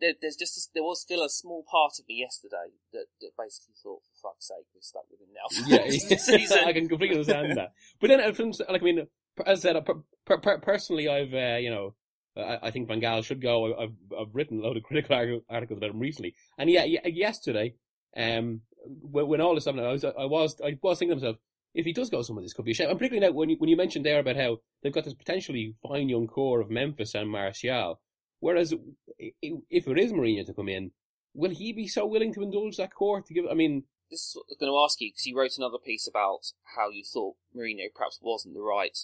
there, 0.00 0.14
there's 0.20 0.36
just 0.36 0.56
a, 0.56 0.60
there 0.74 0.82
was 0.82 1.00
still 1.00 1.22
a 1.22 1.28
small 1.28 1.64
part 1.68 1.98
of 1.98 2.06
me 2.08 2.16
yesterday 2.20 2.76
that, 2.92 3.06
that 3.20 3.30
basically 3.38 3.74
thought, 3.82 4.02
for 4.04 4.30
fuck's 4.30 4.48
sake, 4.48 4.66
we're 4.74 4.80
stuck 4.80 5.04
with 5.10 5.20
him 5.20 5.32
now. 5.34 5.48
yeah, 5.66 6.66
I 6.66 6.72
can 6.72 6.88
completely 6.88 7.16
understand 7.16 7.56
that. 7.56 7.72
But 8.00 8.08
then, 8.08 8.20
like 8.68 8.82
I 8.82 8.84
mean, 8.84 9.06
as 9.46 9.64
I 9.64 9.72
said, 9.72 9.86
per, 10.26 10.38
per, 10.38 10.58
personally, 10.58 11.08
I've 11.08 11.34
uh, 11.34 11.58
you 11.58 11.70
know 11.70 11.94
I, 12.38 12.58
I 12.62 12.70
think 12.70 12.88
Van 12.88 13.00
Gaal 13.00 13.24
should 13.24 13.40
go. 13.40 13.78
I've, 13.78 13.94
I've 14.18 14.34
written 14.34 14.60
a 14.60 14.62
load 14.62 14.76
of 14.76 14.82
critical 14.82 15.42
articles 15.48 15.78
about 15.78 15.90
him 15.90 15.98
recently, 15.98 16.34
and 16.56 16.70
yeah, 16.70 16.84
yesterday, 16.84 17.74
um, 18.16 18.62
when, 19.02 19.40
all 19.40 19.54
this 19.54 19.64
happened, 19.64 19.86
I 19.86 19.92
was, 19.92 20.04
I 20.04 20.24
was, 20.24 20.60
I 20.64 20.78
was 20.80 20.98
thinking 20.98 21.18
to 21.18 21.22
myself, 21.22 21.36
if 21.74 21.84
he 21.84 21.92
does 21.92 22.10
go 22.10 22.22
somewhere, 22.22 22.42
this 22.42 22.52
could 22.52 22.64
be 22.64 22.72
a 22.72 22.74
shame. 22.74 22.88
And 22.88 22.98
particularly 22.98 23.26
now, 23.26 23.32
when 23.32 23.50
you, 23.50 23.56
when 23.58 23.68
you 23.68 23.76
mentioned 23.76 24.04
there 24.04 24.18
about 24.18 24.36
how 24.36 24.58
they've 24.82 24.92
got 24.92 25.04
this 25.04 25.14
potentially 25.14 25.74
fine 25.82 26.08
young 26.08 26.26
core 26.26 26.60
of 26.60 26.70
Memphis 26.70 27.14
and 27.14 27.30
Martial, 27.30 28.00
whereas 28.40 28.74
if 29.18 29.86
it 29.88 29.98
is 29.98 30.12
Mourinho 30.12 30.46
to 30.46 30.54
come 30.54 30.68
in, 30.68 30.92
will 31.34 31.50
he 31.50 31.72
be 31.72 31.86
so 31.86 32.06
willing 32.06 32.32
to 32.34 32.42
indulge 32.42 32.76
that 32.76 32.94
core 32.94 33.20
to 33.20 33.34
give? 33.34 33.44
I 33.50 33.54
mean, 33.54 33.84
this 34.10 34.20
is 34.20 34.32
what 34.34 34.44
I 34.44 34.52
was 34.52 34.58
going 34.58 34.72
to 34.72 34.84
ask 34.84 35.00
you 35.00 35.10
because 35.10 35.26
you 35.26 35.36
wrote 35.36 35.58
another 35.58 35.78
piece 35.78 36.08
about 36.08 36.52
how 36.76 36.88
you 36.88 37.04
thought 37.04 37.36
Mourinho 37.54 37.92
perhaps 37.94 38.18
wasn't 38.22 38.54
the 38.54 38.62
right, 38.62 38.96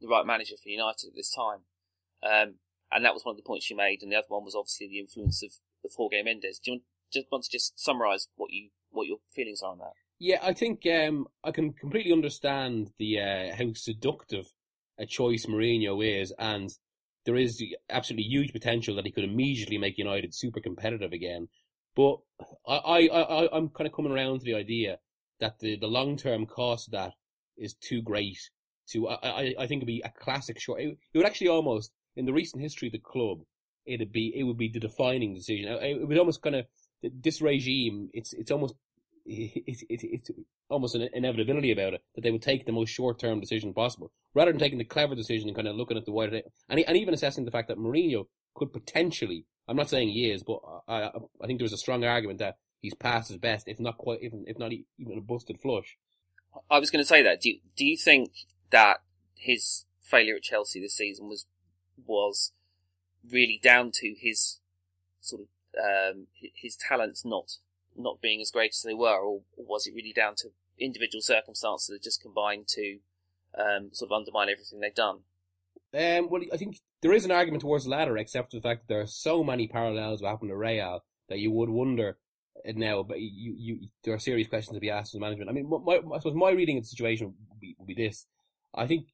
the 0.00 0.08
right 0.08 0.26
manager 0.26 0.54
for 0.62 0.68
United 0.68 1.08
at 1.08 1.14
this 1.14 1.34
time. 1.34 1.60
Um, 2.22 2.54
and 2.92 3.04
that 3.04 3.14
was 3.14 3.24
one 3.24 3.32
of 3.32 3.36
the 3.36 3.46
points 3.46 3.68
you 3.70 3.76
made. 3.76 4.02
And 4.02 4.12
the 4.12 4.16
other 4.16 4.26
one 4.28 4.44
was 4.44 4.54
obviously 4.54 4.88
the 4.88 5.00
influence 5.00 5.42
of 5.42 5.52
the 5.82 5.90
Jorge 5.94 6.22
Mendes. 6.22 6.58
Do 6.58 6.70
you 6.70 6.74
want, 6.74 6.82
just 7.12 7.26
want 7.30 7.44
to 7.44 7.50
just 7.50 7.78
summarise 7.78 8.28
what 8.36 8.50
you 8.50 8.70
what 8.90 9.06
your 9.06 9.18
feelings 9.34 9.62
are 9.62 9.72
on 9.72 9.78
that? 9.78 9.92
Yeah, 10.18 10.38
I 10.42 10.52
think 10.54 10.86
um, 10.86 11.26
I 11.44 11.50
can 11.50 11.72
completely 11.72 12.12
understand 12.12 12.90
the 12.98 13.20
uh, 13.20 13.54
how 13.56 13.72
seductive 13.74 14.46
a 14.98 15.04
choice 15.04 15.46
Mourinho 15.46 16.04
is, 16.04 16.32
and 16.38 16.70
there 17.26 17.36
is 17.36 17.62
absolutely 17.90 18.24
huge 18.24 18.52
potential 18.52 18.96
that 18.96 19.04
he 19.04 19.12
could 19.12 19.24
immediately 19.24 19.76
make 19.76 19.98
United 19.98 20.34
super 20.34 20.60
competitive 20.60 21.12
again. 21.12 21.48
But 21.94 22.16
I, 22.66 22.76
I, 22.76 23.06
I 23.06 23.56
I'm 23.56 23.68
kind 23.68 23.86
of 23.86 23.94
coming 23.94 24.12
around 24.12 24.38
to 24.38 24.44
the 24.44 24.54
idea 24.54 24.98
that 25.40 25.58
the, 25.58 25.76
the 25.76 25.86
long 25.86 26.16
term 26.16 26.46
cost 26.46 26.88
of 26.88 26.92
that 26.92 27.12
is 27.58 27.74
too 27.74 28.00
great. 28.00 28.38
To 28.90 29.08
I, 29.08 29.18
I, 29.22 29.54
I 29.58 29.66
think 29.66 29.80
it'd 29.80 29.86
be 29.86 30.02
a 30.04 30.12
classic 30.18 30.60
short. 30.60 30.80
It 30.80 30.96
would 31.14 31.26
actually 31.26 31.48
almost 31.48 31.92
in 32.16 32.26
the 32.26 32.32
recent 32.32 32.62
history 32.62 32.88
of 32.88 32.92
the 32.92 32.98
club, 32.98 33.40
it'd 33.84 34.12
be 34.12 34.32
it 34.34 34.44
would 34.44 34.58
be 34.58 34.68
the 34.68 34.80
defining 34.80 35.34
decision. 35.34 35.68
It 35.68 36.06
would 36.06 36.18
almost 36.18 36.42
kind 36.42 36.56
of 36.56 36.66
this 37.02 37.40
regime. 37.40 38.10
It's 38.12 38.32
it's 38.32 38.50
almost 38.50 38.74
it's 39.26 39.82
it, 39.82 40.00
it's 40.02 40.30
almost 40.68 40.94
an 40.94 41.08
inevitability 41.12 41.70
about 41.70 41.94
it 41.94 42.02
that 42.14 42.22
they 42.22 42.30
would 42.30 42.42
take 42.42 42.66
the 42.66 42.72
most 42.72 42.90
short 42.90 43.18
term 43.18 43.40
decision 43.40 43.72
possible 43.72 44.12
rather 44.34 44.50
than 44.50 44.60
taking 44.60 44.78
the 44.78 44.84
clever 44.84 45.14
decision 45.14 45.48
and 45.48 45.56
kind 45.56 45.68
of 45.68 45.76
looking 45.76 45.96
at 45.96 46.04
the 46.04 46.12
wider 46.12 46.42
and 46.68 46.80
and 46.80 46.96
even 46.96 47.14
assessing 47.14 47.44
the 47.44 47.50
fact 47.50 47.68
that 47.68 47.78
Mourinho 47.78 48.26
could 48.54 48.72
potentially. 48.72 49.44
I'm 49.68 49.76
not 49.76 49.90
saying 49.90 50.10
he 50.10 50.30
is, 50.30 50.42
but 50.44 50.60
I 50.88 51.10
I 51.42 51.46
think 51.46 51.58
there's 51.58 51.72
a 51.72 51.78
strong 51.78 52.04
argument 52.04 52.38
that 52.38 52.56
he's 52.80 52.94
past 52.94 53.28
his 53.28 53.38
best, 53.38 53.68
if 53.68 53.80
not 53.80 53.98
quite, 53.98 54.22
even 54.22 54.44
if 54.46 54.58
not 54.58 54.72
even 54.72 55.18
a 55.18 55.20
busted 55.20 55.58
flush. 55.60 55.96
I 56.70 56.78
was 56.78 56.90
going 56.90 57.02
to 57.02 57.08
say 57.08 57.22
that. 57.22 57.40
Do 57.40 57.50
you, 57.50 57.58
do 57.76 57.84
you 57.84 57.96
think 57.96 58.32
that 58.70 58.98
his 59.34 59.84
failure 60.00 60.36
at 60.36 60.42
Chelsea 60.42 60.80
this 60.80 60.96
season 60.96 61.28
was 61.28 61.46
was 62.04 62.52
really 63.30 63.60
down 63.62 63.90
to 63.92 64.14
his 64.18 64.58
sort 65.20 65.42
of 65.42 65.48
um, 65.78 66.26
his 66.38 66.76
talents 66.76 67.24
not 67.24 67.56
not 67.96 68.20
being 68.20 68.40
as 68.40 68.50
great 68.50 68.72
as 68.72 68.82
they 68.82 68.94
were, 68.94 69.18
or, 69.18 69.40
was 69.56 69.86
it 69.86 69.94
really 69.94 70.12
down 70.12 70.34
to 70.36 70.48
individual 70.78 71.22
circumstances 71.22 71.88
that 71.88 72.02
just 72.02 72.20
combined 72.20 72.68
to 72.68 72.98
um, 73.58 73.88
sort 73.92 74.10
of 74.10 74.16
undermine 74.16 74.48
everything 74.50 74.80
they've 74.80 74.94
done? 74.94 75.20
Um, 75.94 76.28
well, 76.28 76.42
I 76.52 76.56
think 76.56 76.78
there 77.00 77.12
is 77.12 77.24
an 77.24 77.30
argument 77.30 77.62
towards 77.62 77.84
the 77.84 77.90
latter, 77.90 78.16
except 78.18 78.50
for 78.50 78.58
the 78.58 78.62
fact 78.62 78.82
that 78.82 78.88
there 78.88 79.00
are 79.00 79.06
so 79.06 79.42
many 79.42 79.66
parallels 79.66 80.20
what 80.20 80.30
happened 80.30 80.50
to 80.50 80.56
Real 80.56 81.02
that 81.28 81.38
you 81.38 81.50
would 81.50 81.70
wonder 81.70 82.18
uh, 82.68 82.72
now, 82.74 83.02
but 83.02 83.20
you, 83.20 83.54
you, 83.56 83.88
there 84.04 84.14
are 84.14 84.18
serious 84.18 84.48
questions 84.48 84.76
to 84.76 84.80
be 84.80 84.90
asked 84.90 85.14
of 85.14 85.20
management. 85.20 85.48
I 85.48 85.54
mean, 85.54 85.68
my, 85.68 86.00
I 86.14 86.18
suppose 86.18 86.34
my 86.34 86.50
reading 86.50 86.76
of 86.76 86.84
the 86.84 86.88
situation 86.88 87.34
would 87.48 87.60
be, 87.60 87.76
would 87.78 87.86
be 87.86 87.94
this. 87.94 88.26
I 88.74 88.86
think 88.86 89.06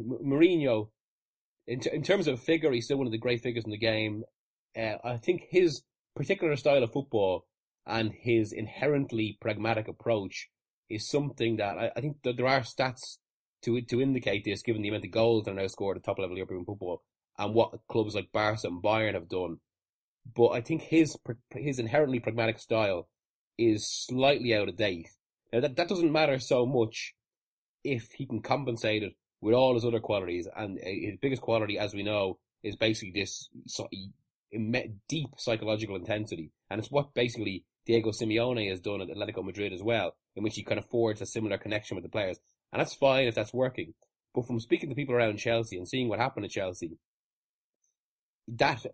Mourinho, 0.00 0.88
in, 1.68 1.80
t- 1.80 1.90
in 1.92 2.02
terms 2.02 2.26
of 2.26 2.40
figure, 2.40 2.72
he's 2.72 2.86
still 2.86 2.96
one 2.96 3.06
of 3.06 3.12
the 3.12 3.18
great 3.18 3.42
figures 3.42 3.64
in 3.64 3.70
the 3.70 3.78
game. 3.78 4.24
Uh, 4.76 4.94
I 5.04 5.18
think 5.18 5.44
his 5.50 5.82
particular 6.16 6.56
style 6.56 6.82
of 6.82 6.92
football 6.92 7.46
and 7.86 8.12
his 8.12 8.52
inherently 8.52 9.36
pragmatic 9.40 9.86
approach 9.86 10.48
is 10.88 11.08
something 11.08 11.56
that 11.56 11.76
I, 11.78 11.90
I 11.94 12.00
think 12.00 12.16
there 12.22 12.46
are 12.46 12.60
stats 12.60 13.18
to 13.62 13.80
to 13.82 14.00
indicate 14.00 14.44
this, 14.44 14.62
given 14.62 14.82
the 14.82 14.88
amount 14.88 15.04
of 15.04 15.10
goals 15.10 15.44
that 15.44 15.52
are 15.52 15.54
now 15.54 15.66
scored 15.66 15.98
at 15.98 16.04
top 16.04 16.18
level 16.18 16.36
European 16.36 16.64
football 16.64 17.02
and 17.38 17.54
what 17.54 17.78
clubs 17.88 18.14
like 18.14 18.32
Barca 18.32 18.66
and 18.66 18.82
Bayern 18.82 19.14
have 19.14 19.28
done. 19.28 19.58
But 20.34 20.48
I 20.48 20.62
think 20.62 20.82
his 20.82 21.16
his 21.50 21.78
inherently 21.78 22.20
pragmatic 22.20 22.58
style 22.60 23.08
is 23.58 23.86
slightly 23.86 24.54
out 24.54 24.68
of 24.68 24.76
date. 24.76 25.08
Now 25.52 25.60
that 25.60 25.76
that 25.76 25.88
doesn't 25.88 26.12
matter 26.12 26.38
so 26.38 26.64
much 26.64 27.14
if 27.84 28.08
he 28.16 28.26
can 28.26 28.40
compensate 28.40 29.02
it 29.02 29.14
with 29.40 29.54
all 29.54 29.74
his 29.74 29.84
other 29.84 30.00
qualities, 30.00 30.48
and 30.56 30.78
uh, 30.78 30.82
his 30.84 31.16
biggest 31.20 31.42
quality, 31.42 31.78
as 31.78 31.94
we 31.94 32.02
know, 32.02 32.38
is 32.62 32.76
basically 32.76 33.12
this 33.12 33.48
deep 35.08 35.28
psychological 35.36 35.96
intensity, 35.96 36.50
and 36.70 36.80
it's 36.80 36.90
what 36.90 37.14
basically 37.14 37.64
Diego 37.86 38.10
Simeone 38.10 38.68
has 38.68 38.80
done 38.80 39.00
at 39.00 39.08
Atletico 39.08 39.44
Madrid 39.44 39.72
as 39.72 39.82
well, 39.82 40.16
in 40.34 40.42
which 40.42 40.56
he 40.56 40.64
kind 40.64 40.78
of 40.78 40.86
forged 40.86 41.22
a 41.22 41.26
similar 41.26 41.56
connection 41.58 41.94
with 41.94 42.04
the 42.04 42.10
players, 42.10 42.38
and 42.72 42.80
that's 42.80 42.94
fine 42.94 43.26
if 43.26 43.34
that's 43.34 43.54
working. 43.54 43.94
But 44.34 44.46
from 44.46 44.60
speaking 44.60 44.88
to 44.88 44.94
people 44.94 45.14
around 45.14 45.38
Chelsea 45.38 45.76
and 45.76 45.88
seeing 45.88 46.08
what 46.08 46.18
happened 46.18 46.44
at 46.44 46.50
Chelsea, 46.50 46.98
that 48.46 48.84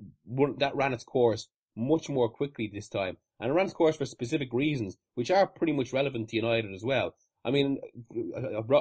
that 0.58 0.76
ran 0.76 0.92
its 0.92 1.04
course 1.04 1.48
much 1.76 2.08
more 2.08 2.28
quickly 2.28 2.70
this 2.72 2.88
time, 2.88 3.16
and 3.40 3.50
it 3.50 3.54
ran 3.54 3.66
its 3.66 3.74
course 3.74 3.96
for 3.96 4.06
specific 4.06 4.52
reasons, 4.52 4.96
which 5.14 5.30
are 5.30 5.46
pretty 5.46 5.72
much 5.72 5.92
relevant 5.92 6.28
to 6.28 6.36
United 6.36 6.72
as 6.72 6.84
well. 6.84 7.14
I 7.44 7.50
mean, 7.50 7.78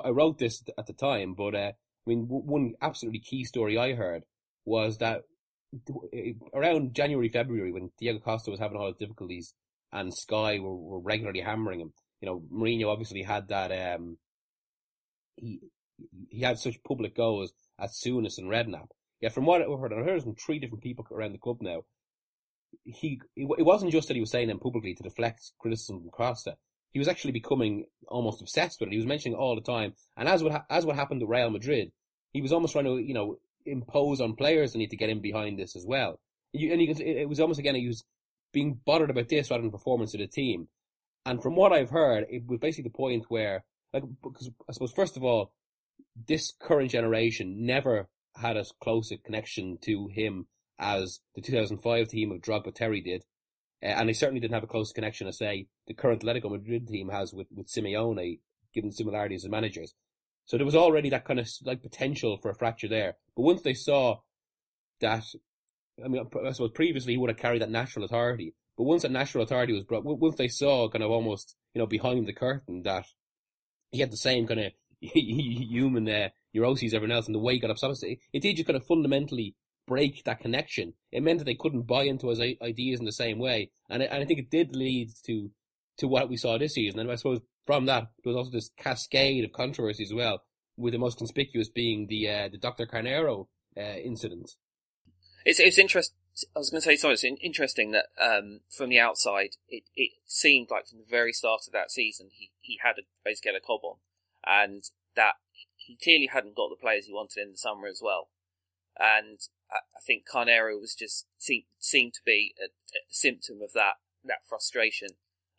I 0.05 0.09
wrote 0.09 0.39
this 0.39 0.63
at 0.77 0.87
the 0.87 0.93
time, 0.93 1.33
but 1.33 1.53
uh, 1.53 1.71
I 1.71 2.09
mean, 2.09 2.25
one 2.27 2.73
absolutely 2.81 3.19
key 3.19 3.43
story 3.43 3.77
I 3.77 3.93
heard 3.93 4.23
was 4.65 4.97
that 4.99 5.23
around 6.53 6.93
January, 6.93 7.29
February, 7.29 7.71
when 7.71 7.91
Diego 7.99 8.19
Costa 8.19 8.51
was 8.51 8.59
having 8.59 8.77
all 8.77 8.87
his 8.87 8.95
difficulties 8.95 9.53
and 9.91 10.13
Sky 10.13 10.59
were, 10.59 10.75
were 10.75 10.99
regularly 10.99 11.41
hammering 11.41 11.81
him, 11.81 11.93
you 12.21 12.27
know, 12.27 12.43
Mourinho 12.53 12.87
obviously 12.87 13.23
had 13.23 13.49
that, 13.49 13.71
um, 13.95 14.17
he, 15.35 15.59
he 16.29 16.41
had 16.41 16.57
such 16.57 16.83
public 16.87 17.15
goals 17.15 17.53
at 17.79 17.89
Souness 17.89 18.37
and 18.37 18.49
Redknapp. 18.49 18.87
Yet 19.19 19.33
from 19.33 19.45
what 19.45 19.61
I've 19.61 19.79
heard, 19.79 19.93
I've 19.93 20.05
heard 20.05 20.23
from 20.23 20.35
three 20.35 20.59
different 20.59 20.83
people 20.83 21.05
around 21.11 21.33
the 21.33 21.37
club 21.37 21.57
now, 21.61 21.83
he, 22.83 23.21
it 23.35 23.65
wasn't 23.65 23.91
just 23.91 24.07
that 24.07 24.15
he 24.15 24.19
was 24.19 24.31
saying 24.31 24.47
them 24.47 24.59
publicly 24.59 24.95
to 24.95 25.03
deflect 25.03 25.51
criticism 25.59 26.01
from 26.01 26.09
Costa 26.09 26.55
he 26.93 26.99
was 26.99 27.07
actually 27.07 27.31
becoming 27.31 27.85
almost 28.07 28.41
obsessed 28.41 28.79
with 28.79 28.87
it. 28.87 28.91
He 28.91 28.97
was 28.97 29.07
mentioning 29.07 29.37
it 29.37 29.41
all 29.41 29.55
the 29.55 29.61
time. 29.61 29.93
And 30.15 30.29
as 30.29 30.43
what 30.43 30.53
ha- 30.53 30.65
as 30.69 30.85
what 30.85 30.95
happened 30.95 31.19
to 31.21 31.27
Real 31.27 31.49
Madrid, 31.49 31.91
he 32.31 32.41
was 32.41 32.53
almost 32.53 32.73
trying 32.73 32.85
to 32.85 32.97
you 32.97 33.13
know 33.13 33.37
impose 33.65 34.21
on 34.21 34.35
players 34.35 34.73
the 34.73 34.77
need 34.77 34.91
to 34.91 34.97
get 34.97 35.09
in 35.09 35.21
behind 35.21 35.59
this 35.59 35.75
as 35.75 35.85
well. 35.85 36.19
You, 36.53 36.71
and 36.71 36.81
you, 36.81 36.93
it 36.99 37.27
was 37.27 37.39
almost 37.39 37.59
again 37.59 37.75
he 37.75 37.87
was 37.87 38.05
being 38.53 38.79
bothered 38.85 39.09
about 39.09 39.29
this 39.29 39.49
rather 39.49 39.63
than 39.63 39.71
performance 39.71 40.13
of 40.13 40.19
the 40.19 40.27
team. 40.27 40.67
And 41.25 41.41
from 41.41 41.55
what 41.55 41.73
I've 41.73 41.89
heard, 41.89 42.25
it 42.29 42.43
was 42.45 42.59
basically 42.59 42.89
the 42.89 42.97
point 42.97 43.25
where, 43.29 43.63
like, 43.93 44.03
because 44.21 44.51
I 44.69 44.73
suppose 44.73 44.91
first 44.91 45.17
of 45.17 45.23
all, 45.23 45.53
this 46.27 46.53
current 46.59 46.91
generation 46.91 47.65
never 47.65 48.09
had 48.35 48.57
as 48.57 48.71
close 48.81 49.11
a 49.11 49.17
connection 49.17 49.77
to 49.81 50.07
him 50.07 50.47
as 50.79 51.21
the 51.35 51.41
2005 51.41 52.07
team 52.07 52.31
of 52.31 52.41
Drogba 52.41 52.73
Terry 52.73 53.01
did. 53.01 53.23
Uh, 53.83 53.87
and 53.87 54.07
they 54.07 54.13
certainly 54.13 54.39
didn't 54.39 54.53
have 54.53 54.63
a 54.63 54.67
close 54.67 54.93
connection 54.93 55.27
as, 55.27 55.37
say, 55.37 55.67
the 55.87 55.93
current 55.93 56.23
Atletico 56.23 56.49
Madrid 56.49 56.87
team 56.87 57.09
has 57.09 57.33
with, 57.33 57.47
with 57.53 57.67
Simeone, 57.67 58.39
given 58.73 58.91
similarities 58.91 59.43
as 59.43 59.51
managers. 59.51 59.93
So 60.45 60.57
there 60.57 60.65
was 60.65 60.75
already 60.75 61.09
that 61.09 61.25
kind 61.25 61.39
of 61.39 61.49
like 61.63 61.81
potential 61.81 62.37
for 62.37 62.49
a 62.49 62.55
fracture 62.55 62.87
there. 62.87 63.15
But 63.35 63.43
once 63.43 63.61
they 63.61 63.73
saw 63.73 64.19
that, 65.01 65.23
I 66.03 66.07
mean, 66.07 66.25
I 66.45 66.51
suppose 66.51 66.71
previously 66.71 67.13
he 67.13 67.17
would 67.17 67.29
have 67.29 67.37
carried 67.37 67.61
that 67.61 67.69
natural 67.69 68.05
authority. 68.05 68.53
But 68.77 68.83
once 68.85 69.03
that 69.03 69.11
natural 69.11 69.43
authority 69.43 69.73
was 69.73 69.83
brought, 69.83 70.03
once 70.03 70.35
they 70.35 70.47
saw 70.47 70.89
kind 70.89 71.03
of 71.03 71.11
almost, 71.11 71.55
you 71.73 71.79
know, 71.79 71.85
behind 71.85 72.27
the 72.27 72.33
curtain 72.33 72.83
that 72.83 73.05
he 73.91 73.99
had 73.99 74.11
the 74.11 74.17
same 74.17 74.47
kind 74.47 74.59
of 74.59 74.71
human 74.99 76.09
uh, 76.09 76.29
neuroses 76.53 76.93
everyone 76.93 77.15
else 77.15 77.27
and 77.27 77.35
the 77.35 77.39
way 77.39 77.53
he 77.53 77.59
got 77.59 77.69
upset, 77.69 77.91
it, 78.01 78.19
it 78.31 78.41
did 78.41 78.55
just 78.55 78.67
kind 78.67 78.77
of 78.77 78.85
fundamentally 78.85 79.55
break 79.85 80.23
that 80.23 80.39
connection. 80.39 80.93
It 81.11 81.23
meant 81.23 81.39
that 81.39 81.45
they 81.45 81.55
couldn't 81.55 81.87
buy 81.87 82.03
into 82.03 82.29
his 82.29 82.39
ideas 82.39 82.99
in 82.99 83.05
the 83.05 83.11
same 83.11 83.39
way, 83.39 83.71
and, 83.89 84.03
it, 84.03 84.09
and 84.11 84.21
I 84.21 84.25
think 84.25 84.39
it 84.39 84.49
did 84.49 84.75
lead 84.75 85.11
to 85.25 85.51
to 85.97 86.07
what 86.07 86.29
we 86.29 86.37
saw 86.37 86.57
this 86.57 86.73
season. 86.73 86.99
And 86.99 87.11
I 87.11 87.15
suppose 87.15 87.41
from 87.65 87.85
that 87.85 88.07
there 88.23 88.33
was 88.33 88.35
also 88.35 88.51
this 88.51 88.71
cascade 88.77 89.43
of 89.43 89.51
controversy 89.51 90.03
as 90.03 90.13
well, 90.13 90.43
with 90.77 90.93
the 90.93 90.99
most 90.99 91.17
conspicuous 91.17 91.69
being 91.69 92.07
the 92.07 92.29
uh, 92.29 92.49
the 92.49 92.57
Dr. 92.57 92.85
Carneiro 92.85 93.47
uh, 93.77 93.81
incident. 94.03 94.51
It's 95.45 95.59
it's 95.59 95.77
interesting. 95.77 96.17
I 96.55 96.59
was 96.59 96.71
going 96.71 96.81
to 96.81 96.85
say 96.85 96.95
sorry. 96.95 97.13
It's 97.13 97.23
interesting 97.23 97.91
that 97.91 98.07
um, 98.19 98.61
from 98.75 98.89
the 98.89 98.99
outside, 98.99 99.55
it, 99.69 99.83
it 99.95 100.11
seemed 100.25 100.69
like 100.71 100.87
from 100.87 100.99
the 100.99 101.09
very 101.09 101.31
start 101.31 101.61
of 101.67 101.73
that 101.73 101.91
season, 101.91 102.29
he, 102.31 102.49
he 102.59 102.79
had 102.81 102.97
a, 102.97 103.01
basically 103.23 103.51
had 103.51 103.61
a 103.61 103.65
cob 103.65 103.81
on, 103.83 103.97
and 104.43 104.83
that 105.15 105.35
he 105.75 105.97
clearly 106.01 106.29
hadn't 106.31 106.55
got 106.55 106.69
the 106.69 106.81
players 106.81 107.05
he 107.05 107.13
wanted 107.13 107.41
in 107.41 107.51
the 107.51 107.57
summer 107.57 107.87
as 107.87 108.01
well. 108.03 108.29
And 108.97 109.39
I 109.73 110.01
think 110.05 110.23
Carneiro 110.31 110.79
was 110.79 110.95
just 110.95 111.25
seemed 111.37 111.65
seemed 111.79 112.13
to 112.13 112.21
be 112.25 112.53
a, 112.59 112.65
a 112.65 113.01
symptom 113.09 113.61
of 113.61 113.73
that 113.73 113.95
that 114.23 114.47
frustration, 114.47 115.09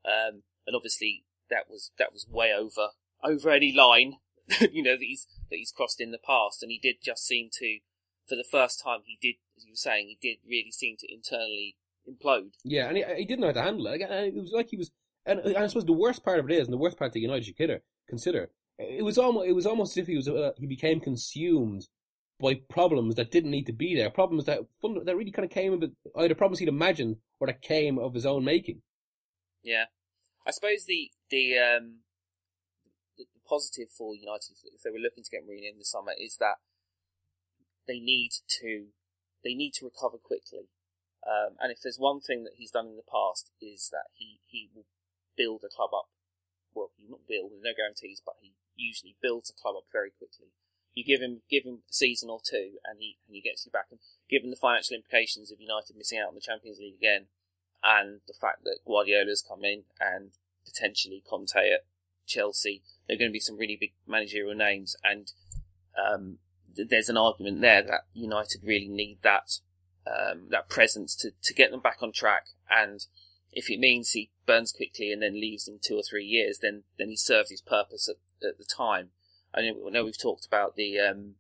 um, 0.05 0.43
and 0.67 0.75
obviously 0.75 1.25
that 1.51 1.69
was 1.69 1.91
that 1.99 2.13
was 2.13 2.27
way 2.29 2.53
over 2.53 2.89
over 3.23 3.51
any 3.51 3.73
line, 3.73 4.19
you 4.73 4.83
know 4.83 4.97
that 4.97 5.05
he's 5.05 5.27
that 5.51 5.57
he's 5.57 5.73
crossed 5.73 6.01
in 6.01 6.11
the 6.11 6.19
past, 6.19 6.63
and 6.63 6.71
he 6.71 6.79
did 6.79 6.97
just 7.03 7.27
seem 7.27 7.49
to, 7.59 7.79
for 8.29 8.37
the 8.37 8.45
first 8.51 8.83
time, 8.83 9.01
he 9.05 9.19
did 9.21 9.37
as 9.57 9.65
you 9.65 9.73
were 9.73 9.77
saying, 9.77 10.07
he 10.09 10.19
did 10.21 10.39
really 10.49 10.73
seem 10.73 10.97
to 10.99 11.13
internally 11.13 11.77
implode. 12.09 12.53
Yeah, 12.65 12.89
and 12.89 12.97
he, 12.97 13.05
he 13.19 13.25
didn't 13.25 13.41
know 13.41 13.49
how 13.49 13.53
to 13.53 13.63
handle 13.63 13.87
it. 13.87 14.01
It 14.01 14.35
was 14.35 14.53
like 14.53 14.71
he 14.71 14.77
was, 14.77 14.91
and 15.25 15.41
I 15.57 15.67
suppose 15.69 15.85
the 15.85 15.93
worst 15.93 16.25
part 16.25 16.39
of 16.39 16.51
it 16.51 16.55
is, 16.55 16.67
and 16.67 16.73
the 16.73 16.79
worst 16.79 16.99
part 16.99 17.13
that 17.13 17.21
United 17.21 17.45
should 17.45 17.57
consider, 17.57 17.83
consider 18.09 18.51
it 18.79 19.05
was 19.05 19.19
almost 19.19 19.49
it 19.49 19.53
was 19.53 19.67
almost 19.67 19.97
as 19.97 20.03
if 20.03 20.07
he 20.07 20.17
was 20.17 20.29
uh, 20.29 20.53
he 20.57 20.67
became 20.67 21.01
consumed 21.01 21.87
by 22.45 22.61
problems 22.69 23.15
that 23.15 23.31
didn't 23.31 23.51
need 23.51 23.65
to 23.65 23.73
be 23.73 23.97
there, 23.97 24.11
problems 24.11 24.45
that 24.45 24.61
that 24.83 25.17
really 25.17 25.31
kind 25.31 25.47
of 25.47 25.51
came 25.51 25.73
of 25.73 25.83
it, 25.83 25.93
either 26.17 26.35
problems 26.35 26.59
he'd 26.59 26.69
imagined 26.69 27.17
or 27.41 27.47
that 27.47 27.63
came 27.63 27.99
of 27.99 28.13
his 28.13 28.27
own 28.27 28.45
making. 28.45 28.83
Yeah, 29.63 29.87
I 30.47 30.51
suppose 30.51 30.85
the 30.85 31.11
the 31.31 31.57
um 31.59 32.05
the, 33.17 33.25
positive 33.49 33.89
for 33.97 34.15
United 34.15 34.57
if 34.73 34.83
they 34.83 34.91
were 34.91 34.99
looking 34.99 35.25
to 35.25 35.31
get 35.31 35.45
Mourinho 35.49 35.73
in 35.73 35.79
the 35.79 35.85
summer 35.85 36.13
is 36.19 36.37
that 36.39 36.57
they 37.89 37.99
need 37.99 38.33
to 38.61 38.89
they 39.43 39.55
need 39.55 39.73
to 39.81 39.85
recover 39.85 40.19
quickly. 40.19 40.69
Um, 41.25 41.57
and 41.61 41.73
if 41.73 41.81
there's 41.81 41.99
one 41.99 42.21
thing 42.21 42.45
that 42.45 42.57
he's 42.57 42.71
done 42.71 42.87
in 42.87 42.97
the 42.97 43.09
past 43.09 43.49
is 43.61 43.89
that 43.93 44.13
he, 44.13 44.41
he 44.45 44.69
will 44.75 44.85
build 45.37 45.65
a 45.65 45.73
club 45.73 45.97
up. 45.97 46.13
Well, 46.75 46.93
he 46.97 47.09
not 47.09 47.25
build, 47.25 47.53
there's 47.53 47.65
no 47.65 47.73
guarantees, 47.73 48.21
but 48.21 48.37
he 48.45 48.53
usually 48.77 49.17
builds 49.23 49.49
a 49.49 49.57
club 49.57 49.77
up 49.77 49.89
very 49.89 50.13
quickly. 50.13 50.53
You 50.95 51.05
give 51.05 51.21
him 51.21 51.43
give 51.51 51.65
him 51.65 51.83
a 51.89 51.93
season 51.93 52.31
or 52.31 52.41
two, 52.45 52.79
and 52.85 52.99
he 53.01 53.19
and 53.27 53.35
he 53.35 53.41
gets 53.41 53.67
you 53.67 53.73
back. 53.73 53.87
And 53.91 54.01
given 54.31 54.51
the 54.51 54.57
financial 54.57 54.97
implications 54.97 55.51
of 55.51 55.61
United 55.61 55.97
missing 55.97 56.19
out 56.19 56.29
on 56.29 56.35
the 56.35 56.41
Champions 56.41 56.79
League 56.79 56.97
again, 56.97 57.27
and 57.83 58.21
the 58.27 58.35
fact 58.41 58.65
that 58.65 58.79
Guardiola's 58.87 59.45
come 59.47 59.65
in 59.65 59.85
and 60.01 60.31
potentially 60.65 61.23
Conte 61.29 61.57
at 61.57 61.85
Chelsea, 62.27 62.83
there 63.07 63.17
are 63.17 63.19
going 63.19 63.31
to 63.31 63.33
be 63.33 63.41
some 63.41 63.59
really 63.59 63.77
big 63.79 63.93
managerial 64.07 64.55
names, 64.55 64.97
and 65.03 65.33
um, 65.99 66.39
there's 66.77 67.09
an 67.09 67.17
argument 67.17 67.61
there 67.61 67.83
that 67.83 68.07
United 68.13 68.63
really 68.65 68.89
need 68.89 69.19
that 69.23 69.59
um, 70.07 70.49
that 70.51 70.69
presence 70.69 71.15
to, 71.17 71.31
to 71.43 71.55
get 71.55 71.71
them 71.71 71.81
back 71.81 71.99
on 72.03 72.13
track. 72.13 72.47
And 72.71 73.05
if 73.53 73.71
it 73.71 73.79
means 73.79 74.11
he 74.11 74.31
burns 74.47 74.73
quickly 74.73 75.13
and 75.13 75.23
then 75.23 75.41
leaves 75.41 75.67
in 75.69 75.79
two 75.83 75.97
or 75.97 76.03
three 76.03 76.25
years, 76.25 76.59
then 76.61 76.85
then 76.99 77.09
he 77.09 77.17
serves 77.17 77.51
his 77.51 77.63
purpose 77.63 78.09
at, 78.09 78.47
at 78.47 78.59
the 78.59 78.65
time. 78.65 79.11
I 79.55 79.63
know, 79.63 79.87
I 79.87 79.91
know 79.91 80.05
we've 80.05 80.21
talked 80.21 80.47
about 80.47 80.77
the 80.77 80.99
um, 80.99 81.35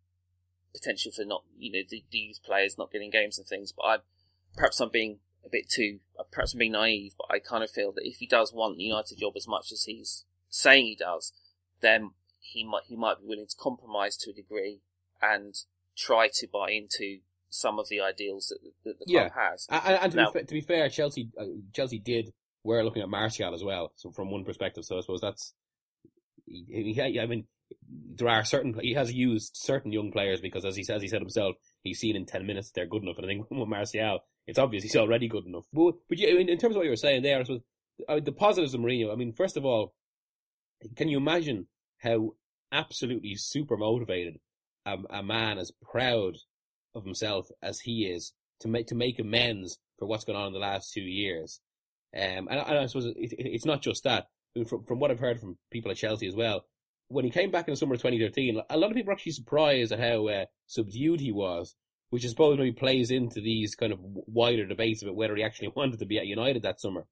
potential 0.72 1.12
for 1.12 1.24
not, 1.24 1.44
you 1.58 1.72
know, 1.72 1.86
the, 1.88 2.04
the 2.10 2.18
youth 2.18 2.42
players 2.44 2.76
not 2.78 2.92
getting 2.92 3.10
games 3.10 3.38
and 3.38 3.46
things, 3.46 3.72
but 3.72 3.82
I 3.82 3.96
perhaps 4.56 4.80
I'm 4.80 4.90
being 4.90 5.18
a 5.44 5.48
bit 5.48 5.68
too, 5.68 6.00
perhaps 6.30 6.54
I'm 6.54 6.58
being 6.58 6.72
naive, 6.72 7.14
but 7.18 7.34
I 7.34 7.38
kind 7.38 7.64
of 7.64 7.70
feel 7.70 7.92
that 7.92 8.06
if 8.06 8.16
he 8.16 8.26
does 8.26 8.52
want 8.52 8.76
the 8.76 8.84
United 8.84 9.18
job 9.18 9.34
as 9.36 9.48
much 9.48 9.72
as 9.72 9.84
he's 9.84 10.24
saying 10.48 10.86
he 10.86 10.96
does, 10.96 11.32
then 11.80 12.10
he 12.40 12.64
might 12.64 12.82
he 12.86 12.96
might 12.96 13.20
be 13.20 13.26
willing 13.26 13.46
to 13.46 13.56
compromise 13.58 14.16
to 14.18 14.30
a 14.30 14.34
degree 14.34 14.80
and 15.20 15.54
try 15.96 16.28
to 16.32 16.46
buy 16.52 16.70
into 16.70 17.20
some 17.48 17.78
of 17.78 17.88
the 17.88 18.00
ideals 18.00 18.48
that, 18.48 18.58
that 18.84 18.98
the 18.98 19.04
club 19.04 19.30
yeah. 19.34 19.50
has. 19.50 19.66
And, 19.70 19.98
and 20.02 20.12
to, 20.12 20.16
Now- 20.18 20.32
be, 20.32 20.40
fa- 20.40 20.46
to 20.46 20.54
be 20.54 20.60
fair, 20.60 20.88
Chelsea 20.88 21.30
uh, 21.38 21.44
Chelsea 21.72 21.98
did 21.98 22.32
were 22.62 22.82
looking 22.82 23.02
at 23.02 23.08
Martial 23.08 23.54
as 23.54 23.62
well. 23.62 23.92
So 23.96 24.10
from 24.10 24.30
one 24.30 24.44
perspective, 24.44 24.84
so 24.84 24.98
I 24.98 25.00
suppose 25.00 25.20
that's 25.20 25.52
he, 26.46 26.94
he, 26.94 27.20
I 27.20 27.26
mean 27.26 27.46
there 28.16 28.28
are 28.28 28.44
certain 28.44 28.78
he 28.80 28.94
has 28.94 29.12
used 29.12 29.56
certain 29.56 29.92
young 29.92 30.10
players 30.12 30.40
because 30.40 30.64
as 30.64 30.76
he 30.76 30.84
says 30.84 31.02
he 31.02 31.08
said 31.08 31.20
himself 31.20 31.56
he's 31.82 31.98
seen 31.98 32.16
in 32.16 32.26
ten 32.26 32.46
minutes 32.46 32.70
they're 32.70 32.86
good 32.86 33.02
enough. 33.02 33.16
And 33.18 33.26
I 33.26 33.28
think 33.28 33.46
with 33.50 33.68
Martial, 33.68 34.20
it's 34.46 34.58
obvious 34.58 34.82
he's 34.82 34.96
already 34.96 35.28
good 35.28 35.46
enough. 35.46 35.64
But 35.72 35.94
but 36.08 36.18
you, 36.18 36.28
I 36.28 36.34
mean, 36.38 36.48
in 36.48 36.58
terms 36.58 36.74
of 36.74 36.78
what 36.78 36.84
you 36.84 36.90
were 36.90 36.96
saying 36.96 37.22
there, 37.22 37.38
I 37.40 37.42
suppose 37.42 37.62
uh, 38.08 38.20
the 38.20 38.32
positives 38.32 38.74
of 38.74 38.80
Mourinho. 38.80 39.12
I 39.12 39.16
mean, 39.16 39.32
first 39.32 39.56
of 39.56 39.64
all, 39.64 39.94
can 40.96 41.08
you 41.08 41.16
imagine 41.16 41.66
how 42.02 42.34
absolutely 42.72 43.34
super 43.36 43.76
motivated 43.76 44.38
a, 44.84 44.96
a 45.10 45.22
man 45.22 45.58
as 45.58 45.70
proud 45.82 46.34
of 46.94 47.04
himself 47.04 47.46
as 47.62 47.80
he 47.80 48.04
is 48.06 48.32
to 48.60 48.68
make 48.68 48.86
to 48.88 48.94
make 48.94 49.18
amends 49.18 49.78
for 49.98 50.06
what's 50.06 50.24
gone 50.24 50.36
on 50.36 50.48
in 50.48 50.52
the 50.52 50.58
last 50.58 50.92
two 50.92 51.00
years. 51.02 51.60
Um, 52.16 52.48
and, 52.50 52.60
I- 52.60 52.64
and 52.64 52.78
I 52.78 52.86
suppose 52.86 53.06
it, 53.06 53.16
it, 53.16 53.34
it's 53.38 53.64
not 53.64 53.82
just 53.82 54.04
that. 54.04 54.26
I 54.54 54.58
mean, 54.60 54.66
from, 54.66 54.84
from 54.84 54.98
what 55.00 55.10
I've 55.10 55.20
heard 55.20 55.40
from 55.40 55.56
people 55.70 55.90
at 55.90 55.96
Chelsea 55.96 56.26
as 56.28 56.36
well, 56.36 56.64
when 57.08 57.24
he 57.24 57.30
came 57.30 57.50
back 57.50 57.68
in 57.68 57.72
the 57.72 57.76
summer 57.76 57.94
of 57.94 58.00
2013, 58.00 58.60
a 58.68 58.76
lot 58.76 58.90
of 58.90 58.96
people 58.96 59.08
were 59.08 59.12
actually 59.12 59.32
surprised 59.32 59.92
at 59.92 60.00
how 60.00 60.28
uh, 60.28 60.44
subdued 60.66 61.20
he 61.20 61.32
was, 61.32 61.74
which 62.10 62.24
I 62.24 62.28
suppose 62.28 62.58
maybe 62.58 62.72
plays 62.72 63.10
into 63.10 63.40
these 63.40 63.74
kind 63.74 63.92
of 63.92 64.00
wider 64.02 64.66
debates 64.66 65.02
about 65.02 65.16
whether 65.16 65.36
he 65.36 65.42
actually 65.42 65.68
wanted 65.76 65.98
to 65.98 66.06
be 66.06 66.18
at 66.18 66.26
United 66.26 66.62
that 66.62 66.80
summer. 66.80 67.06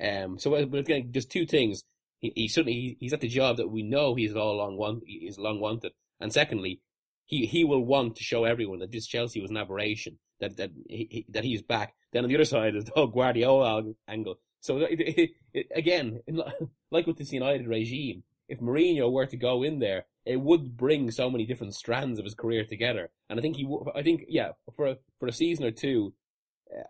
Um, 0.00 0.38
so, 0.38 0.54
uh, 0.54 0.64
but 0.64 0.80
again, 0.80 1.10
there's 1.12 1.26
two 1.26 1.46
things. 1.46 1.84
He, 2.18 2.32
he 2.34 2.48
certainly 2.48 2.74
he, 2.74 2.96
he's 3.00 3.12
at 3.12 3.20
the 3.20 3.28
job 3.28 3.56
that 3.58 3.68
we 3.68 3.82
know 3.82 4.14
he's 4.14 4.34
all 4.34 4.56
long 4.56 4.76
want, 4.76 5.02
he's 5.06 5.38
long 5.38 5.60
wanted, 5.60 5.92
and 6.20 6.32
secondly, 6.32 6.80
he 7.24 7.46
he 7.46 7.64
will 7.64 7.84
want 7.84 8.16
to 8.16 8.24
show 8.24 8.44
everyone 8.44 8.80
that 8.80 8.92
this 8.92 9.06
Chelsea 9.06 9.40
was 9.40 9.50
an 9.50 9.56
aberration, 9.56 10.18
that 10.40 10.56
that 10.56 10.70
he, 10.88 11.26
that 11.28 11.44
he's 11.44 11.62
back. 11.62 11.94
Then 12.12 12.24
on 12.24 12.28
the 12.28 12.36
other 12.36 12.44
side 12.44 12.76
is 12.76 12.84
the 12.84 12.92
whole 12.92 13.06
Guardiola 13.06 13.92
angle. 14.08 14.38
So 14.60 14.78
it, 14.78 15.00
it, 15.00 15.30
it, 15.52 15.66
again, 15.74 16.20
in 16.26 16.40
like 16.90 17.06
with 17.06 17.18
this 17.18 17.32
United 17.32 17.66
regime, 17.66 18.22
if 18.52 18.60
Mourinho 18.60 19.10
were 19.10 19.26
to 19.26 19.36
go 19.36 19.62
in 19.62 19.78
there, 19.78 20.04
it 20.24 20.40
would 20.40 20.76
bring 20.76 21.10
so 21.10 21.30
many 21.30 21.44
different 21.46 21.74
strands 21.74 22.18
of 22.18 22.24
his 22.24 22.34
career 22.34 22.64
together. 22.64 23.10
And 23.28 23.38
I 23.38 23.42
think 23.42 23.56
he, 23.56 23.64
wo- 23.64 23.90
I 23.94 24.02
think, 24.02 24.24
yeah, 24.28 24.50
for 24.76 24.86
a, 24.86 24.96
for 25.18 25.26
a 25.26 25.32
season 25.32 25.64
or 25.64 25.70
two, 25.70 26.14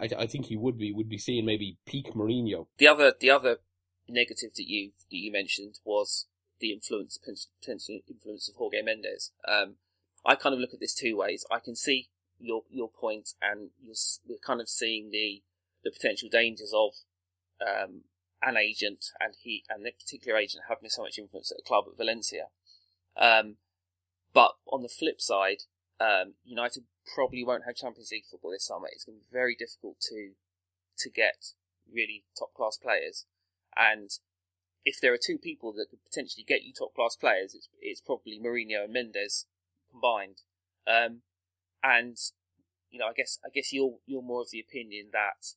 I, 0.01 0.09
I 0.25 0.27
think 0.27 0.47
he 0.47 0.57
would 0.57 0.79
be 0.79 0.93
would 0.93 1.09
be 1.09 1.19
seeing 1.19 1.45
maybe 1.45 1.79
peak 1.87 2.15
Mourinho. 2.15 2.67
The 2.79 2.89
other 2.89 3.13
the 3.19 3.31
other 3.31 3.59
negative 4.09 4.51
that 4.57 4.69
you 4.69 4.93
that 5.11 5.17
you 5.17 5.33
mentioned 5.33 5.79
was 5.85 6.27
the 6.61 6.73
influence 6.73 7.19
potential 7.19 8.01
influence 8.09 8.49
of 8.49 8.57
Jorge 8.57 8.83
Mendes. 8.83 9.33
Um, 9.47 9.77
I 10.25 10.35
kind 10.35 10.55
of 10.55 10.61
look 10.61 10.75
at 10.75 10.81
this 10.81 10.95
two 10.95 11.17
ways. 11.17 11.45
I 11.51 11.59
can 11.59 11.75
see 11.77 12.09
your 12.39 12.63
your 12.71 12.91
point, 12.91 13.31
and 13.41 13.71
you're, 13.83 13.95
we're 14.29 14.47
kind 14.47 14.61
of 14.61 14.69
seeing 14.69 15.11
the 15.11 15.43
the 15.85 15.91
potential 15.91 16.29
dangers 16.31 16.73
of 16.75 16.93
um, 17.61 18.03
an 18.43 18.57
agent 18.57 19.07
and 19.21 19.35
he 19.41 19.65
and 19.69 19.85
the 19.85 19.93
particular 19.93 20.39
agent 20.39 20.65
having 20.69 20.89
so 20.89 21.03
much 21.03 21.19
influence 21.19 21.53
at 21.53 21.61
a 21.61 21.67
club 21.67 21.85
at 21.91 21.97
Valencia. 21.97 22.47
Um, 23.17 23.57
but 24.33 24.53
on 24.67 24.83
the 24.83 24.89
flip 24.89 25.21
side, 25.21 25.63
um, 26.01 26.35
United 26.45 26.85
probably 27.15 27.45
won't 27.45 27.65
have 27.67 27.77
Champions 27.77 28.11
League 28.11 28.25
football 28.25 28.51
this 28.51 28.67
summer. 28.67 28.89
It's 28.91 29.05
going 29.05 29.19
to 29.19 29.25
be 29.25 29.33
very 29.33 29.55
difficult 29.55 30.01
to 30.09 30.33
to 30.99 31.11
get 31.11 31.55
really 31.91 32.25
top 32.39 32.55
class 32.55 32.77
players, 32.77 33.27
and 33.77 34.11
if 34.85 35.01
there 35.01 35.13
are 35.13 35.19
two 35.19 35.39
people 35.39 35.73
that 35.73 35.87
could 35.91 36.05
potentially 36.05 36.45
get 36.47 36.63
you 36.63 36.73
top 36.73 36.95
class 36.95 37.17
players, 37.17 37.55
it's 37.55 37.69
it's 37.81 38.01
probably 38.01 38.41
Mourinho 38.41 38.85
and 38.85 38.93
Mendes 38.93 39.47
combined. 39.91 40.43
Um, 40.87 41.23
and 41.83 42.17
you 42.91 42.99
know, 42.99 43.07
I 43.07 43.13
guess 43.13 43.39
I 43.45 43.49
guess 43.49 43.73
you're 43.73 43.99
you're 44.07 44.23
more 44.23 44.43
of 44.43 44.51
the 44.51 44.61
opinion 44.61 45.09
that 45.13 45.55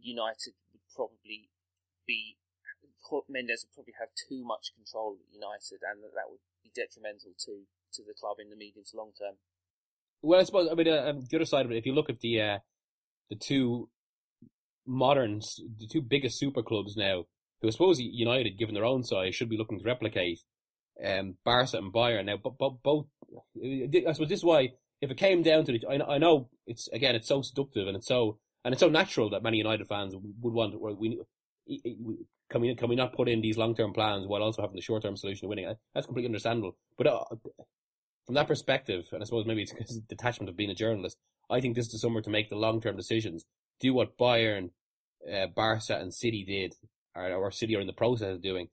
United 0.00 0.54
would 0.72 0.82
probably 0.94 1.50
be 2.06 2.36
Mendes 3.28 3.64
would 3.64 3.74
probably 3.74 3.94
have 4.00 4.08
too 4.16 4.44
much 4.44 4.72
control 4.74 5.16
at 5.20 5.32
United, 5.32 5.84
and 5.84 6.02
that 6.02 6.14
that 6.14 6.30
would 6.30 6.40
be 6.62 6.70
detrimental 6.74 7.32
to 7.46 7.64
to 7.92 8.02
the 8.02 8.14
club 8.14 8.36
in 8.40 8.50
the 8.50 8.56
medium 8.56 8.84
to 8.90 8.96
long 8.96 9.12
term. 9.18 9.36
Well, 10.22 10.40
I 10.40 10.44
suppose 10.44 10.68
I 10.70 10.74
mean 10.74 10.88
uh, 10.88 11.10
um, 11.10 11.24
the 11.28 11.36
other 11.36 11.44
side 11.44 11.66
of 11.66 11.72
it. 11.72 11.76
If 11.76 11.86
you 11.86 11.94
look 11.94 12.10
at 12.10 12.20
the 12.20 12.40
uh, 12.40 12.58
the 13.30 13.36
two 13.36 13.90
moderns, 14.86 15.60
the 15.78 15.86
two 15.86 16.02
biggest 16.02 16.38
super 16.38 16.62
clubs 16.62 16.96
now, 16.96 17.24
who 17.60 17.68
I 17.68 17.70
suppose 17.70 18.00
United, 18.00 18.58
given 18.58 18.74
their 18.74 18.84
own 18.84 19.04
size, 19.04 19.34
should 19.34 19.48
be 19.48 19.56
looking 19.56 19.78
to 19.78 19.84
replicate, 19.84 20.40
um, 21.04 21.36
Barca 21.44 21.76
and 21.76 21.92
Bayern 21.92 22.26
now. 22.26 22.36
But, 22.42 22.58
but 22.58 22.82
both, 22.82 23.06
I 23.56 24.12
suppose 24.12 24.28
this 24.28 24.40
is 24.40 24.44
why 24.44 24.70
if 25.00 25.10
it 25.10 25.16
came 25.16 25.42
down 25.42 25.64
to 25.66 25.74
it, 25.74 25.84
I, 25.88 25.98
know- 25.98 26.06
I 26.06 26.18
know 26.18 26.48
it's 26.66 26.88
again 26.88 27.14
it's 27.14 27.28
so 27.28 27.42
seductive 27.42 27.86
and 27.86 27.96
it's 27.96 28.06
so 28.06 28.38
and 28.64 28.72
it's 28.72 28.80
so 28.80 28.88
natural 28.88 29.30
that 29.30 29.42
many 29.42 29.58
United 29.58 29.86
fans 29.86 30.14
would 30.16 30.54
want. 30.54 30.80
Where 30.80 30.94
we 30.94 31.20
can 32.50 32.60
we 32.60 32.74
can 32.74 32.88
we 32.88 32.96
not 32.96 33.12
put 33.12 33.28
in 33.28 33.40
these 33.40 33.56
long 33.56 33.74
term 33.74 33.92
plans 33.92 34.26
while 34.26 34.42
also 34.42 34.62
having 34.62 34.76
the 34.76 34.82
short 34.82 35.02
term 35.02 35.16
solution 35.16 35.46
of 35.46 35.50
winning? 35.50 35.72
That's 35.94 36.06
completely 36.06 36.28
understandable. 36.28 36.76
But 36.96 37.06
uh, 37.06 37.24
from 38.26 38.34
that 38.34 38.48
perspective, 38.48 39.06
and 39.12 39.22
I 39.22 39.24
suppose 39.24 39.46
maybe 39.46 39.62
it's 39.62 39.72
because 39.72 39.96
of 39.96 40.08
detachment 40.08 40.48
of 40.48 40.56
being 40.56 40.70
a 40.70 40.74
journalist, 40.74 41.18
I 41.50 41.60
think 41.60 41.74
this 41.74 41.86
is 41.86 41.92
the 41.92 41.98
summer 41.98 42.20
to 42.22 42.30
make 42.30 42.48
the 42.48 42.56
long 42.56 42.80
term 42.80 42.96
decisions. 42.96 43.44
Do 43.80 43.92
what 43.92 44.16
Bayern, 44.18 44.70
uh, 45.30 45.46
Barca, 45.46 45.96
and 45.96 46.14
City 46.14 46.44
did, 46.44 46.74
or, 47.14 47.32
or 47.32 47.50
City 47.50 47.76
are 47.76 47.80
in 47.80 47.86
the 47.86 47.92
process 47.92 48.34
of 48.34 48.42
doing, 48.42 48.68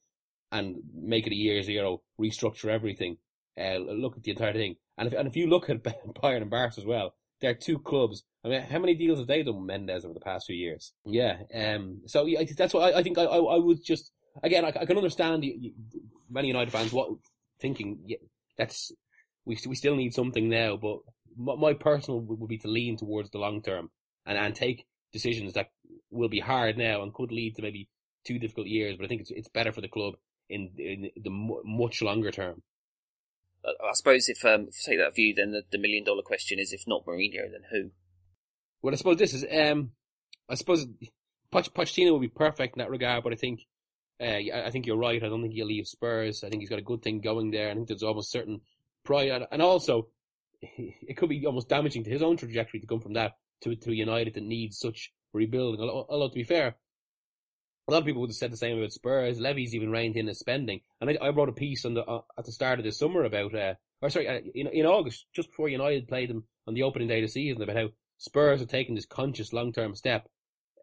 and 0.51 0.77
make 0.93 1.27
it 1.27 1.33
a 1.33 1.35
year 1.35 1.63
zero, 1.63 2.01
restructure 2.19 2.69
everything, 2.69 3.17
uh, 3.59 3.77
look 3.77 4.15
at 4.15 4.23
the 4.23 4.31
entire 4.31 4.53
thing. 4.53 4.75
And 4.97 5.07
if 5.07 5.13
and 5.13 5.27
if 5.27 5.35
you 5.35 5.47
look 5.47 5.69
at 5.69 5.83
Bayern 5.83 6.41
and 6.41 6.49
Barca 6.49 6.79
as 6.79 6.85
well, 6.85 7.15
they're 7.41 7.53
two 7.55 7.79
clubs. 7.79 8.23
I 8.43 8.49
mean, 8.49 8.61
how 8.63 8.79
many 8.79 8.95
deals 8.95 9.19
have 9.19 9.27
they 9.27 9.43
done 9.43 9.65
Mendes 9.65 10.03
over 10.05 10.13
the 10.13 10.19
past 10.19 10.45
few 10.47 10.55
years? 10.55 10.93
Yeah. 11.05 11.37
Um. 11.53 12.01
So 12.07 12.25
yeah, 12.25 12.43
that's 12.57 12.73
what 12.73 12.93
I, 12.93 12.99
I 12.99 13.03
think. 13.03 13.17
I, 13.17 13.23
I 13.23 13.37
I 13.37 13.57
would 13.57 13.83
just 13.83 14.11
again 14.43 14.65
I, 14.65 14.69
I 14.69 14.85
can 14.85 14.97
understand 14.97 15.43
the, 15.43 15.57
the- 15.61 15.73
many 16.29 16.47
United 16.47 16.71
fans 16.71 16.93
what 16.93 17.09
thinking. 17.59 17.99
Yeah, 18.05 18.17
that's 18.57 18.91
we 19.45 19.57
we 19.67 19.75
still 19.75 19.95
need 19.95 20.13
something 20.13 20.49
now, 20.49 20.77
but 20.77 20.99
my, 21.37 21.55
my 21.55 21.73
personal 21.73 22.19
would, 22.21 22.39
would 22.39 22.49
be 22.49 22.57
to 22.59 22.67
lean 22.67 22.97
towards 22.97 23.29
the 23.31 23.37
long 23.39 23.61
term 23.61 23.89
and 24.25 24.37
and 24.37 24.55
take 24.55 24.85
decisions 25.13 25.53
that 25.53 25.69
will 26.09 26.29
be 26.29 26.39
hard 26.39 26.77
now 26.77 27.01
and 27.03 27.13
could 27.13 27.31
lead 27.31 27.55
to 27.55 27.61
maybe 27.61 27.89
two 28.25 28.39
difficult 28.39 28.67
years. 28.67 28.97
But 28.97 29.05
I 29.05 29.07
think 29.07 29.21
it's 29.21 29.31
it's 29.31 29.49
better 29.49 29.71
for 29.71 29.81
the 29.81 29.87
club 29.87 30.15
in 30.49 30.71
in 30.77 31.09
the 31.15 31.29
mu- 31.29 31.61
much 31.63 32.01
longer 32.01 32.31
term. 32.31 32.61
I 33.65 33.93
suppose 33.93 34.27
if 34.29 34.43
um, 34.45 34.67
if 34.69 34.75
you 34.87 34.93
take 34.93 34.99
that 34.99 35.15
view, 35.15 35.33
then 35.35 35.51
the, 35.51 35.63
the 35.71 35.77
million 35.77 36.03
dollar 36.03 36.23
question 36.23 36.59
is: 36.59 36.73
if 36.73 36.83
not 36.87 37.05
Mourinho, 37.05 37.51
then 37.51 37.61
who? 37.71 37.91
Well, 38.81 38.93
I 38.93 38.97
suppose 38.97 39.17
this 39.17 39.33
is 39.33 39.45
um, 39.51 39.91
I 40.49 40.55
suppose 40.55 40.85
Poch- 41.53 41.71
Pochettino 41.73 42.13
would 42.13 42.21
be 42.21 42.27
perfect 42.27 42.75
in 42.75 42.79
that 42.79 42.89
regard, 42.89 43.23
but 43.23 43.33
I 43.33 43.37
think. 43.37 43.61
Uh, 44.19 44.67
I 44.67 44.69
think 44.69 44.85
you're 44.85 44.97
right. 44.97 45.23
I 45.23 45.29
don't 45.29 45.41
think 45.41 45.55
he'll 45.55 45.65
leave 45.65 45.87
Spurs. 45.87 46.43
I 46.43 46.49
think 46.49 46.61
he's 46.61 46.69
got 46.69 46.77
a 46.77 46.83
good 46.83 47.01
thing 47.01 47.21
going 47.21 47.49
there. 47.49 47.71
I 47.71 47.73
think 47.73 47.87
there's 47.87 48.03
almost 48.03 48.29
certain 48.31 48.61
pride, 49.03 49.47
and- 49.51 49.61
also 49.63 50.09
it 50.61 51.17
could 51.17 51.29
be 51.29 51.43
almost 51.47 51.69
damaging 51.69 52.03
to 52.03 52.11
his 52.11 52.21
own 52.21 52.37
trajectory 52.37 52.79
to 52.79 52.85
come 52.85 52.99
from 52.99 53.13
that 53.13 53.31
to 53.61 53.75
to 53.75 53.91
United 53.91 54.35
that 54.35 54.43
needs 54.43 54.77
such 54.77 55.11
rebuilding. 55.33 55.81
Although, 55.81 56.05
although 56.07 56.27
to 56.29 56.35
be 56.35 56.43
fair, 56.43 56.75
a 57.87 57.91
lot 57.91 57.99
of 57.99 58.05
people 58.05 58.21
would 58.21 58.29
have 58.29 58.35
said 58.35 58.51
the 58.51 58.57
same 58.57 58.77
about 58.77 58.93
Spurs. 58.93 59.39
Levy's 59.39 59.75
even 59.75 59.91
reined 59.91 60.15
in 60.15 60.27
his 60.27 60.39
spending, 60.39 60.81
and 60.99 61.09
I, 61.09 61.17
I 61.21 61.29
wrote 61.29 61.49
a 61.49 61.53
piece 61.53 61.85
on 61.85 61.93
the 61.93 62.05
uh, 62.05 62.21
at 62.37 62.45
the 62.45 62.51
start 62.51 62.79
of 62.79 62.85
the 62.85 62.91
summer 62.91 63.23
about, 63.23 63.55
uh, 63.55 63.73
or 64.01 64.09
sorry, 64.09 64.27
uh, 64.27 64.39
in 64.53 64.67
in 64.67 64.85
August, 64.85 65.25
just 65.33 65.49
before 65.49 65.69
United 65.69 66.07
played 66.07 66.29
them 66.29 66.45
on 66.67 66.73
the 66.73 66.83
opening 66.83 67.07
day 67.07 67.19
of 67.19 67.23
the 67.23 67.31
season, 67.31 67.61
about 67.61 67.75
how 67.75 67.89
Spurs 68.17 68.61
are 68.61 68.67
taking 68.67 68.95
this 68.95 69.05
conscious 69.05 69.51
long 69.51 69.73
term 69.73 69.95
step, 69.95 70.29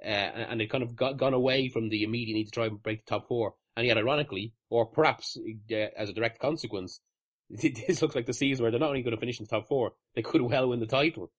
uh, 0.05 0.09
and 0.09 0.61
they've 0.61 0.69
kind 0.69 0.83
of 0.83 0.97
got, 0.97 1.17
gone 1.17 1.35
away 1.35 1.69
from 1.69 1.89
the 1.89 2.03
immediate 2.03 2.35
need 2.35 2.47
to 2.47 2.51
try 2.51 2.67
and 2.67 2.83
break 2.83 3.05
the 3.05 3.11
top 3.11 3.29
four. 3.29 3.55
And 3.77 3.87
yet, 3.87 3.97
ironically, 3.97 4.55
or 4.71 4.87
perhaps 4.87 5.39
uh, 5.71 5.75
as 5.97 6.09
a 6.09 6.13
direct 6.13 6.41
consequence, 6.41 7.01
this 7.51 8.03
looks 8.03 8.17
like 8.17 8.27
the 8.27 8.33
season 8.33 8.63
where 8.63 8.71
they're 8.71 8.81
not 8.81 8.89
only 8.89 9.03
going 9.03 9.15
to 9.15 9.21
finish 9.21 9.39
in 9.39 9.45
the 9.45 9.51
top 9.51 9.69
four, 9.69 9.93
they 10.15 10.23
could 10.23 10.43
well 10.43 10.69
win 10.69 10.81
the 10.81 10.87
title. 10.87 11.31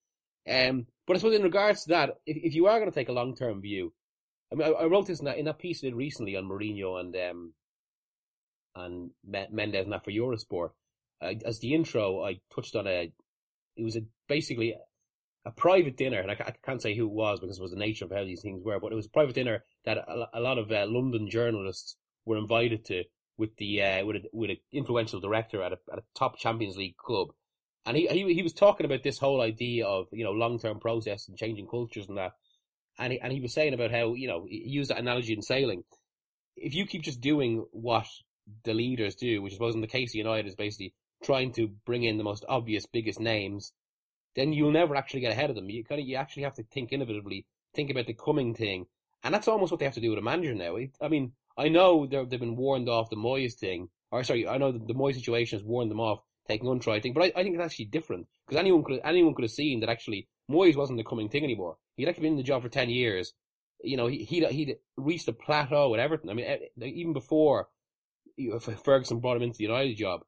Um, 0.49 0.87
but 1.05 1.15
I 1.15 1.19
suppose 1.19 1.35
in 1.35 1.43
regards 1.43 1.83
to 1.83 1.89
that, 1.89 2.09
if, 2.25 2.37
if 2.37 2.55
you 2.55 2.67
are 2.67 2.79
going 2.79 2.89
to 2.89 2.95
take 2.95 3.09
a 3.09 3.13
long 3.13 3.35
term 3.35 3.61
view, 3.61 3.93
I 4.51 4.55
mean, 4.55 4.67
I, 4.67 4.83
I 4.83 4.85
wrote 4.85 5.07
this 5.07 5.19
in 5.19 5.25
that, 5.25 5.37
in 5.37 5.45
that 5.45 5.59
piece 5.59 5.83
I 5.83 5.87
did 5.87 5.95
recently 5.95 6.35
on 6.35 6.45
Mourinho 6.45 6.99
and 6.99 7.15
um, 7.15 7.53
and 8.75 9.11
Me- 9.25 9.47
Mendes 9.51 9.85
and 9.85 9.93
that 9.93 10.05
for 10.05 10.11
Eurosport. 10.11 10.71
Uh, 11.21 11.33
as 11.45 11.59
the 11.59 11.73
intro, 11.73 12.23
I 12.23 12.39
touched 12.53 12.75
on 12.75 12.87
a 12.87 13.11
it 13.75 13.83
was 13.83 13.95
a, 13.95 14.01
basically 14.27 14.75
a 15.45 15.51
private 15.51 15.97
dinner, 15.97 16.19
and 16.19 16.31
I, 16.31 16.33
I, 16.33 16.53
can't 16.63 16.81
say 16.81 16.95
who 16.95 17.05
it 17.05 17.11
was 17.11 17.39
because 17.39 17.57
it 17.57 17.61
was 17.61 17.71
the 17.71 17.77
nature 17.77 18.05
of 18.05 18.11
how 18.11 18.23
these 18.23 18.41
things 18.41 18.63
were, 18.63 18.79
but 18.79 18.91
it 18.91 18.95
was 18.95 19.05
a 19.05 19.11
private 19.11 19.35
dinner 19.35 19.63
that 19.85 19.97
a, 19.97 20.27
a 20.33 20.39
lot 20.39 20.57
of 20.57 20.71
uh, 20.71 20.85
London 20.87 21.29
journalists 21.29 21.95
were 22.25 22.37
invited 22.37 22.85
to 22.85 23.05
with 23.37 23.55
the 23.57 23.81
uh, 23.81 24.05
with 24.05 24.17
a, 24.17 24.21
with 24.33 24.49
an 24.49 24.57
influential 24.71 25.19
director 25.19 25.63
at 25.63 25.73
a, 25.73 25.77
at 25.91 25.99
a 25.99 26.03
top 26.13 26.37
Champions 26.37 26.75
League 26.75 26.97
club, 26.97 27.29
and 27.85 27.95
he, 27.95 28.07
he 28.07 28.33
he 28.33 28.43
was 28.43 28.53
talking 28.53 28.85
about 28.85 29.03
this 29.03 29.19
whole 29.19 29.41
idea 29.41 29.85
of 29.85 30.07
you 30.11 30.23
know 30.23 30.31
long 30.31 30.59
term 30.59 30.79
process 30.79 31.27
and 31.27 31.37
changing 31.37 31.67
cultures 31.67 32.07
and 32.07 32.17
that, 32.17 32.33
and 32.99 33.13
he, 33.13 33.19
and 33.19 33.31
he 33.33 33.39
was 33.39 33.53
saying 33.53 33.73
about 33.73 33.91
how 33.91 34.13
you 34.13 34.27
know 34.27 34.45
he 34.47 34.61
used 34.65 34.91
that 34.91 34.99
analogy 34.99 35.33
in 35.33 35.41
sailing. 35.41 35.83
If 36.55 36.75
you 36.75 36.85
keep 36.85 37.01
just 37.01 37.21
doing 37.21 37.65
what 37.71 38.05
the 38.63 38.73
leaders 38.73 39.15
do, 39.15 39.41
which 39.41 39.53
I 39.53 39.55
suppose 39.55 39.75
in 39.75 39.81
the 39.81 39.87
case 39.87 40.11
of 40.11 40.15
United 40.15 40.47
is 40.47 40.55
basically 40.55 40.93
trying 41.23 41.51
to 41.53 41.69
bring 41.85 42.03
in 42.03 42.17
the 42.17 42.23
most 42.23 42.45
obvious, 42.47 42.85
biggest 42.85 43.19
names, 43.19 43.73
then 44.35 44.53
you'll 44.53 44.71
never 44.71 44.95
actually 44.95 45.21
get 45.21 45.31
ahead 45.31 45.49
of 45.49 45.55
them. 45.55 45.69
You 45.69 45.83
kind 45.83 46.01
of 46.01 46.07
you 46.07 46.15
actually 46.17 46.43
have 46.43 46.55
to 46.55 46.63
think 46.63 46.91
innovatively, 46.91 47.45
think 47.73 47.89
about 47.89 48.07
the 48.07 48.13
coming 48.13 48.53
thing, 48.53 48.85
and 49.23 49.33
that's 49.33 49.47
almost 49.47 49.71
what 49.71 49.79
they 49.79 49.85
have 49.85 49.95
to 49.95 50.01
do 50.01 50.09
with 50.09 50.19
a 50.19 50.23
manager 50.23 50.53
now. 50.53 50.77
I 51.01 51.07
mean, 51.07 51.33
I 51.57 51.69
know 51.69 52.05
they've 52.05 52.39
been 52.39 52.55
warned 52.55 52.89
off 52.89 53.09
the 53.09 53.15
Moyes 53.15 53.53
thing, 53.53 53.89
or 54.11 54.23
sorry, 54.23 54.47
I 54.47 54.57
know 54.57 54.71
the, 54.71 54.79
the 54.79 54.93
Moyes 54.93 55.15
situation 55.15 55.57
has 55.57 55.65
warned 55.65 55.91
them 55.91 55.99
off 55.99 56.21
taking 56.47 56.67
untried 56.67 57.03
thing, 57.03 57.13
but 57.13 57.23
I, 57.23 57.31
I 57.35 57.43
think 57.43 57.55
it's 57.55 57.63
actually 57.63 57.85
different 57.85 58.27
because 58.47 58.59
anyone 58.59 58.83
could 58.83 58.99
anyone 59.03 59.33
could 59.35 59.43
have 59.43 59.51
seen 59.51 59.79
that 59.79 59.89
actually 59.89 60.27
Moyes 60.49 60.75
wasn't 60.75 60.97
the 60.97 61.03
coming 61.03 61.29
thing 61.29 61.43
anymore. 61.43 61.77
He'd 61.95 62.07
actually 62.07 62.23
been 62.23 62.33
in 62.33 62.37
the 62.37 62.43
job 62.43 62.61
for 62.61 62.69
ten 62.69 62.89
years. 62.89 63.33
You 63.81 63.97
know, 63.97 64.07
he 64.07 64.23
he'd, 64.23 64.45
he'd 64.49 64.77
reached 64.97 65.27
a 65.27 65.33
plateau 65.33 65.89
with 65.89 65.99
Everton. 65.99 66.29
I 66.29 66.33
mean, 66.33 66.45
even 66.81 67.13
before 67.13 67.69
Ferguson 68.83 69.19
brought 69.19 69.37
him 69.37 69.43
into 69.43 69.57
the 69.57 69.65
United 69.65 69.95
job, 69.95 70.21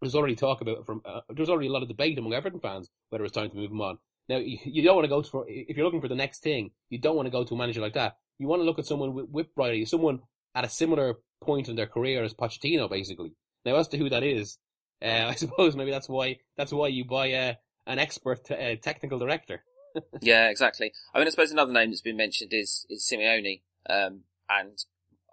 there's 0.00 0.14
already 0.14 0.34
talk 0.34 0.60
about 0.60 0.84
from 0.84 1.00
uh, 1.04 1.20
there's 1.30 1.48
already 1.48 1.68
a 1.68 1.72
lot 1.72 1.82
of 1.82 1.88
debate 1.88 2.18
among 2.18 2.34
Everton 2.34 2.60
fans 2.60 2.90
whether 3.08 3.24
it's 3.24 3.34
time 3.34 3.50
to 3.50 3.56
move 3.56 3.70
him 3.70 3.80
on. 3.80 3.98
Now 4.28 4.38
you, 4.38 4.82
don't 4.82 4.96
want 4.96 5.04
to 5.04 5.08
go 5.08 5.22
for 5.22 5.44
if 5.48 5.76
you're 5.76 5.84
looking 5.84 6.00
for 6.00 6.08
the 6.08 6.14
next 6.14 6.42
thing, 6.42 6.70
you 6.90 6.98
don't 6.98 7.16
want 7.16 7.26
to 7.26 7.30
go 7.30 7.44
to 7.44 7.54
a 7.54 7.58
manager 7.58 7.80
like 7.80 7.94
that. 7.94 8.16
You 8.38 8.48
want 8.48 8.60
to 8.60 8.64
look 8.64 8.78
at 8.78 8.86
someone 8.86 9.28
with, 9.30 9.54
Briley, 9.54 9.84
someone 9.84 10.20
at 10.54 10.64
a 10.64 10.68
similar 10.68 11.16
point 11.40 11.68
in 11.68 11.76
their 11.76 11.86
career 11.86 12.24
as 12.24 12.34
Pochettino, 12.34 12.90
basically. 12.90 13.34
Now 13.64 13.76
as 13.76 13.88
to 13.88 13.98
who 13.98 14.08
that 14.10 14.22
is, 14.22 14.58
uh, 15.02 15.06
I 15.28 15.34
suppose 15.34 15.76
maybe 15.76 15.90
that's 15.90 16.08
why 16.08 16.38
that's 16.56 16.72
why 16.72 16.88
you 16.88 17.04
buy 17.04 17.26
a, 17.26 17.56
an 17.86 17.98
expert 17.98 18.50
uh, 18.50 18.76
technical 18.76 19.18
director. 19.18 19.64
yeah, 20.20 20.48
exactly. 20.48 20.92
I 21.14 21.18
mean, 21.18 21.26
I 21.26 21.30
suppose 21.30 21.50
another 21.50 21.72
name 21.72 21.90
that's 21.90 22.00
been 22.00 22.16
mentioned 22.16 22.52
is 22.52 22.86
is 22.88 23.08
Simeone, 23.10 23.62
um, 23.88 24.22
and 24.48 24.78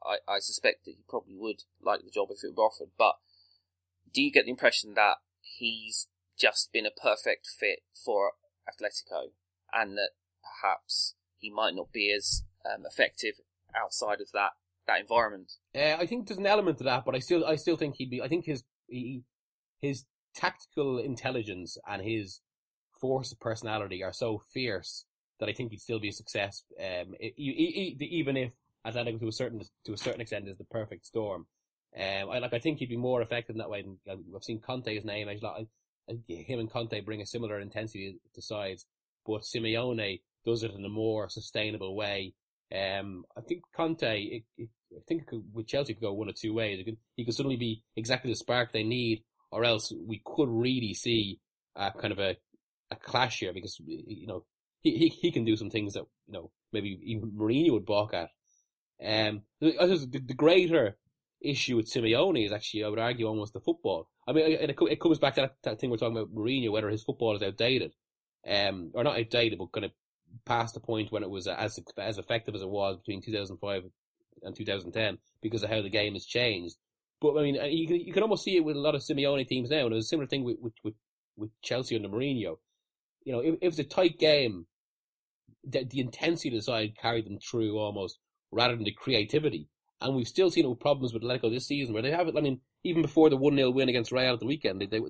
I, 0.04 0.18
I 0.28 0.40
suspect 0.40 0.86
that 0.86 0.92
he 0.92 1.04
probably 1.08 1.36
would 1.36 1.64
like 1.82 2.04
the 2.04 2.12
job 2.12 2.30
if 2.32 2.44
it 2.44 2.56
were 2.56 2.64
offered, 2.64 2.90
but 2.98 3.16
do 4.14 4.22
you 4.22 4.32
get 4.32 4.46
the 4.46 4.52
impression 4.52 4.94
that 4.96 5.18
he's 5.42 6.08
just 6.38 6.72
been 6.72 6.86
a 6.86 6.92
perfect 6.92 7.48
fit 7.48 7.80
for 7.94 8.32
Atletico 8.68 9.32
and 9.74 9.98
that 9.98 10.12
perhaps 10.42 11.16
he 11.38 11.50
might 11.52 11.76
not 11.76 11.92
be 11.92 12.14
as 12.16 12.44
um, 12.66 12.86
effective 12.86 13.36
outside 13.76 14.22
of 14.22 14.32
that 14.34 14.52
that 14.88 15.00
environment? 15.00 15.54
Uh, 15.76 15.96
I 16.00 16.06
think 16.06 16.28
there's 16.28 16.40
an 16.40 16.46
element 16.46 16.78
to 16.80 16.84
that, 16.86 17.06
but 17.06 17.16
I 17.16 17.20
still 17.20 17.46
I 17.46 17.56
still 17.56 17.78
think 17.78 17.96
he'd 17.96 18.10
be. 18.10 18.22
I 18.22 18.28
think 18.28 18.46
his 18.46 18.64
he, 18.88 19.24
his 19.82 20.06
tactical 20.36 20.98
intelligence 21.00 21.78
and 21.88 22.02
his 22.02 22.42
force 23.00 23.32
of 23.32 23.40
personality 23.40 24.04
are 24.04 24.14
so 24.14 24.42
fierce 24.54 25.06
that 25.40 25.50
I 25.50 25.54
think 25.54 25.72
he'd 25.72 25.82
still 25.82 26.00
be 26.00 26.10
a 26.10 26.14
success. 26.14 26.64
Um, 26.80 27.16
even 27.38 28.38
if 28.38 28.52
Atletico 28.86 29.20
to 29.20 29.28
a 29.28 29.32
certain 29.32 29.62
to 29.86 29.94
a 29.94 29.98
certain 29.98 30.22
extent 30.22 30.48
is 30.48 30.58
the 30.58 30.66
perfect 30.66 31.06
storm. 31.06 31.48
Um, 31.98 32.30
I 32.30 32.40
like. 32.40 32.54
I 32.54 32.60
think 32.60 32.80
he'd 32.80 32.90
be 32.90 32.98
more 32.98 33.22
effective 33.22 33.56
in 33.56 33.60
that 33.60 33.70
way. 33.70 33.84
I've 34.10 34.44
seen 34.44 34.60
Conte's 34.60 35.04
name. 35.04 35.28
I, 35.28 35.40
I, 35.46 35.68
him 36.28 36.60
and 36.60 36.72
Conte 36.72 37.02
bring 37.02 37.22
a 37.22 37.26
similar 37.26 37.60
intensity 37.60 38.18
to 38.34 38.42
sides, 38.42 38.86
but 39.26 39.42
Simeone 39.42 40.22
does 40.46 40.64
it 40.64 40.72
in 40.72 40.86
a 40.86 40.90
more 40.90 41.30
sustainable 41.30 41.96
way. 41.96 42.34
Um, 42.72 43.26
I 43.36 43.42
think 43.42 43.64
Conte. 43.76 44.22
It, 44.22 44.44
it, 44.58 44.70
I 44.92 45.02
think 45.08 45.28
could, 45.28 45.44
with 45.54 45.68
Chelsea 45.68 45.94
could 45.94 46.02
go 46.02 46.14
one 46.14 46.30
or 46.30 46.34
two 46.34 46.54
ways. 46.54 46.84
Could, 46.84 46.98
he 47.16 47.26
could 47.26 47.36
suddenly 47.36 47.58
be 47.58 47.84
exactly 47.96 48.32
the 48.32 48.36
spark 48.36 48.72
they 48.72 48.84
need, 48.84 49.24
or 49.52 49.64
else 49.64 49.92
we 50.06 50.22
could 50.24 50.50
really 50.50 50.94
see 50.94 51.40
a 51.76 51.92
kind 51.92 52.12
of 52.12 52.20
a 52.20 52.38
a 52.92 52.96
clash 52.96 53.40
here 53.40 53.54
because 53.54 53.80
you 53.86 54.28
know 54.28 54.46
he, 54.82 54.98
he, 54.98 55.08
he 55.10 55.32
can 55.32 55.46
do 55.46 55.56
some 55.56 55.70
things 55.70 55.94
that 55.94 56.06
you 56.28 56.34
know 56.34 56.52
maybe 56.72 57.00
even 57.04 57.32
Mourinho 57.32 57.74
would 57.74 57.86
balk 57.86 58.14
at. 58.14 58.30
Um, 59.04 59.44
the, 59.62 60.22
the 60.26 60.34
greater 60.34 60.98
issue 61.42 61.78
with 61.78 61.92
Simeone 61.92 62.46
is 62.46 62.52
actually, 62.52 62.84
I 62.84 62.90
would 62.90 63.00
argue, 63.00 63.28
almost 63.28 63.54
the 63.54 63.60
football. 63.60 64.10
I 64.28 64.34
mean, 64.34 64.46
it, 64.46 64.76
it 64.78 65.00
comes 65.00 65.20
back 65.20 65.36
to 65.36 65.42
that, 65.42 65.56
that, 65.64 65.80
thing 65.80 65.90
we're 65.90 65.98
talking 65.98 66.18
about 66.18 66.34
Mourinho, 66.36 66.72
whether 66.72 66.90
his 66.90 67.04
football 67.04 67.36
is 67.36 67.42
outdated, 67.42 67.94
um, 68.48 68.92
or 68.94 69.04
not 69.04 69.18
outdated, 69.18 69.58
but 69.58 69.72
kind 69.72 69.86
of 69.86 69.92
past 70.46 70.74
the 70.74 70.80
point 70.80 71.12
when 71.12 71.24
it 71.24 71.30
was 71.30 71.48
as 71.48 71.80
as 71.98 72.18
effective 72.18 72.54
as 72.54 72.62
it 72.62 72.70
was 72.70 72.98
between 72.98 73.22
2005 73.22 73.84
and 74.44 74.56
2010 74.56 75.18
because 75.42 75.64
of 75.64 75.70
how 75.70 75.82
the 75.82 75.90
game 75.90 76.14
has 76.14 76.26
changed. 76.26 76.76
But 77.22 77.38
I 77.38 77.44
mean, 77.44 77.60
uh, 77.60 77.66
you 77.66 77.88
can, 77.88 78.00
you 78.00 78.14
can 78.14 78.24
almost 78.24 78.44
see 78.44 78.56
it 78.56 78.64
with 78.64 78.78
a 78.78 78.80
lot 78.80 78.96
of 78.96 79.02
Simeone 79.02 79.48
teams 79.48 79.70
now, 79.70 79.86
and 79.86 79.96
it's 79.96 80.06
a 80.06 80.10
similar 80.10 80.28
thing 80.28 80.44
with 80.44 80.58
with, 80.62 80.74
with, 81.36 81.50
Chelsea 81.62 81.96
under 81.96 82.10
Mourinho. 82.10 82.58
You 83.24 83.34
know, 83.34 83.40
if, 83.40 83.56
if 83.62 83.68
it's 83.70 83.80
a 83.80 83.84
tight 83.84 84.20
game, 84.20 84.68
the, 85.64 85.84
the 85.84 86.00
intensity 86.00 86.50
of 86.50 86.56
the 86.56 86.62
side 86.62 86.98
carried 86.98 87.26
them 87.26 87.40
through 87.40 87.78
almost 87.78 88.20
rather 88.52 88.76
than 88.76 88.86
the 88.86 88.92
creativity. 88.92 89.70
And 90.02 90.16
we've 90.16 90.28
still 90.28 90.50
seen 90.50 90.66
it 90.66 90.70
with 90.70 90.80
problems 90.80 91.14
with 91.14 91.24
Atletico 91.24 91.52
this 91.52 91.68
season 91.68 91.94
where 91.94 92.04
they 92.04 92.12
have 92.12 92.28
it. 92.28 92.36
I 92.38 92.42
mean, 92.42 92.62
even 92.84 93.02
before 93.02 93.30
the 93.30 93.36
1 93.36 93.56
0 93.56 93.72
win 93.72 93.90
against 93.90 94.12
Real 94.12 94.34
at 94.34 94.40
the 94.40 94.46
weekend, 94.46 94.82
they, 94.82 94.86
they, 94.86 95.02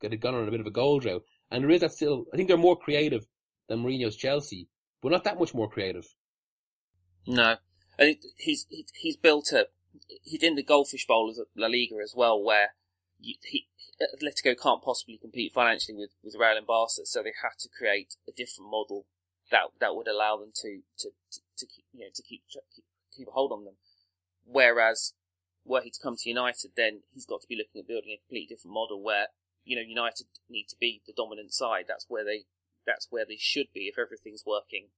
they've 0.00 0.20
gone 0.20 0.34
on 0.34 0.48
a 0.48 0.50
bit 0.50 0.60
of 0.60 0.66
a 0.66 0.70
goal 0.70 1.00
drought. 1.00 1.22
And 1.50 1.64
there 1.64 1.70
is 1.70 1.82
that 1.82 1.92
still, 1.92 2.24
I 2.32 2.36
think 2.36 2.48
they're 2.48 2.56
more 2.56 2.76
creative 2.76 3.26
than 3.68 3.82
Mourinho's 3.82 4.16
Chelsea, 4.16 4.68
but 5.02 5.12
not 5.12 5.24
that 5.24 5.38
much 5.38 5.54
more 5.54 5.68
creative. 5.68 6.06
No. 7.26 7.56
And 7.98 8.16
he's, 8.38 8.66
he's 8.68 9.16
built 9.16 9.52
a, 9.52 9.66
he 10.22 10.38
did 10.38 10.56
the 10.56 10.62
Goldfish 10.62 11.06
Bowl 11.06 11.30
of 11.30 11.36
La 11.56 11.66
Liga 11.66 11.96
as 12.02 12.14
well, 12.16 12.42
where 12.42 12.74
you, 13.18 13.34
he, 13.42 13.68
Atletico 14.00 14.54
can't 14.60 14.82
possibly 14.82 15.18
compete 15.18 15.52
financially 15.52 15.96
with, 15.96 16.10
with 16.22 16.36
Real 16.38 16.56
and 16.56 16.66
Barca, 16.66 17.04
so 17.04 17.22
they 17.22 17.32
have 17.42 17.56
to 17.58 17.68
create 17.68 18.14
a 18.28 18.32
different 18.32 18.70
model 18.70 19.06
that 19.50 19.62
that 19.80 19.94
would 19.94 20.08
allow 20.08 20.36
them 20.36 20.52
to 20.54 20.80
to, 20.98 21.10
to, 21.32 21.40
to 21.56 21.66
keep 21.66 21.84
you 21.92 22.00
know 22.00 22.10
to 22.14 22.22
keep, 22.22 22.42
keep 22.52 22.84
keep 23.16 23.28
a 23.28 23.32
hold 23.32 23.52
on 23.52 23.64
them. 23.64 23.74
Whereas, 24.44 25.12
were 25.64 25.82
he 25.82 25.90
to 25.90 26.00
come 26.02 26.16
to 26.16 26.28
United, 26.28 26.72
then 26.76 27.02
he's 27.12 27.26
got 27.26 27.42
to 27.42 27.48
be 27.48 27.56
looking 27.56 27.80
at 27.80 27.88
building 27.88 28.12
a 28.12 28.22
completely 28.22 28.54
different 28.54 28.74
model 28.74 29.02
where, 29.02 29.26
you 29.64 29.76
know, 29.76 29.82
United 29.82 30.26
need 30.48 30.66
to 30.68 30.76
be 30.80 31.02
the 31.06 31.12
dominant 31.12 31.52
side. 31.52 31.84
That's 31.86 32.06
where 32.08 32.24
they, 32.24 32.44
that's 32.86 33.08
where 33.10 33.26
they 33.28 33.36
should 33.38 33.66
be 33.74 33.90
if 33.92 33.98
everything's 33.98 34.44
working, 34.46 34.88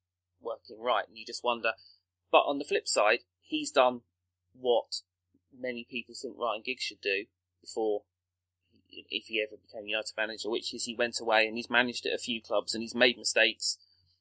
working 0.40 0.78
right. 0.80 1.08
And 1.08 1.18
you 1.18 1.26
just 1.26 1.42
wonder, 1.42 1.72
but 2.30 2.46
on 2.46 2.58
the 2.58 2.64
flip 2.64 2.86
side, 2.86 3.20
he's 3.42 3.72
done 3.72 4.02
what 4.58 5.00
many 5.56 5.86
people 5.88 6.14
think 6.14 6.36
Ryan 6.38 6.62
Giggs 6.64 6.82
should 6.82 7.00
do 7.00 7.24
before, 7.60 8.02
if 8.88 9.26
he 9.26 9.42
ever 9.42 9.60
became 9.60 9.86
United 9.86 10.14
manager, 10.16 10.50
which 10.50 10.74
is 10.74 10.84
he 10.84 10.94
went 10.94 11.20
away 11.20 11.46
and 11.46 11.56
he's 11.56 11.70
managed 11.70 12.06
at 12.06 12.14
a 12.14 12.18
few 12.18 12.40
clubs 12.42 12.74
and 12.74 12.82
he's 12.82 12.94
made 12.94 13.18
mistakes. 13.18 13.78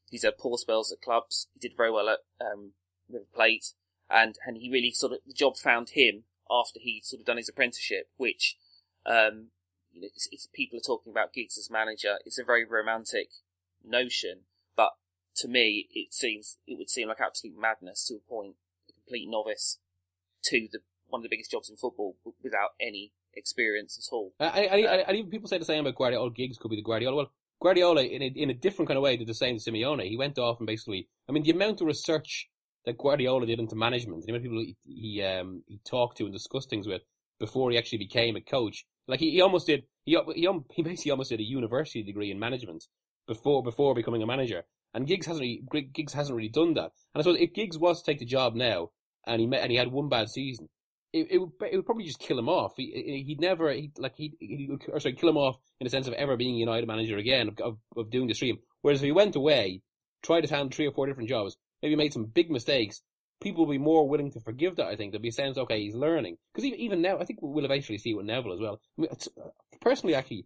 He's 0.09 0.23
had 0.23 0.38
poor 0.38 0.57
spells 0.57 0.91
at 0.91 1.01
clubs. 1.01 1.47
He 1.53 1.59
did 1.59 1.77
very 1.77 1.91
well 1.91 2.09
at 2.09 2.19
um, 2.41 2.73
River 3.09 3.25
Plate 3.34 3.73
and 4.09 4.38
and 4.45 4.57
he 4.57 4.69
really 4.69 4.91
sort 4.91 5.13
of 5.13 5.19
the 5.25 5.34
job 5.34 5.57
found 5.57 5.89
him 5.89 6.23
after 6.49 6.80
he'd 6.80 7.05
sort 7.05 7.19
of 7.19 7.25
done 7.25 7.38
his 7.38 7.49
apprenticeship, 7.49 8.09
which 8.17 8.57
um, 9.05 9.47
people 10.53 10.80
are 10.80 10.82
talking 10.82 11.11
about 11.11 11.34
Giggs 11.34 11.57
as 11.57 11.69
manager, 11.69 12.17
it's 12.25 12.39
a 12.39 12.43
very 12.43 12.65
romantic 12.65 13.30
notion, 13.84 14.41
but 14.75 14.93
to 15.38 15.47
me, 15.47 15.88
it 15.93 16.13
seems 16.13 16.57
it 16.65 16.77
would 16.77 16.89
seem 16.89 17.07
like 17.07 17.21
absolute 17.21 17.59
madness 17.59 18.05
to 18.07 18.15
appoint 18.15 18.55
a 18.89 18.93
complete 18.93 19.30
novice 19.30 19.77
to 20.43 20.67
the 20.71 20.79
one 21.07 21.19
of 21.19 21.23
the 21.23 21.29
biggest 21.29 21.51
jobs 21.51 21.69
in 21.69 21.75
football 21.75 22.15
without 22.43 22.71
any 22.79 23.13
experience 23.35 23.97
at 23.97 24.13
all. 24.13 24.33
And 24.39 25.17
even 25.17 25.31
people 25.31 25.47
say 25.49 25.57
the 25.57 25.65
same 25.65 25.81
about 25.81 25.95
Guardiola. 25.95 26.31
Giggs 26.31 26.57
could 26.57 26.69
be 26.69 26.75
the 26.75 26.83
Guardiola. 26.83 27.15
Well, 27.15 27.31
Guardiola, 27.61 28.03
in 28.03 28.21
a, 28.21 28.25
in 28.27 28.49
a 28.49 28.53
different 28.53 28.87
kind 28.87 28.97
of 28.97 29.03
way, 29.03 29.17
did 29.17 29.27
the 29.27 29.33
same 29.33 29.57
to 29.57 29.71
Simeone. 29.71 30.07
He 30.07 30.15
went 30.15 30.37
off 30.37 30.59
and 30.59 30.67
basically, 30.67 31.09
I 31.27 31.31
mean, 31.31 31.43
the 31.43 31.51
amount 31.51 31.81
of 31.81 31.87
research 31.87 32.49
that 32.85 32.97
Guardiola 32.97 33.45
did 33.45 33.59
into 33.59 33.75
management. 33.75 34.23
And 34.23 34.23
the 34.23 34.31
amount 34.31 34.45
of 34.45 34.51
people 34.51 34.59
he, 34.59 34.77
he 34.85 35.23
um 35.23 35.63
he 35.67 35.79
talked 35.85 36.17
to 36.17 36.25
and 36.25 36.33
discussed 36.33 36.69
things 36.69 36.87
with 36.87 37.01
before 37.39 37.71
he 37.71 37.77
actually 37.77 37.97
became 37.97 38.35
a 38.35 38.41
coach. 38.41 38.85
Like 39.07 39.19
he, 39.19 39.31
he 39.31 39.41
almost 39.41 39.67
did 39.67 39.83
he 40.05 40.17
he 40.35 40.47
he 40.73 40.83
basically 40.83 41.11
almost 41.11 41.29
did 41.29 41.39
a 41.39 41.43
university 41.43 42.03
degree 42.03 42.31
in 42.31 42.39
management 42.39 42.85
before 43.27 43.63
before 43.63 43.93
becoming 43.93 44.23
a 44.23 44.27
manager. 44.27 44.63
And 44.93 45.05
Giggs 45.05 45.27
hasn't 45.27 45.43
really, 45.71 45.87
Giggs 45.93 46.13
hasn't 46.13 46.35
really 46.35 46.49
done 46.49 46.73
that. 46.73 46.91
And 47.13 47.19
I 47.19 47.21
suppose 47.21 47.39
if 47.39 47.53
Giggs 47.53 47.77
was 47.77 48.01
to 48.01 48.05
take 48.11 48.19
the 48.19 48.25
job 48.25 48.55
now 48.55 48.89
and 49.26 49.39
he 49.39 49.47
met, 49.47 49.61
and 49.61 49.72
he 49.72 49.78
had 49.78 49.91
one 49.91 50.09
bad 50.09 50.30
season, 50.30 50.70
it, 51.13 51.28
it 51.32 51.38
would 51.39 51.51
it 51.72 51.76
would 51.76 51.86
probably 51.86 52.05
just 52.05 52.20
kill 52.20 52.38
him 52.38 52.49
off. 52.49 52.74
He 52.78 53.24
he'd 53.26 53.41
never 53.41 53.72
he 53.72 53.91
like 53.97 54.15
he 54.15 54.34
he 54.39 54.70
or 54.91 54.99
sorry 54.99 55.15
kill 55.15 55.30
him 55.30 55.38
off 55.38 55.57
in 55.80 55.86
the 55.86 55.89
sense 55.89 56.07
of 56.07 56.13
ever 56.13 56.38
being 56.38 56.55
United 56.55 56.88
manager 56.88 57.17
again 57.17 57.47
of 57.47 57.59
of, 57.59 57.78
of 57.97 58.11
doing 58.11 58.28
the 58.28 58.34
stream. 58.34 58.59
Whereas 58.82 59.01
if 59.01 59.05
he 59.05 59.11
went 59.11 59.36
away, 59.36 59.82
tried 60.22 60.41
to 60.41 60.53
hand 60.53 60.74
three 60.74 60.88
or 60.88 60.91
four 60.91 61.07
different 61.07 61.30
jobs, 61.30 61.57
maybe 61.82 61.95
made 61.95 62.13
some 62.13 62.26
big 62.26 62.49
mistakes, 62.49 63.01
people 63.41 63.65
will 63.65 63.72
be 63.72 63.80
more 63.80 64.07
willing 64.07 64.32
to 64.32 64.39
forgive 64.39 64.76
that. 64.76 64.88
I 64.88 64.95
think 64.95 65.11
they'll 65.11 65.22
be 65.22 65.32
saying, 65.32 65.55
"Okay, 65.57 65.82
he's 65.82 65.95
learning." 65.95 66.38
Because 66.53 66.65
even, 66.65 66.80
even 66.80 67.01
now, 67.01 67.17
I 67.17 67.26
think 67.26 67.39
we'll 67.41 67.65
eventually 67.65 67.97
see 67.97 68.11
it 68.11 68.17
with 68.17 68.26
Neville 68.26 68.53
as 68.53 68.61
well. 68.61 68.80
I 68.97 69.01
mean, 69.01 69.11
uh, 69.11 69.49
personally, 69.82 70.15
actually, 70.15 70.45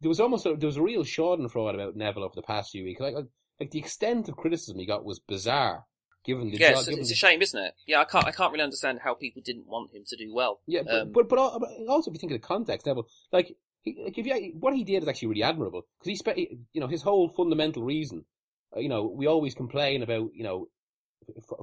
there 0.00 0.08
was 0.08 0.20
almost 0.20 0.46
a, 0.46 0.54
there 0.56 0.68
was 0.68 0.76
a 0.76 0.82
real 0.82 1.02
Schadenfreude 1.02 1.74
about 1.74 1.96
Neville 1.96 2.24
over 2.24 2.34
the 2.34 2.42
past 2.42 2.70
few 2.70 2.84
weeks. 2.84 3.00
Like, 3.00 3.14
like 3.58 3.70
the 3.70 3.78
extent 3.78 4.28
of 4.28 4.36
criticism 4.36 4.78
he 4.78 4.86
got 4.86 5.04
was 5.04 5.18
bizarre. 5.18 5.84
Given 6.26 6.50
the 6.50 6.58
yeah, 6.58 6.70
job, 6.70 6.78
it's, 6.78 6.88
given 6.88 7.00
it's 7.00 7.08
the- 7.10 7.14
a 7.14 7.16
shame, 7.16 7.40
isn't 7.40 7.64
it? 7.64 7.74
Yeah, 7.86 8.00
I 8.00 8.04
can't 8.04 8.26
I 8.26 8.32
can't 8.32 8.52
really 8.52 8.64
understand 8.64 8.98
how 9.04 9.14
people 9.14 9.42
didn't 9.44 9.66
want 9.66 9.92
him 9.94 10.02
to 10.08 10.16
do 10.16 10.34
well. 10.34 10.60
Yeah, 10.66 10.82
but, 10.84 10.94
Um, 11.02 11.12
but 11.12 11.28
but 11.28 11.38
also 11.38 12.10
if 12.10 12.14
you 12.14 12.18
think 12.18 12.32
of 12.32 12.40
the 12.40 12.46
context, 12.46 12.86
Neville, 12.86 13.06
like, 13.32 13.56
he, 13.82 13.96
like 14.02 14.18
if 14.18 14.26
you, 14.26 14.54
what 14.58 14.74
he 14.74 14.82
did 14.82 15.02
is 15.04 15.08
actually 15.08 15.28
really 15.28 15.44
admirable 15.44 15.86
because 15.98 16.08
he 16.08 16.16
spent, 16.16 16.38
you 16.38 16.80
know, 16.80 16.88
his 16.88 17.02
whole 17.02 17.28
fundamental 17.28 17.84
reason. 17.84 18.24
uh, 18.76 18.80
You 18.80 18.88
know, 18.88 19.04
we 19.04 19.26
always 19.26 19.54
complain 19.54 20.02
about 20.02 20.30
you 20.34 20.42
know, 20.42 20.68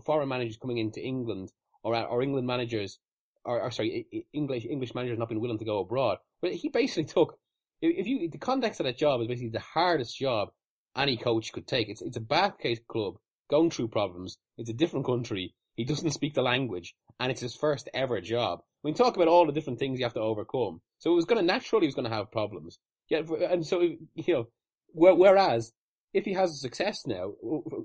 foreign 0.06 0.30
managers 0.30 0.58
coming 0.58 0.78
into 0.78 1.02
England 1.02 1.52
or 1.84 1.96
or 1.96 2.24
England 2.24 2.48
managers, 2.48 3.00
or, 3.44 3.62
or 3.62 3.72
sorry, 3.72 4.08
English 4.32 4.66
English 4.66 4.96
managers 4.96 5.20
not 5.20 5.30
being 5.30 5.42
willing 5.42 5.60
to 5.60 5.66
go 5.66 5.80
abroad. 5.80 6.18
But 6.42 6.54
he 6.54 6.70
basically 6.70 7.06
took, 7.16 7.38
if 7.82 8.08
you 8.08 8.30
the 8.30 8.38
context 8.38 8.80
of 8.80 8.86
that 8.86 8.98
job 8.98 9.22
is 9.22 9.28
basically 9.28 9.50
the 9.50 9.60
hardest 9.60 10.18
job 10.18 10.50
any 10.96 11.18
coach 11.18 11.52
could 11.52 11.68
take. 11.68 11.90
It's 11.90 12.02
it's 12.02 12.18
a 12.18 12.54
case 12.60 12.80
club 12.88 13.18
going 13.54 13.70
through 13.70 13.88
problems. 13.88 14.38
It's 14.58 14.72
a 14.72 14.74
different 14.74 15.06
country. 15.06 15.54
He 15.76 15.86
doesn't 15.86 16.10
speak 16.12 16.34
the 16.34 16.42
language, 16.42 16.96
and 17.20 17.32
it's 17.32 17.42
his 17.42 17.56
first 17.56 17.88
ever 17.94 18.20
job. 18.20 18.62
We 18.82 18.94
talk 18.94 19.16
about 19.16 19.28
all 19.28 19.46
the 19.46 19.52
different 19.52 19.78
things 19.78 20.00
you 20.00 20.06
have 20.06 20.16
to 20.16 20.20
overcome. 20.20 20.82
So 20.98 21.12
it 21.12 21.16
was 21.16 21.26
going 21.26 21.40
to 21.40 21.46
naturally 21.46 21.86
he 21.86 21.88
was 21.88 21.96
going 21.96 22.10
to 22.10 22.16
have 22.16 22.32
problems. 22.32 22.80
Yeah, 23.10 23.22
and 23.50 23.66
so 23.66 23.82
you 23.82 24.34
know, 24.34 24.48
whereas 24.94 25.72
if 26.14 26.26
he 26.26 26.34
has 26.34 26.50
a 26.52 26.56
success 26.56 27.06
now, 27.06 27.34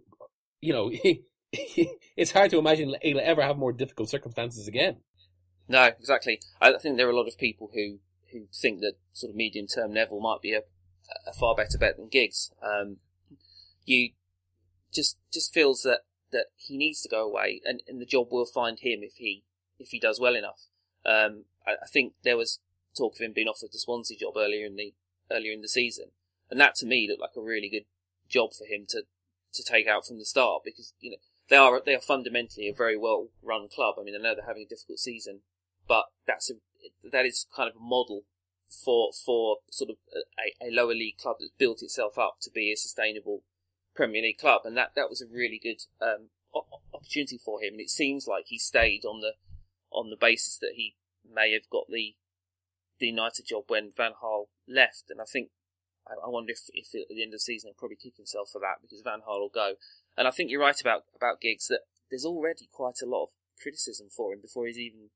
you 0.61 0.73
know, 0.73 0.91
it's 1.53 2.33
hard 2.33 2.51
to 2.53 2.59
imagine 2.59 2.95
he'll 3.03 3.21
ever 3.21 3.43
have 3.43 3.59
more 3.59 3.73
difficult 3.73 4.09
circumstances 4.09 4.67
again. 4.67 4.97
No, 5.69 5.85
exactly. 5.85 6.41
I 6.63 6.73
think 6.79 6.97
there 6.97 7.07
are 7.07 7.13
a 7.13 7.17
lot 7.17 7.29
of 7.29 7.37
people 7.37 7.71
who, 7.75 7.99
who 8.33 8.47
think 8.55 8.81
that 8.81 8.95
sort 9.13 9.31
of 9.31 9.37
medium 9.37 9.67
term 9.67 9.93
Neville 9.93 10.21
might 10.21 10.41
be 10.41 10.55
a, 10.55 10.63
a 11.27 11.33
far 11.39 11.55
better 11.55 11.77
bet 11.79 11.99
than 11.99 12.09
Giggs. 12.09 12.51
Um, 12.63 12.97
you 13.85 14.11
just 14.93 15.19
just 15.33 15.53
feels 15.53 15.83
that, 15.83 16.01
that 16.33 16.47
he 16.57 16.77
needs 16.77 17.01
to 17.03 17.09
go 17.09 17.27
away, 17.27 17.61
and, 17.65 17.83
and 17.89 18.01
the 18.01 18.07
job 18.07 18.29
will 18.31 18.47
find 18.47 18.81
him 18.81 19.01
if 19.03 19.15
he 19.17 19.45
if 19.79 19.91
he 19.91 20.01
does 20.01 20.21
well 20.21 20.37
enough. 20.37 20.67
Um, 21.05 21.45
I, 21.67 21.73
I 21.83 21.87
think 21.87 22.15
there 22.25 22.37
was 22.37 22.61
talk 22.97 23.15
of 23.15 23.21
him 23.21 23.33
being 23.33 23.49
offered 23.49 23.71
the 23.73 23.79
Swansea 23.79 24.19
job 24.19 24.35
earlier 24.37 24.67
in 24.67 24.77
the 24.77 24.95
earlier 25.31 25.53
in 25.53 25.63
the 25.63 25.69
season, 25.69 26.07
and 26.51 26.61
that 26.61 26.75
to 26.77 26.87
me 26.87 27.07
looked 27.09 27.23
like 27.23 27.37
a 27.37 27.43
really 27.43 27.69
good 27.69 27.85
job 28.29 28.51
for 28.53 28.65
him 28.65 28.87
to 28.91 29.03
to 29.55 29.63
take 29.63 29.87
out 29.87 30.07
from 30.07 30.19
the 30.19 30.25
start 30.25 30.63
because 30.65 30.93
you 31.01 31.11
know 31.11 31.17
they 31.49 31.57
are 31.57 31.81
they 31.85 31.95
are 31.95 32.01
fundamentally 32.01 32.69
a 32.69 32.75
very 32.75 32.97
well 32.97 33.29
run 33.43 33.69
club. 33.69 33.97
I 33.99 34.05
mean, 34.05 34.15
I 34.15 34.23
know 34.23 34.35
they're 34.35 34.47
having 34.47 34.67
a 34.67 34.69
difficult 34.69 34.99
season, 34.99 35.41
but 35.87 36.05
that's 36.27 36.51
a 36.51 36.55
that 37.11 37.27
is 37.27 37.47
kind 37.55 37.69
of 37.69 37.77
a 37.77 37.85
model 37.85 38.25
for 38.85 39.11
for 39.25 39.59
sort 39.71 39.91
of 39.91 39.97
a, 40.15 40.67
a 40.67 40.71
lower 40.71 40.95
league 40.95 41.17
club 41.17 41.37
that's 41.41 41.53
built 41.59 41.83
itself 41.83 42.19
up 42.19 42.37
to 42.43 42.51
be 42.51 42.73
a 42.73 42.77
sustainable 42.77 43.43
Premier 43.99 44.23
League 44.23 44.39
club, 44.39 44.63
and 44.65 44.77
that 44.77 44.93
that 44.95 45.11
was 45.11 45.21
a 45.21 45.27
really 45.27 45.59
good 45.61 45.83
um, 46.01 46.31
opportunity 46.95 47.37
for 47.37 47.61
him. 47.61 47.75
And 47.75 47.81
it 47.81 47.91
seems 47.91 48.29
like 48.29 48.45
he 48.47 48.57
stayed 48.57 49.05
on 49.05 49.21
the 49.21 49.33
on 49.91 50.09
the 50.09 50.17
basis 50.17 50.57
that 50.59 50.75
he 50.77 50.95
may 51.29 51.53
have 51.53 51.69
got 51.69 51.87
the 51.89 52.15
the 53.01 53.09
United 53.09 53.47
job 53.47 53.65
when 53.67 53.91
Van 53.97 54.13
Gaal 54.23 54.45
left, 54.69 55.11
and 55.11 55.21
I 55.21 55.25
think 55.25 55.51
I, 56.07 56.29
wonder 56.29 56.53
if, 56.53 56.61
if 56.73 56.95
at 56.95 57.09
the 57.15 57.23
end 57.23 57.35
of 57.35 57.41
the 57.43 57.51
season 57.51 57.69
he'll 57.69 57.79
probably 57.79 57.97
kick 57.97 58.17
himself 58.17 58.51
for 58.53 58.61
that 58.61 58.81
because 58.81 59.03
Van 59.03 59.21
Gaal 59.29 59.41
will 59.41 59.51
go. 59.53 59.75
And 60.17 60.29
I 60.29 60.31
think 60.31 60.51
you're 60.51 60.61
right 60.61 60.81
about 60.81 61.03
about 61.17 61.41
Giggs 61.41 61.67
that 61.67 61.81
there's 62.09 62.25
already 62.25 62.69
quite 62.73 63.03
a 63.03 63.07
lot 63.07 63.25
of 63.25 63.29
criticism 63.61 64.07
for 64.15 64.33
him 64.33 64.41
before 64.41 64.69
he's 64.69 64.79
even 64.79 65.11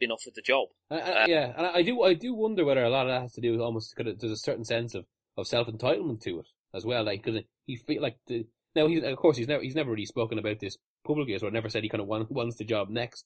been 0.00 0.10
offered 0.10 0.34
the 0.34 0.42
job. 0.42 0.68
I, 0.90 0.98
I, 0.98 1.26
yeah, 1.26 1.52
and 1.58 1.66
I 1.66 1.82
do 1.82 2.02
I 2.02 2.14
do 2.14 2.32
wonder 2.32 2.64
whether 2.64 2.82
a 2.82 2.88
lot 2.88 3.06
of 3.06 3.12
that 3.12 3.20
has 3.20 3.32
to 3.34 3.42
do 3.42 3.52
with 3.52 3.60
almost 3.60 3.94
there's 3.98 4.32
a 4.32 4.36
certain 4.36 4.64
sense 4.64 4.94
of, 4.94 5.04
of 5.36 5.46
self 5.46 5.68
entitlement 5.68 6.22
to 6.22 6.38
it 6.38 6.46
as 6.74 6.84
well. 6.84 7.04
Like 7.04 7.22
because 7.22 7.42
he 7.66 7.76
feel 7.76 8.02
like 8.02 8.18
the 8.26 8.46
now 8.74 8.86
he's 8.86 9.02
of 9.02 9.16
course 9.16 9.36
he's 9.36 9.48
never 9.48 9.62
he's 9.62 9.74
never 9.74 9.90
really 9.90 10.06
spoken 10.06 10.38
about 10.38 10.60
this 10.60 10.76
publicly, 11.04 11.38
so 11.38 11.46
I 11.46 11.50
never 11.50 11.68
said 11.68 11.82
he 11.82 11.88
kind 11.88 12.00
of 12.00 12.08
want, 12.08 12.30
wants 12.30 12.56
the 12.56 12.64
job 12.64 12.90
next. 12.90 13.24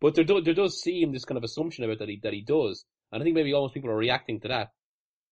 But 0.00 0.14
there 0.14 0.24
do, 0.24 0.40
there 0.40 0.54
does 0.54 0.80
seem 0.80 1.12
this 1.12 1.24
kind 1.24 1.38
of 1.38 1.44
assumption 1.44 1.84
about 1.84 1.98
that 1.98 2.08
he 2.08 2.20
that 2.22 2.32
he 2.32 2.42
does, 2.42 2.84
and 3.12 3.22
I 3.22 3.24
think 3.24 3.34
maybe 3.34 3.52
almost 3.52 3.74
people 3.74 3.90
are 3.90 3.96
reacting 3.96 4.40
to 4.40 4.48
that. 4.48 4.72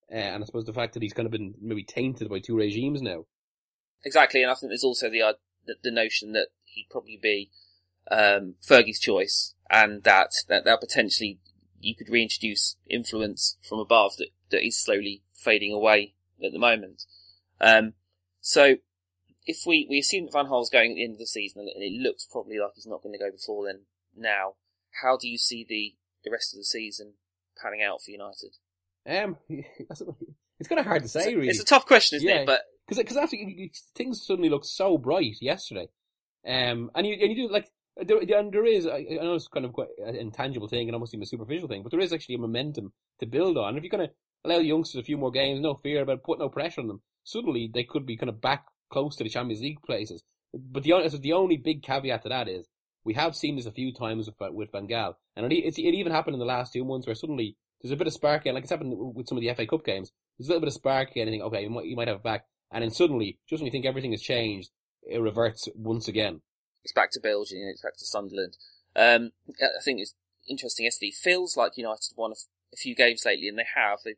Uh, 0.09 0.15
and 0.15 0.43
I 0.43 0.45
suppose 0.45 0.65
the 0.65 0.73
fact 0.73 0.93
that 0.93 1.03
he's 1.03 1.13
kind 1.13 1.25
of 1.25 1.31
been 1.33 1.55
maybe 1.61 1.83
tainted 1.83 2.29
by 2.29 2.39
two 2.39 2.55
regimes 2.55 3.01
now. 3.01 3.25
Exactly, 4.05 4.41
and 4.41 4.51
I 4.51 4.55
think 4.55 4.71
there's 4.71 4.83
also 4.83 5.09
the 5.09 5.21
uh, 5.21 5.33
the, 5.65 5.75
the 5.83 5.91
notion 5.91 6.31
that 6.33 6.47
he'd 6.63 6.87
probably 6.89 7.19
be 7.21 7.51
um, 8.09 8.55
Fergie's 8.65 8.99
choice, 8.99 9.53
and 9.69 10.03
that, 10.03 10.31
that 10.47 10.63
that 10.65 10.79
potentially 10.79 11.39
you 11.79 11.95
could 11.95 12.09
reintroduce 12.09 12.77
influence 12.89 13.57
from 13.67 13.79
above 13.79 14.17
that 14.17 14.29
that 14.49 14.65
is 14.65 14.81
slowly 14.81 15.23
fading 15.33 15.73
away 15.73 16.15
at 16.43 16.51
the 16.51 16.59
moment. 16.59 17.03
Um, 17.59 17.93
so 18.41 18.75
if 19.45 19.63
we 19.65 19.87
we 19.89 19.99
assume 19.99 20.25
that 20.25 20.33
Van 20.33 20.45
Gaal's 20.45 20.69
going 20.69 20.91
at 20.91 20.95
the 20.95 21.03
end 21.03 21.13
of 21.13 21.19
the 21.19 21.27
season, 21.27 21.61
and 21.73 21.83
it 21.83 22.01
looks 22.01 22.27
probably 22.29 22.59
like 22.59 22.71
he's 22.75 22.85
not 22.87 23.01
going 23.01 23.13
to 23.13 23.19
go 23.19 23.31
before 23.31 23.65
then. 23.65 23.81
Now, 24.15 24.53
how 25.01 25.17
do 25.17 25.27
you 25.27 25.37
see 25.37 25.65
the 25.67 25.95
the 26.23 26.31
rest 26.31 26.53
of 26.53 26.57
the 26.59 26.63
season 26.65 27.13
panning 27.61 27.81
out 27.83 28.01
for 28.01 28.11
United? 28.11 28.55
Um, 29.09 29.37
it's 29.49 30.67
kind 30.67 30.79
of 30.79 30.85
hard 30.85 31.03
to 31.03 31.07
say, 31.09 31.19
it's, 31.21 31.27
a, 31.29 31.35
really. 31.35 31.47
it's 31.49 31.61
a 31.61 31.65
tough 31.65 31.85
question, 31.85 32.17
isn't 32.17 32.27
Yeah. 32.27 32.41
it? 32.41 32.45
But 32.45 32.61
because 32.87 32.97
because 32.97 33.17
after 33.17 33.35
you- 33.35 33.47
you- 33.63 33.69
things 33.95 34.25
suddenly 34.25 34.49
looked 34.49 34.65
so 34.65 34.97
bright 34.97 35.35
yesterday, 35.41 35.87
um, 36.45 36.91
and 36.95 37.07
you 37.07 37.13
and 37.13 37.31
you 37.31 37.47
do 37.47 37.53
like 37.53 37.69
there, 37.95 38.19
and 38.39 38.51
there 38.53 38.65
is 38.65 38.85
I, 38.85 38.97
I 39.09 39.23
know 39.23 39.35
it's 39.35 39.47
kind 39.47 39.65
of 39.65 39.73
quite 39.73 39.87
an 40.05 40.15
intangible 40.15 40.67
thing 40.67 40.87
and 40.87 40.95
almost 40.95 41.13
even 41.13 41.23
a 41.23 41.27
superficial 41.27 41.67
thing, 41.67 41.83
but 41.83 41.91
there 41.91 41.99
is 42.01 42.11
actually 42.13 42.35
a 42.35 42.39
momentum 42.39 42.93
to 43.19 43.25
build 43.25 43.57
on. 43.57 43.77
If 43.77 43.83
you're 43.83 43.89
going 43.89 44.07
to 44.07 44.13
allow 44.45 44.57
the 44.59 44.65
youngsters 44.65 44.99
a 44.99 45.03
few 45.05 45.17
more 45.17 45.31
games, 45.31 45.59
no 45.61 45.75
fear 45.75 46.01
about 46.01 46.23
put 46.23 46.39
no 46.39 46.49
pressure 46.49 46.81
on 46.81 46.87
them, 46.87 47.01
suddenly 47.27 47.69
they 47.71 47.83
could 47.83 48.05
be 48.05 48.17
kind 48.17 48.29
of 48.29 48.41
back 48.41 48.65
close 48.89 49.15
to 49.17 49.23
the 49.23 49.29
Champions 49.29 49.61
League 49.61 49.81
places. 49.83 50.23
But 50.53 50.83
the 50.83 50.93
only 50.93 51.09
the 51.09 51.33
only 51.33 51.57
big 51.57 51.83
caveat 51.83 52.23
to 52.23 52.29
that 52.29 52.47
is 52.47 52.67
we 53.03 53.13
have 53.15 53.35
seen 53.35 53.57
this 53.57 53.65
a 53.65 53.71
few 53.71 53.93
times 53.93 54.27
with 54.27 54.53
with 54.53 54.71
Van 54.71 54.87
Gaal, 54.87 55.15
and 55.35 55.51
it, 55.51 55.55
it's, 55.55 55.77
it 55.77 55.93
even 55.93 56.11
happened 56.13 56.35
in 56.35 56.39
the 56.39 56.45
last 56.45 56.73
two 56.73 56.85
months 56.85 57.05
where 57.05 57.15
suddenly 57.15 57.57
there's 57.81 57.91
a 57.91 57.97
bit 57.97 58.07
of 58.07 58.13
spark 58.13 58.41
again, 58.41 58.55
like 58.55 58.63
it's 58.63 58.71
happened 58.71 58.93
with 58.97 59.27
some 59.27 59.37
of 59.37 59.43
the 59.43 59.53
FA 59.53 59.67
Cup 59.67 59.85
games. 59.85 60.11
There's 60.37 60.47
a 60.47 60.51
little 60.51 60.61
bit 60.61 60.67
of 60.69 60.73
spark 60.73 61.09
and 61.15 61.25
you 61.25 61.31
think, 61.31 61.43
okay, 61.43 61.63
you 61.63 61.69
might, 61.69 61.85
you 61.85 61.95
might 61.95 62.07
have 62.07 62.17
it 62.17 62.23
back, 62.23 62.45
and 62.71 62.81
then 62.81 62.91
suddenly, 62.91 63.39
just 63.47 63.61
when 63.61 63.65
you 63.65 63.71
think 63.71 63.85
everything 63.85 64.11
has 64.11 64.21
changed, 64.21 64.71
it 65.03 65.19
reverts 65.19 65.67
once 65.75 66.07
again. 66.07 66.41
it's 66.83 66.93
back 66.93 67.11
to 67.11 67.19
Belgium, 67.19 67.59
it's 67.71 67.81
back 67.81 67.97
to 67.97 68.05
Sunderland. 68.05 68.57
Um, 68.95 69.31
I 69.61 69.83
think 69.83 69.99
it's 69.99 70.15
interesting. 70.49 70.85
Yesterday, 70.85 71.09
It 71.09 71.15
feels 71.21 71.55
like 71.55 71.77
United 71.77 72.13
won 72.15 72.31
a, 72.31 72.33
f- 72.33 72.47
a 72.73 72.77
few 72.77 72.95
games 72.95 73.23
lately, 73.25 73.47
and 73.47 73.57
they 73.59 73.67
have. 73.75 73.99
They, 74.03 74.15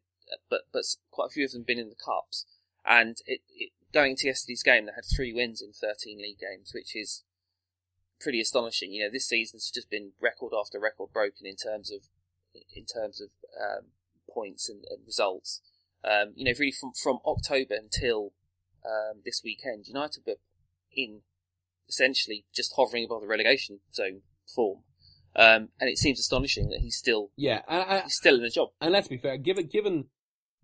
but 0.50 0.62
but 0.72 0.84
quite 1.12 1.28
a 1.28 1.34
few 1.34 1.46
of 1.46 1.52
them 1.52 1.64
been 1.68 1.80
in 1.80 1.90
the 1.90 1.96
cups. 1.96 2.46
And 2.90 3.18
it, 3.28 3.42
it 3.56 3.72
going 3.94 4.12
into 4.12 4.28
yesterday's 4.28 4.64
game, 4.64 4.88
they 4.88 4.92
had 4.96 5.06
three 5.06 5.32
wins 5.32 5.62
in 5.62 5.72
13 5.72 6.18
league 6.18 6.40
games, 6.40 6.72
which 6.74 6.96
is 6.96 7.24
pretty 8.20 8.42
astonishing. 8.42 8.92
You 8.92 9.04
know, 9.04 9.12
this 9.12 9.28
season's 9.28 9.72
just 9.72 9.90
been 9.90 10.14
record 10.20 10.54
after 10.60 10.80
record 10.80 11.14
broken 11.14 11.46
in 11.46 11.56
terms 11.56 11.92
of 11.92 12.02
in 12.76 12.86
terms 12.86 13.22
of 13.22 13.30
um, 13.62 13.88
points 14.34 14.68
and, 14.68 14.84
and 14.90 15.06
results. 15.06 15.62
Um, 16.04 16.34
you 16.36 16.46
know, 16.46 16.58
really 16.58 16.72
from 16.72 16.92
from 17.02 17.20
October 17.26 17.76
until 17.76 18.34
um, 18.84 19.22
this 19.24 19.42
weekend, 19.44 19.88
United 19.88 20.24
were 20.26 20.38
in 20.92 21.22
essentially 21.88 22.46
just 22.54 22.74
hovering 22.76 23.06
above 23.06 23.22
the 23.22 23.28
relegation 23.28 23.80
zone 23.94 24.22
form. 24.54 24.80
Um, 25.36 25.70
and 25.80 25.90
it 25.90 26.00
seems 26.00 26.20
astonishing 26.20 26.70
that 26.70 26.80
he's 26.80 26.98
still 26.98 27.30
Yeah, 27.36 27.62
he's 28.04 28.16
still 28.16 28.36
in 28.36 28.42
the 28.42 28.50
job. 28.50 28.70
and 28.82 28.92
let's 28.92 29.08
be 29.08 29.18
fair, 29.18 29.38
given 29.38 29.68
given 29.68 30.06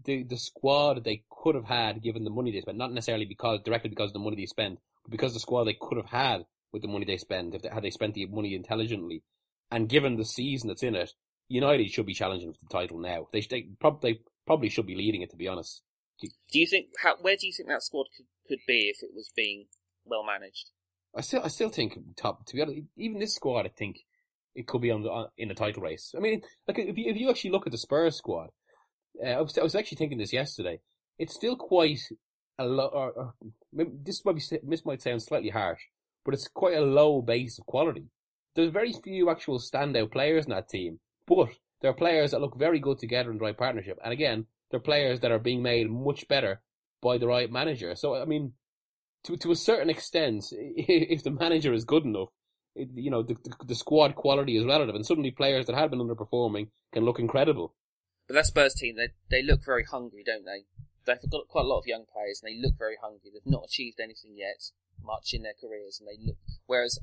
the 0.03 0.23
the 0.23 0.38
squad 0.38 1.03
they 1.03 1.23
could 1.46 1.54
have 1.56 1.66
had, 1.66 2.02
given 2.02 2.24
the 2.24 2.32
money 2.32 2.52
they 2.52 2.62
spent, 2.62 2.76
not 2.78 2.91
necessarily 2.91 3.26
because 3.26 3.60
directly 3.64 3.89
because 3.91 4.10
of 4.10 4.14
the 4.14 4.20
money 4.20 4.36
they 4.36 4.48
spent, 4.48 4.80
but 5.04 5.12
because 5.12 5.34
the 5.34 5.39
squad 5.39 5.66
they 5.66 5.78
could 5.80 5.98
have 5.98 6.08
had 6.08 6.43
with 6.74 6.82
the 6.82 6.88
money 6.88 7.06
they 7.06 7.18
spent, 7.18 7.54
if 7.54 7.62
they, 7.62 7.70
had 7.70 7.84
they 7.84 7.91
spent 7.91 8.16
the 8.16 8.26
money 8.26 8.56
intelligently, 8.56 9.22
and 9.70 9.88
given 9.88 10.16
the 10.16 10.26
season 10.26 10.70
that's 10.70 10.82
in 10.82 10.96
it, 10.96 11.12
United 11.48 11.91
should 11.91 12.08
be 12.08 12.16
challenging 12.16 12.52
for 12.52 12.58
the 12.64 12.74
title 12.74 12.98
now. 12.98 13.28
They 13.32 13.41
they, 13.41 13.68
prob- 13.80 14.02
they 14.02 14.22
probably 14.48 14.70
should 14.70 14.88
be 14.88 14.96
leading 14.96 15.22
it, 15.22 15.30
to 15.30 15.38
be 15.38 15.48
honest. 15.48 15.84
Do 16.20 16.60
you 16.60 16.66
think 16.66 16.88
how, 17.04 17.16
where 17.22 17.36
do 17.39 17.46
you 17.46 17.54
think 17.54 17.70
that 17.70 17.84
squad 17.84 18.08
could, 18.18 18.26
could 18.48 18.60
be 18.68 18.91
if 18.91 19.04
it 19.04 19.12
was 19.14 19.30
being 19.36 19.66
well 20.04 20.24
managed? 20.24 20.72
I 21.16 21.22
still, 21.22 21.41
I 21.43 21.50
still 21.50 21.70
think 21.70 21.96
top. 22.18 22.48
To 22.48 22.56
be 22.56 22.62
honest, 22.64 22.80
even 22.98 23.20
this 23.20 23.36
squad, 23.36 23.68
I 23.68 23.70
think 23.70 24.00
it 24.56 24.66
could 24.66 24.82
be 24.82 24.89
on 24.89 25.04
the 25.04 25.12
on, 25.12 25.28
in 25.38 25.50
the 25.50 25.54
title 25.54 25.84
race. 25.84 26.16
I 26.18 26.22
mean, 26.22 26.41
like 26.68 26.80
if 26.80 26.98
you 26.98 27.12
if 27.12 27.18
you 27.18 27.30
actually 27.30 27.52
look 27.52 27.68
at 27.68 27.72
the 27.72 27.78
Spurs 27.78 28.18
squad, 28.18 28.50
uh, 29.24 29.30
I 29.30 29.41
was 29.41 29.56
I 29.60 29.64
was 29.64 29.76
actually 29.76 29.98
thinking 29.98 30.18
this 30.18 30.34
yesterday. 30.34 30.80
It's 31.18 31.34
still 31.34 31.55
quite 31.55 31.99
a 32.57 32.66
low. 32.66 32.88
Or, 32.88 33.11
or, 33.11 33.34
this 33.72 34.24
might 34.26 34.36
be 34.36 34.59
this 34.63 34.86
might 34.86 35.01
sound 35.01 35.22
slightly 35.22 35.49
harsh, 35.49 35.82
but 36.24 36.34
it's 36.34 36.47
quite 36.47 36.78
a 36.78 36.82
low 36.82 37.22
base 37.22 37.59
of 37.59 37.66
quality. 37.66 38.09
There's 38.55 38.72
very 38.72 38.93
few 39.03 39.30
actual 39.30 39.59
standout 39.59 40.11
players 40.11 40.45
in 40.45 40.51
that 40.51 40.70
team, 40.70 40.99
but 41.28 41.49
there 41.82 41.91
are 41.91 41.95
players 41.95 42.32
that 42.32 42.41
look 42.41 42.57
very 42.57 42.80
good 42.80 42.99
together 42.99 43.32
in 43.32 43.38
the 43.38 43.43
right 43.43 43.57
partnership. 43.57 43.99
And 44.03 44.13
again, 44.13 44.47
they're 44.72 44.80
players 44.80 45.20
that 45.20 45.32
are 45.32 45.39
being 45.39 45.61
made 45.61 45.89
much 45.89 46.28
better 46.28 46.61
by 47.01 47.18
the 47.18 47.28
right 47.28 47.51
manager. 47.51 47.95
So 47.95 48.16
I 48.16 48.26
mean, 48.26 48.53
to 49.26 49.38
to 49.38 49.51
a 49.51 49.55
certain 49.55 49.89
extent, 49.89 50.45
if 50.51 51.24
the 51.24 51.32
manager 51.32 51.74
is 51.74 51.86
good 51.86 52.05
enough, 52.05 52.30
you 52.76 53.11
know 53.11 53.24
the, 53.24 53.36
the 53.36 53.55
the 53.68 53.76
squad 53.76 54.16
quality 54.16 54.57
is 54.57 54.66
relative, 54.66 54.95
and 54.95 55.05
suddenly 55.05 55.32
players 55.32 55.66
that 55.66 55.76
had 55.76 55.91
been 55.91 55.99
underperforming 55.99 56.70
can 56.93 57.05
look 57.05 57.20
incredible. 57.20 57.74
But 58.28 58.36
that 58.36 58.47
Spurs 58.47 58.74
team, 58.74 58.95
they 58.95 59.09
they 59.30 59.43
look 59.43 59.63
very 59.66 59.84
hungry, 59.84 60.24
don't 60.26 60.45
they? 60.45 60.66
They've 61.06 61.32
got 61.32 61.47
quite 61.47 61.66
a 61.66 61.68
lot 61.68 61.80
of 61.80 61.88
young 61.88 62.06
players, 62.12 62.41
and 62.41 62.51
they 62.51 62.60
look 62.60 62.78
very 62.78 62.97
hungry. 63.01 63.32
They've 63.34 63.45
not 63.45 63.66
achieved 63.66 63.99
anything 63.99 64.36
yet, 64.36 64.72
much 65.03 65.34
in 65.34 65.43
their 65.43 65.53
careers, 65.60 65.99
and 65.99 66.08
they 66.08 66.24
look. 66.24 66.38
Whereas, 66.66 66.99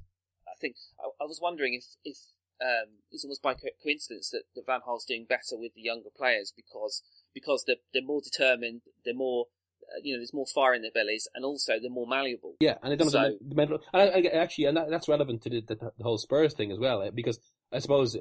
I 0.46 0.58
think 0.60 0.76
I, 0.98 1.08
I 1.22 1.26
was 1.26 1.40
wondering 1.40 1.74
if 1.74 1.96
if 2.04 2.18
um, 2.60 3.02
it's 3.10 3.24
almost 3.24 3.42
by 3.42 3.54
coincidence 3.54 4.30
that, 4.30 4.42
that 4.54 4.66
Van 4.66 4.80
Gaal's 4.84 5.04
doing 5.04 5.26
better 5.28 5.56
with 5.58 5.74
the 5.74 5.82
younger 5.82 6.10
players 6.14 6.52
because 6.54 7.02
because 7.34 7.64
they're, 7.66 7.82
they're 7.92 8.02
more 8.02 8.20
determined, 8.22 8.82
they're 9.04 9.14
more 9.14 9.46
uh, 9.82 10.00
you 10.02 10.14
know, 10.14 10.20
there's 10.20 10.34
more 10.34 10.46
fire 10.46 10.74
in 10.74 10.82
their 10.82 10.92
bellies, 10.92 11.28
and 11.34 11.44
also 11.44 11.74
they're 11.80 11.90
more 11.90 12.06
malleable. 12.06 12.54
Yeah, 12.60 12.76
and 12.82 12.92
they 12.92 12.96
don't 12.96 13.10
So- 13.10 13.36
the 13.40 13.54
mental. 13.54 13.80
And 13.92 14.02
I, 14.02 14.28
I, 14.28 14.42
actually, 14.42 14.66
and 14.66 14.76
that, 14.76 14.90
that's 14.90 15.08
relevant 15.08 15.42
to 15.42 15.50
the, 15.50 15.60
the, 15.60 15.74
the 15.74 16.04
whole 16.04 16.18
Spurs 16.18 16.54
thing 16.54 16.70
as 16.70 16.78
well, 16.78 17.02
eh, 17.02 17.10
because 17.12 17.40
I 17.72 17.80
suppose 17.80 18.16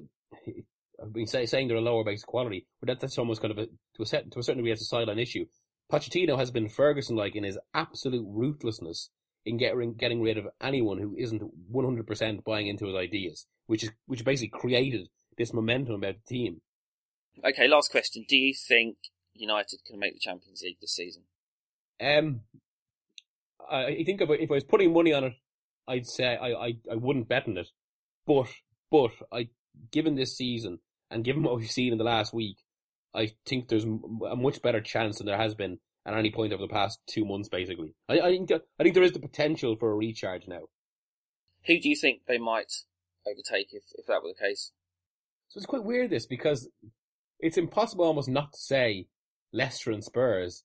I've 1.02 1.14
been 1.14 1.28
say, 1.28 1.46
saying 1.46 1.68
they're 1.68 1.78
a 1.78 1.82
lower 1.82 2.04
base 2.04 2.24
quality, 2.24 2.66
but 2.80 2.88
that, 2.88 3.00
that's 3.00 3.18
almost 3.18 3.42
kind 3.42 3.52
of 3.52 3.58
a 3.58 3.66
to 3.68 4.02
a 4.02 4.06
set, 4.06 4.32
to 4.32 4.40
a 4.40 4.44
certain 4.44 4.58
degree, 4.58 4.72
it's 4.72 4.82
a 4.82 4.86
sideline 4.86 5.20
issue. 5.20 5.46
Pochettino 5.92 6.38
has 6.38 6.52
been 6.52 6.70
Ferguson 6.70 7.16
like 7.16 7.36
in 7.36 7.44
his 7.44 7.58
absolute 7.74 8.26
ruthlessness 8.28 9.10
in 9.46 9.58
getting 9.58 9.94
getting 9.94 10.22
rid 10.22 10.38
of 10.38 10.48
anyone 10.62 11.00
who 11.00 11.16
isn't 11.18 11.42
one 11.68 11.86
hundred 11.86 12.08
percent 12.08 12.46
buying 12.46 12.68
into 12.68 12.86
his 12.86 12.96
ideas, 12.96 13.46
which 13.68 13.84
is 13.84 13.92
which 14.06 14.24
basically 14.24 14.58
created 14.60 15.10
this 15.38 15.54
momentum 15.54 15.96
about 15.96 16.16
the 16.16 16.34
team. 16.34 16.62
Okay, 17.44 17.68
last 17.68 17.92
question: 17.92 18.26
Do 18.28 18.38
you 18.38 18.54
think 18.54 18.98
United 19.34 19.82
can 19.86 20.00
make 20.00 20.14
the 20.14 20.20
Champions 20.20 20.62
League 20.62 20.78
this 20.80 20.96
season? 20.96 21.24
Um, 22.00 22.42
I, 23.70 23.86
I 23.86 24.04
think 24.06 24.22
if 24.22 24.30
I, 24.30 24.34
if 24.34 24.52
I 24.52 24.56
was 24.56 24.64
putting 24.64 24.94
money 24.94 25.14
on 25.14 25.26
it, 25.26 25.34
I'd 25.88 26.08
say 26.08 26.36
I, 26.36 26.52
I, 26.52 26.74
I 26.92 26.96
wouldn't 26.96 27.28
bet 27.28 27.48
on 27.48 27.58
it. 27.58 27.68
But 28.26 28.48
but 28.90 29.12
I 29.32 29.50
given 29.92 30.16
this 30.16 30.38
season 30.38 30.80
and 31.10 31.24
given 31.24 31.44
what 31.44 31.58
we've 31.58 31.70
seen 31.70 31.92
in 31.92 31.98
the 31.98 32.04
last 32.04 32.34
week, 32.34 32.58
I 33.14 33.34
think 33.46 33.68
there's 33.68 33.86
a 33.86 34.36
much 34.36 34.62
better 34.62 34.82
chance 34.82 35.18
than 35.18 35.28
there 35.28 35.38
has 35.38 35.56
been 35.56 35.80
at 36.06 36.14
any 36.14 36.32
point 36.32 36.54
over 36.54 36.62
the 36.62 36.74
past 36.74 37.00
two 37.08 37.26
months. 37.26 37.50
Basically, 37.50 37.94
I, 38.08 38.20
I 38.20 38.32
think 38.32 38.52
I 38.52 38.84
think 38.84 38.96
there 38.96 39.04
is 39.04 39.14
the 39.14 39.20
potential 39.20 39.76
for 39.76 39.92
a 39.92 39.96
recharge 39.96 40.48
now. 40.48 40.62
Who 41.68 41.80
do 41.80 41.90
you 41.90 41.96
think 41.96 42.22
they 42.28 42.38
might 42.38 42.74
overtake 43.28 43.70
if, 43.72 43.84
if 43.96 44.08
that 44.08 44.24
were 44.24 44.30
the 44.30 44.48
case? 44.48 44.72
So 45.50 45.58
it's 45.58 45.66
quite 45.66 45.84
weird 45.84 46.10
this 46.10 46.26
because 46.26 46.70
it's 47.40 47.58
impossible 47.58 48.06
almost 48.06 48.30
not 48.30 48.54
to 48.54 48.60
say 48.60 49.08
Leicester 49.52 49.92
and 49.92 50.04
Spurs, 50.04 50.64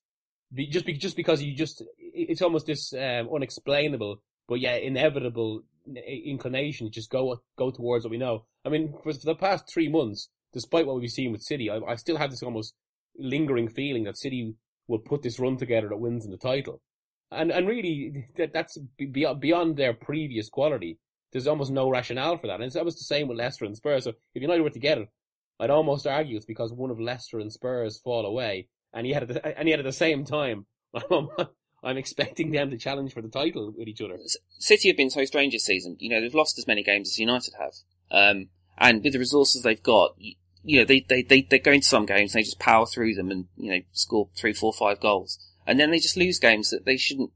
just 0.55 0.85
be- 0.85 0.97
just 0.97 1.15
because 1.15 1.41
you 1.41 1.55
just 1.55 1.83
it's 1.99 2.41
almost 2.41 2.67
this 2.67 2.93
um, 2.93 3.29
unexplainable 3.33 4.21
but 4.47 4.59
yeah 4.61 4.75
inevitable 4.75 5.63
inclination 6.07 6.87
to 6.87 6.91
just 6.91 7.09
go 7.09 7.41
go 7.57 7.71
towards 7.71 8.05
what 8.05 8.11
we 8.11 8.17
know. 8.17 8.45
I 8.65 8.69
mean, 8.69 8.93
for, 9.03 9.13
for 9.13 9.25
the 9.25 9.35
past 9.35 9.69
three 9.71 9.89
months, 9.89 10.29
despite 10.53 10.85
what 10.85 10.99
we've 10.99 11.09
seen 11.09 11.31
with 11.31 11.41
City, 11.41 11.69
I, 11.69 11.77
I 11.79 11.95
still 11.95 12.17
have 12.17 12.31
this 12.31 12.43
almost 12.43 12.73
lingering 13.17 13.69
feeling 13.69 14.03
that 14.03 14.17
City 14.17 14.55
will 14.87 14.99
put 14.99 15.21
this 15.21 15.39
run 15.39 15.57
together 15.57 15.89
that 15.89 15.97
wins 15.97 16.25
in 16.25 16.31
the 16.31 16.37
title, 16.37 16.81
and 17.31 17.51
and 17.51 17.67
really 17.67 18.27
that 18.37 18.53
that's 18.53 18.77
beyond 18.97 19.39
beyond 19.39 19.77
their 19.77 19.93
previous 19.93 20.49
quality. 20.49 20.97
There's 21.31 21.47
almost 21.47 21.71
no 21.71 21.89
rationale 21.89 22.37
for 22.37 22.47
that, 22.47 22.55
and 22.55 22.63
it's 22.63 22.75
almost 22.75 22.99
the 22.99 23.03
same 23.03 23.27
with 23.27 23.37
Leicester 23.37 23.65
and 23.65 23.75
Spurs. 23.75 24.05
So 24.05 24.13
if 24.33 24.41
United 24.41 24.61
were 24.61 24.69
together, 24.69 25.07
I'd 25.59 25.69
almost 25.69 26.07
argue 26.07 26.37
it's 26.37 26.45
because 26.45 26.71
one 26.71 26.89
of 26.89 26.99
Leicester 26.99 27.39
and 27.39 27.51
Spurs 27.51 27.99
fall 27.99 28.25
away, 28.25 28.69
and 28.93 29.05
yet 29.05 29.23
at 29.23 29.27
the, 29.27 29.59
and 29.59 29.67
yet 29.67 29.79
at 29.79 29.85
the 29.85 29.91
same 29.91 30.23
time, 30.23 30.65
I'm 30.93 31.29
I'm 31.83 31.97
expecting 31.97 32.51
them 32.51 32.69
to 32.71 32.77
challenge 32.77 33.13
for 33.13 33.21
the 33.21 33.29
title 33.29 33.73
with 33.75 33.87
each 33.87 34.01
other. 34.01 34.17
City 34.57 34.89
have 34.89 34.97
been 34.97 35.09
so 35.09 35.25
strange 35.25 35.53
this 35.53 35.65
season. 35.65 35.95
You 35.99 36.09
know, 36.09 36.21
they've 36.21 36.33
lost 36.33 36.57
as 36.57 36.67
many 36.67 36.83
games 36.83 37.09
as 37.09 37.19
United 37.19 37.53
have. 37.59 37.73
Um, 38.09 38.49
and 38.77 39.03
with 39.03 39.13
the 39.13 39.19
resources 39.19 39.63
they've 39.63 39.81
got, 39.81 40.15
you, 40.17 40.35
you 40.63 40.79
know, 40.79 40.85
they, 40.85 41.05
they, 41.07 41.21
they, 41.21 41.41
they 41.41 41.59
go 41.59 41.71
into 41.71 41.87
some 41.87 42.05
games, 42.05 42.33
they 42.33 42.43
just 42.43 42.59
power 42.59 42.85
through 42.85 43.15
them 43.15 43.31
and, 43.31 43.45
you 43.55 43.71
know, 43.71 43.81
score 43.91 44.29
three, 44.35 44.53
four, 44.53 44.73
five 44.73 44.99
goals. 44.99 45.39
And 45.65 45.79
then 45.79 45.91
they 45.91 45.99
just 45.99 46.17
lose 46.17 46.39
games 46.39 46.69
that 46.69 46.85
they 46.85 46.97
shouldn't, 46.97 47.31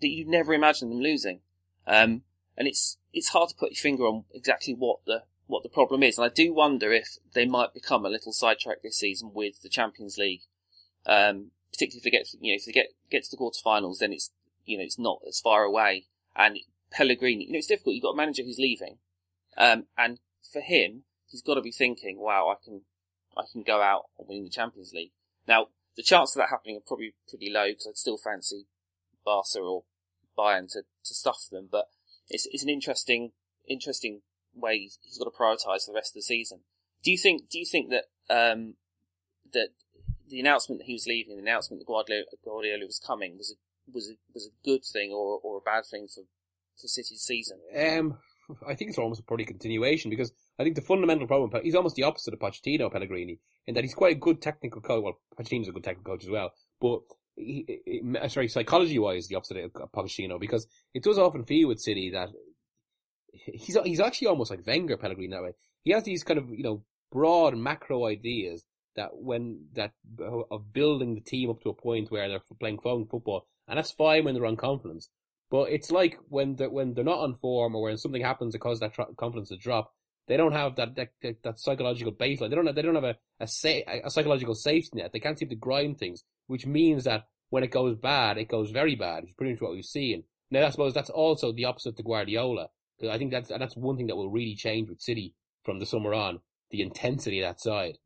that 0.00 0.08
you'd 0.08 0.28
never 0.28 0.54
imagine 0.54 0.88
them 0.88 1.00
losing. 1.00 1.40
Um, 1.86 2.22
and 2.56 2.68
it's, 2.68 2.98
it's 3.12 3.28
hard 3.28 3.48
to 3.50 3.54
put 3.56 3.70
your 3.70 3.80
finger 3.80 4.04
on 4.04 4.24
exactly 4.32 4.74
what 4.74 5.00
the, 5.06 5.24
what 5.46 5.62
the 5.62 5.68
problem 5.68 6.02
is. 6.02 6.18
And 6.18 6.24
I 6.24 6.28
do 6.28 6.52
wonder 6.54 6.92
if 6.92 7.16
they 7.34 7.46
might 7.46 7.74
become 7.74 8.04
a 8.04 8.10
little 8.10 8.32
sidetracked 8.32 8.82
this 8.82 8.98
season 8.98 9.32
with 9.34 9.62
the 9.62 9.68
Champions 9.68 10.18
League. 10.18 10.42
Um, 11.06 11.52
particularly 11.72 11.98
if 11.98 12.04
they 12.04 12.10
get, 12.10 12.28
you 12.40 12.52
know, 12.52 12.56
if 12.56 12.66
they 12.66 12.72
get, 12.72 12.88
get 13.10 13.24
to 13.24 13.30
the 13.30 13.36
quarterfinals, 13.36 13.98
then 13.98 14.12
it's, 14.12 14.30
you 14.64 14.76
know, 14.76 14.84
it's 14.84 14.98
not 14.98 15.20
as 15.26 15.40
far 15.40 15.62
away. 15.62 16.06
And 16.36 16.58
Pellegrini, 16.90 17.46
you 17.46 17.52
know, 17.52 17.58
it's 17.58 17.66
difficult. 17.66 17.94
You've 17.94 18.02
got 18.02 18.10
a 18.12 18.16
manager 18.16 18.42
who's 18.42 18.58
leaving. 18.58 18.98
Um, 19.56 19.84
and 19.96 20.18
for 20.52 20.60
him, 20.60 21.04
he's 21.28 21.42
got 21.42 21.54
to 21.54 21.62
be 21.62 21.72
thinking, 21.72 22.18
wow, 22.18 22.48
I 22.48 22.62
can, 22.62 22.82
I 23.36 23.42
can 23.50 23.62
go 23.62 23.82
out 23.82 24.04
and 24.18 24.28
win 24.28 24.44
the 24.44 24.50
Champions 24.50 24.92
League. 24.94 25.12
Now, 25.46 25.66
the 25.96 26.02
chance 26.02 26.34
of 26.34 26.40
that 26.40 26.50
happening 26.50 26.76
are 26.76 26.86
probably 26.86 27.14
pretty 27.28 27.50
low 27.50 27.68
because 27.68 27.86
I'd 27.88 27.96
still 27.96 28.18
fancy 28.18 28.66
Barca 29.24 29.60
or 29.60 29.84
Bayern 30.38 30.70
to, 30.72 30.82
to 31.04 31.14
stuff 31.14 31.38
them, 31.50 31.68
but 31.70 31.86
it's, 32.28 32.46
it's 32.52 32.62
an 32.62 32.68
interesting, 32.68 33.32
interesting 33.68 34.22
way 34.54 34.78
he's, 34.78 34.98
he's 35.02 35.18
got 35.18 35.24
to 35.24 35.30
prioritise 35.30 35.86
the 35.86 35.92
rest 35.94 36.10
of 36.10 36.14
the 36.14 36.22
season. 36.22 36.60
Do 37.02 37.10
you 37.10 37.18
think, 37.18 37.48
do 37.50 37.58
you 37.58 37.66
think 37.66 37.90
that, 37.90 38.04
um, 38.30 38.74
that 39.52 39.68
the 40.28 40.40
announcement 40.40 40.80
that 40.80 40.86
he 40.86 40.92
was 40.92 41.06
leaving, 41.06 41.36
the 41.36 41.42
announcement 41.42 41.80
that 41.80 41.86
Guardiola, 41.86 42.24
Guardiola 42.44 42.86
was 42.86 43.00
coming 43.04 43.36
was 43.36 43.52
a, 43.52 43.92
was 43.92 44.10
a, 44.10 44.14
was 44.34 44.46
a 44.46 44.64
good 44.64 44.84
thing 44.84 45.10
or, 45.12 45.40
or 45.42 45.58
a 45.58 45.60
bad 45.60 45.84
thing 45.90 46.06
for, 46.12 46.22
for 46.80 46.86
City's 46.86 47.22
season? 47.22 47.58
Um, 47.74 48.18
I 48.66 48.74
think 48.74 48.90
it's 48.90 48.98
almost 48.98 49.20
a 49.20 49.24
pretty 49.24 49.44
continuation 49.44 50.10
because 50.10 50.32
I 50.58 50.62
think 50.62 50.74
the 50.74 50.82
fundamental 50.82 51.26
problem, 51.26 51.50
he's 51.62 51.74
almost 51.74 51.96
the 51.96 52.04
opposite 52.04 52.34
of 52.34 52.40
Pochettino, 52.40 52.90
Pellegrini, 52.90 53.40
in 53.66 53.74
that 53.74 53.84
he's 53.84 53.94
quite 53.94 54.16
a 54.16 54.18
good 54.18 54.40
technical 54.40 54.80
coach. 54.80 55.02
Well, 55.02 55.20
Pochettino's 55.38 55.68
a 55.68 55.72
good 55.72 55.84
technical 55.84 56.14
coach 56.14 56.24
as 56.24 56.30
well, 56.30 56.52
but 56.80 57.00
he, 57.36 57.80
he, 57.84 58.02
uh, 58.18 58.28
sorry, 58.28 58.48
psychology 58.48 58.98
wise, 58.98 59.28
the 59.28 59.36
opposite 59.36 59.58
of 59.58 59.72
Pochettino 59.92 60.40
because 60.40 60.66
it 60.94 61.02
does 61.02 61.18
often 61.18 61.44
feel 61.44 61.68
with 61.68 61.80
City 61.80 62.10
that 62.10 62.30
he's 63.32 63.76
he's 63.84 64.00
actually 64.00 64.28
almost 64.28 64.50
like 64.50 64.66
Wenger, 64.66 64.96
Pellegrini 64.96 65.34
that 65.34 65.42
way. 65.42 65.52
He 65.84 65.92
has 65.92 66.04
these 66.04 66.24
kind 66.24 66.38
of 66.38 66.50
you 66.50 66.62
know 66.62 66.82
broad 67.10 67.56
macro 67.56 68.06
ideas 68.06 68.64
that 68.96 69.10
when 69.14 69.66
that 69.74 69.92
uh, 70.20 70.42
of 70.50 70.72
building 70.72 71.14
the 71.14 71.20
team 71.20 71.50
up 71.50 71.60
to 71.62 71.70
a 71.70 71.74
point 71.74 72.10
where 72.10 72.28
they're 72.28 72.40
playing 72.58 72.80
fun 72.80 73.06
football, 73.06 73.46
and 73.66 73.78
that's 73.78 73.92
fine 73.92 74.24
when 74.24 74.34
they're 74.34 74.46
on 74.46 74.56
confidence. 74.56 75.08
But 75.50 75.70
it's 75.70 75.90
like 75.90 76.18
when 76.28 76.56
they're 76.56 76.70
when 76.70 76.94
they're 76.94 77.04
not 77.04 77.20
on 77.20 77.34
form 77.34 77.74
or 77.74 77.82
when 77.82 77.96
something 77.96 78.22
happens 78.22 78.52
that 78.52 78.58
causes 78.60 78.80
that 78.80 78.92
tr- 78.94 79.14
confidence 79.16 79.48
to 79.48 79.56
drop, 79.56 79.92
they 80.26 80.36
don't 80.36 80.52
have 80.52 80.76
that 80.76 80.94
that, 80.96 81.08
that, 81.22 81.42
that 81.42 81.58
psychological 81.58 82.12
baseline. 82.12 82.50
They 82.50 82.56
don't 82.56 82.66
have, 82.66 82.74
they 82.74 82.82
don't 82.82 82.94
have 82.94 83.04
a 83.04 83.16
a, 83.40 83.46
sa- 83.48 83.86
a 84.04 84.10
psychological 84.10 84.54
safety 84.54 84.90
net. 84.98 85.12
They 85.12 85.20
can't 85.20 85.38
seem 85.38 85.48
to 85.48 85.54
grind 85.54 85.98
things, 85.98 86.24
which 86.48 86.66
means 86.66 87.04
that 87.04 87.28
when 87.50 87.62
it 87.64 87.70
goes 87.70 87.96
bad, 87.96 88.36
it 88.36 88.48
goes 88.48 88.70
very 88.70 88.94
bad. 88.94 89.24
It's 89.24 89.32
pretty 89.32 89.52
much 89.52 89.62
what 89.62 89.72
we've 89.72 89.84
seen. 89.84 90.24
Now, 90.50 90.66
I 90.66 90.70
suppose 90.70 90.92
that's 90.92 91.08
also 91.10 91.52
the 91.52 91.64
opposite 91.64 91.96
to 91.96 92.02
Guardiola. 92.02 92.68
'cause 93.00 93.08
I 93.10 93.16
think 93.16 93.30
that's 93.30 93.48
that's 93.48 93.76
one 93.76 93.96
thing 93.96 94.08
that 94.08 94.16
will 94.16 94.28
really 94.30 94.54
change 94.54 94.88
with 94.90 95.00
City 95.00 95.34
from 95.64 95.78
the 95.78 95.86
summer 95.86 96.12
on. 96.12 96.40
The 96.70 96.82
intensity 96.82 97.40
of 97.40 97.48
that 97.48 97.60
side. 97.60 97.96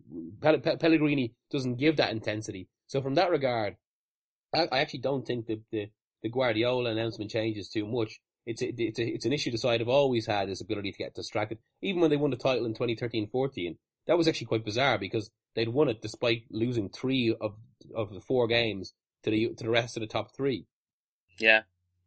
Pel- 0.41 0.61
Pellegrini 0.61 1.35
doesn't 1.51 1.77
give 1.77 1.97
that 1.97 2.13
intensity. 2.13 2.69
So 2.87 3.01
from 3.03 3.15
that 3.17 3.31
regard, 3.31 3.77
I, 4.55 4.69
I 4.71 4.79
actually 4.81 5.01
don't 5.01 5.27
think 5.27 5.47
the, 5.47 5.61
the 5.73 5.91
the 6.23 6.29
Guardiola 6.29 6.91
announcement 6.91 7.31
changes 7.31 7.69
too 7.69 7.87
much. 7.87 8.21
It's 8.45 8.63
a, 8.63 8.69
it's 8.83 8.99
a, 8.99 9.07
it's 9.07 9.25
an 9.25 9.33
issue 9.33 9.51
the 9.51 9.59
side 9.59 9.81
have 9.81 9.89
always 9.89 10.27
had 10.27 10.49
this 10.49 10.61
ability 10.61 10.93
to 10.93 10.99
get 10.99 11.15
distracted. 11.15 11.59
Even 11.81 12.01
when 12.01 12.11
they 12.11 12.17
won 12.17 12.31
the 12.31 12.37
title 12.37 12.67
in 12.67 12.75
2013-14, 12.75 13.77
that 14.07 14.19
was 14.19 14.27
actually 14.27 14.49
quite 14.49 14.65
bizarre 14.65 14.99
because 14.99 15.31
they'd 15.55 15.69
won 15.69 15.89
it 15.89 16.03
despite 16.03 16.45
losing 16.51 16.89
three 16.89 17.35
of 17.41 17.57
of 17.95 18.13
the 18.13 18.21
four 18.21 18.49
games 18.49 18.95
to 19.23 19.31
the 19.31 19.55
to 19.55 19.65
the 19.65 19.71
rest 19.71 19.97
of 19.97 20.01
the 20.01 20.07
top 20.07 20.35
three. 20.35 20.67
Yeah. 21.39 21.63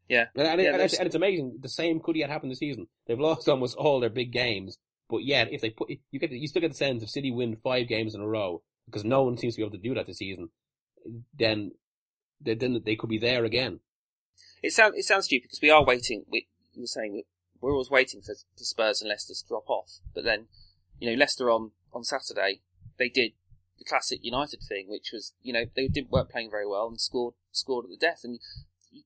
Yeah. 0.10 0.26
And, 0.36 0.48
and, 0.48 0.62
Yeah, 0.62 0.74
and, 0.74 0.82
it's, 0.82 0.94
and 0.94 1.08
it's 1.08 1.16
amazing. 1.16 1.58
The 1.62 1.70
same 1.70 2.00
could 2.00 2.16
yet 2.16 2.30
happen 2.30 2.50
this 2.50 2.60
season. 2.60 2.88
They've 3.08 3.20
lost 3.20 3.48
almost 3.50 3.78
all 3.78 4.00
their 4.00 4.10
big 4.10 4.32
games, 4.32 4.78
but 5.10 5.24
yet 5.24 5.52
if 5.52 5.62
they 5.62 5.70
put 5.70 5.90
you 6.12 6.20
get 6.20 6.32
you 6.32 6.48
still 6.48 6.62
get 6.62 6.72
the 6.72 6.78
sense 6.78 7.02
if 7.02 7.10
City 7.10 7.32
win 7.32 7.56
five 7.56 7.88
games 7.88 8.14
in 8.14 8.22
a 8.22 8.28
row 8.28 8.62
because 8.86 9.04
no 9.04 9.24
one 9.24 9.38
seems 9.38 9.56
to 9.56 9.60
be 9.60 9.64
able 9.64 9.78
to 9.78 9.82
do 9.82 9.96
that 9.96 10.06
this 10.06 10.18
season, 10.18 10.50
then 11.34 11.72
then 12.42 12.82
they 12.86 12.96
could 12.96 13.10
be 13.10 13.18
there 13.18 13.46
again. 13.46 13.80
It 14.66 14.74
sounds 14.74 14.96
it 14.98 15.06
sounds 15.06 15.26
stupid 15.26 15.44
because 15.44 15.62
we 15.62 15.70
are 15.70 15.86
waiting. 15.86 16.26
We, 16.28 16.48
we 16.76 16.82
were 16.82 16.88
saying 16.88 17.14
we- 17.14 17.26
we're 17.62 17.72
always 17.72 17.92
waiting 17.92 18.22
for, 18.22 18.34
for 18.58 18.64
Spurs 18.64 19.02
and 19.02 19.10
Leicester 19.10 19.34
to 19.34 19.48
drop 19.48 19.70
off, 19.70 20.00
but 20.14 20.24
then 20.24 20.48
you 21.00 21.08
know 21.08 21.16
Leicester 21.16 21.52
on 21.52 21.72
on 21.94 22.04
Saturday 22.04 22.62
they 22.98 23.10
did 23.10 23.34
the 23.78 23.86
classic 23.86 24.20
United 24.24 24.62
thing, 24.64 24.88
which 24.90 25.12
was 25.14 25.34
you 25.42 25.54
know 25.54 25.66
they 25.76 25.88
didn't 25.88 26.10
weren't 26.10 26.30
playing 26.30 26.50
very 26.50 26.68
well 26.68 26.88
and 26.88 27.00
scored 27.00 27.36
scored 27.52 27.86
at 27.86 27.92
the 27.92 27.98
death. 27.98 28.22
And 28.24 28.40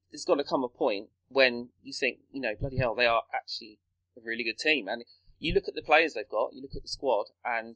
there's 0.09 0.23
got 0.23 0.35
to 0.35 0.45
come 0.45 0.63
a 0.63 0.69
point 0.69 1.09
when 1.27 1.69
you 1.83 1.91
think 1.91 2.19
you 2.31 2.39
know 2.41 2.55
bloody 2.57 2.77
hell 2.77 2.95
they 2.95 3.05
are 3.05 3.23
actually 3.35 3.79
a 4.17 4.21
really 4.23 4.45
good 4.45 4.57
team. 4.57 4.87
And 4.87 5.03
you 5.39 5.53
look 5.53 5.67
at 5.67 5.75
the 5.75 5.81
players 5.81 6.13
they've 6.13 6.29
got, 6.29 6.53
you 6.53 6.61
look 6.61 6.75
at 6.75 6.83
the 6.83 6.87
squad, 6.87 7.27
and 7.43 7.75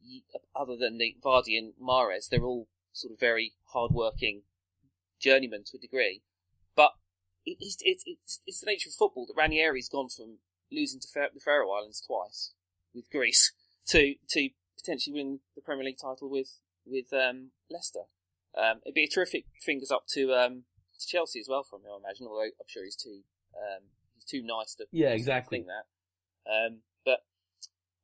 you, 0.00 0.22
other 0.54 0.76
than 0.76 0.98
the 0.98 1.16
Vardy 1.20 1.58
and 1.58 1.72
Mahrez, 1.82 2.28
they're 2.28 2.44
all 2.44 2.68
sort 2.92 3.12
of 3.12 3.18
very 3.20 3.54
hard-working 3.72 4.42
journeymen 5.20 5.64
to 5.64 5.76
a 5.76 5.80
degree. 5.80 6.22
It's, 7.44 7.76
it's, 7.80 8.04
it's, 8.06 8.40
it's 8.46 8.60
the 8.60 8.66
nature 8.66 8.88
of 8.88 8.94
football 8.94 9.26
that 9.26 9.36
Ranieri's 9.36 9.88
gone 9.88 10.08
from 10.08 10.38
losing 10.70 11.00
to 11.00 11.08
Fer- 11.12 11.30
the 11.34 11.40
Faroe 11.40 11.70
Islands 11.72 12.00
twice 12.00 12.52
with 12.94 13.10
Greece 13.10 13.52
to 13.88 14.14
to 14.30 14.50
potentially 14.78 15.14
win 15.14 15.40
the 15.56 15.62
Premier 15.62 15.84
League 15.84 15.98
title 16.00 16.30
with 16.30 16.58
with 16.86 17.12
um, 17.12 17.50
Leicester. 17.70 18.04
Um, 18.56 18.80
it'd 18.84 18.94
be 18.94 19.04
a 19.04 19.08
terrific 19.08 19.46
fingers 19.60 19.90
up 19.90 20.04
to 20.10 20.32
um, 20.34 20.64
to 21.00 21.06
Chelsea 21.06 21.40
as 21.40 21.46
well 21.48 21.62
from 21.64 21.80
him, 21.80 21.90
I 21.94 21.98
imagine. 22.08 22.26
Although 22.28 22.42
I'm 22.44 22.68
sure 22.68 22.84
he's 22.84 22.96
too 22.96 23.22
um, 23.56 23.82
he's 24.14 24.24
too 24.24 24.42
nice 24.46 24.74
to 24.76 24.86
Yeah, 24.92 25.10
exactly. 25.10 25.58
think 25.58 25.68
that. 25.68 26.50
Um, 26.50 26.78
but 27.04 27.20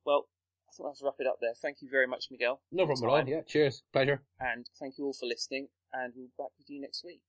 well, 0.05 0.27
I 0.67 0.71
think 0.75 0.87
let's 0.87 1.01
wrap 1.03 1.15
it 1.19 1.27
up 1.27 1.37
there. 1.41 1.53
Thank 1.61 1.77
you 1.81 1.89
very 1.89 2.07
much, 2.07 2.25
Miguel, 2.31 2.61
No 2.71 2.85
problem 2.85 3.09
at 3.09 3.13
all. 3.13 3.27
Yeah, 3.29 3.41
cheers. 3.47 3.83
Pleasure. 3.93 4.21
and 4.39 4.65
thank 4.79 4.97
you 4.97 5.05
all 5.05 5.13
for 5.13 5.25
listening. 5.27 5.67
And 5.93 6.13
we'll 6.15 6.27
be 6.27 6.31
back 6.37 6.51
with 6.57 6.69
you 6.69 6.79
next 6.81 7.03
week. 7.03 7.21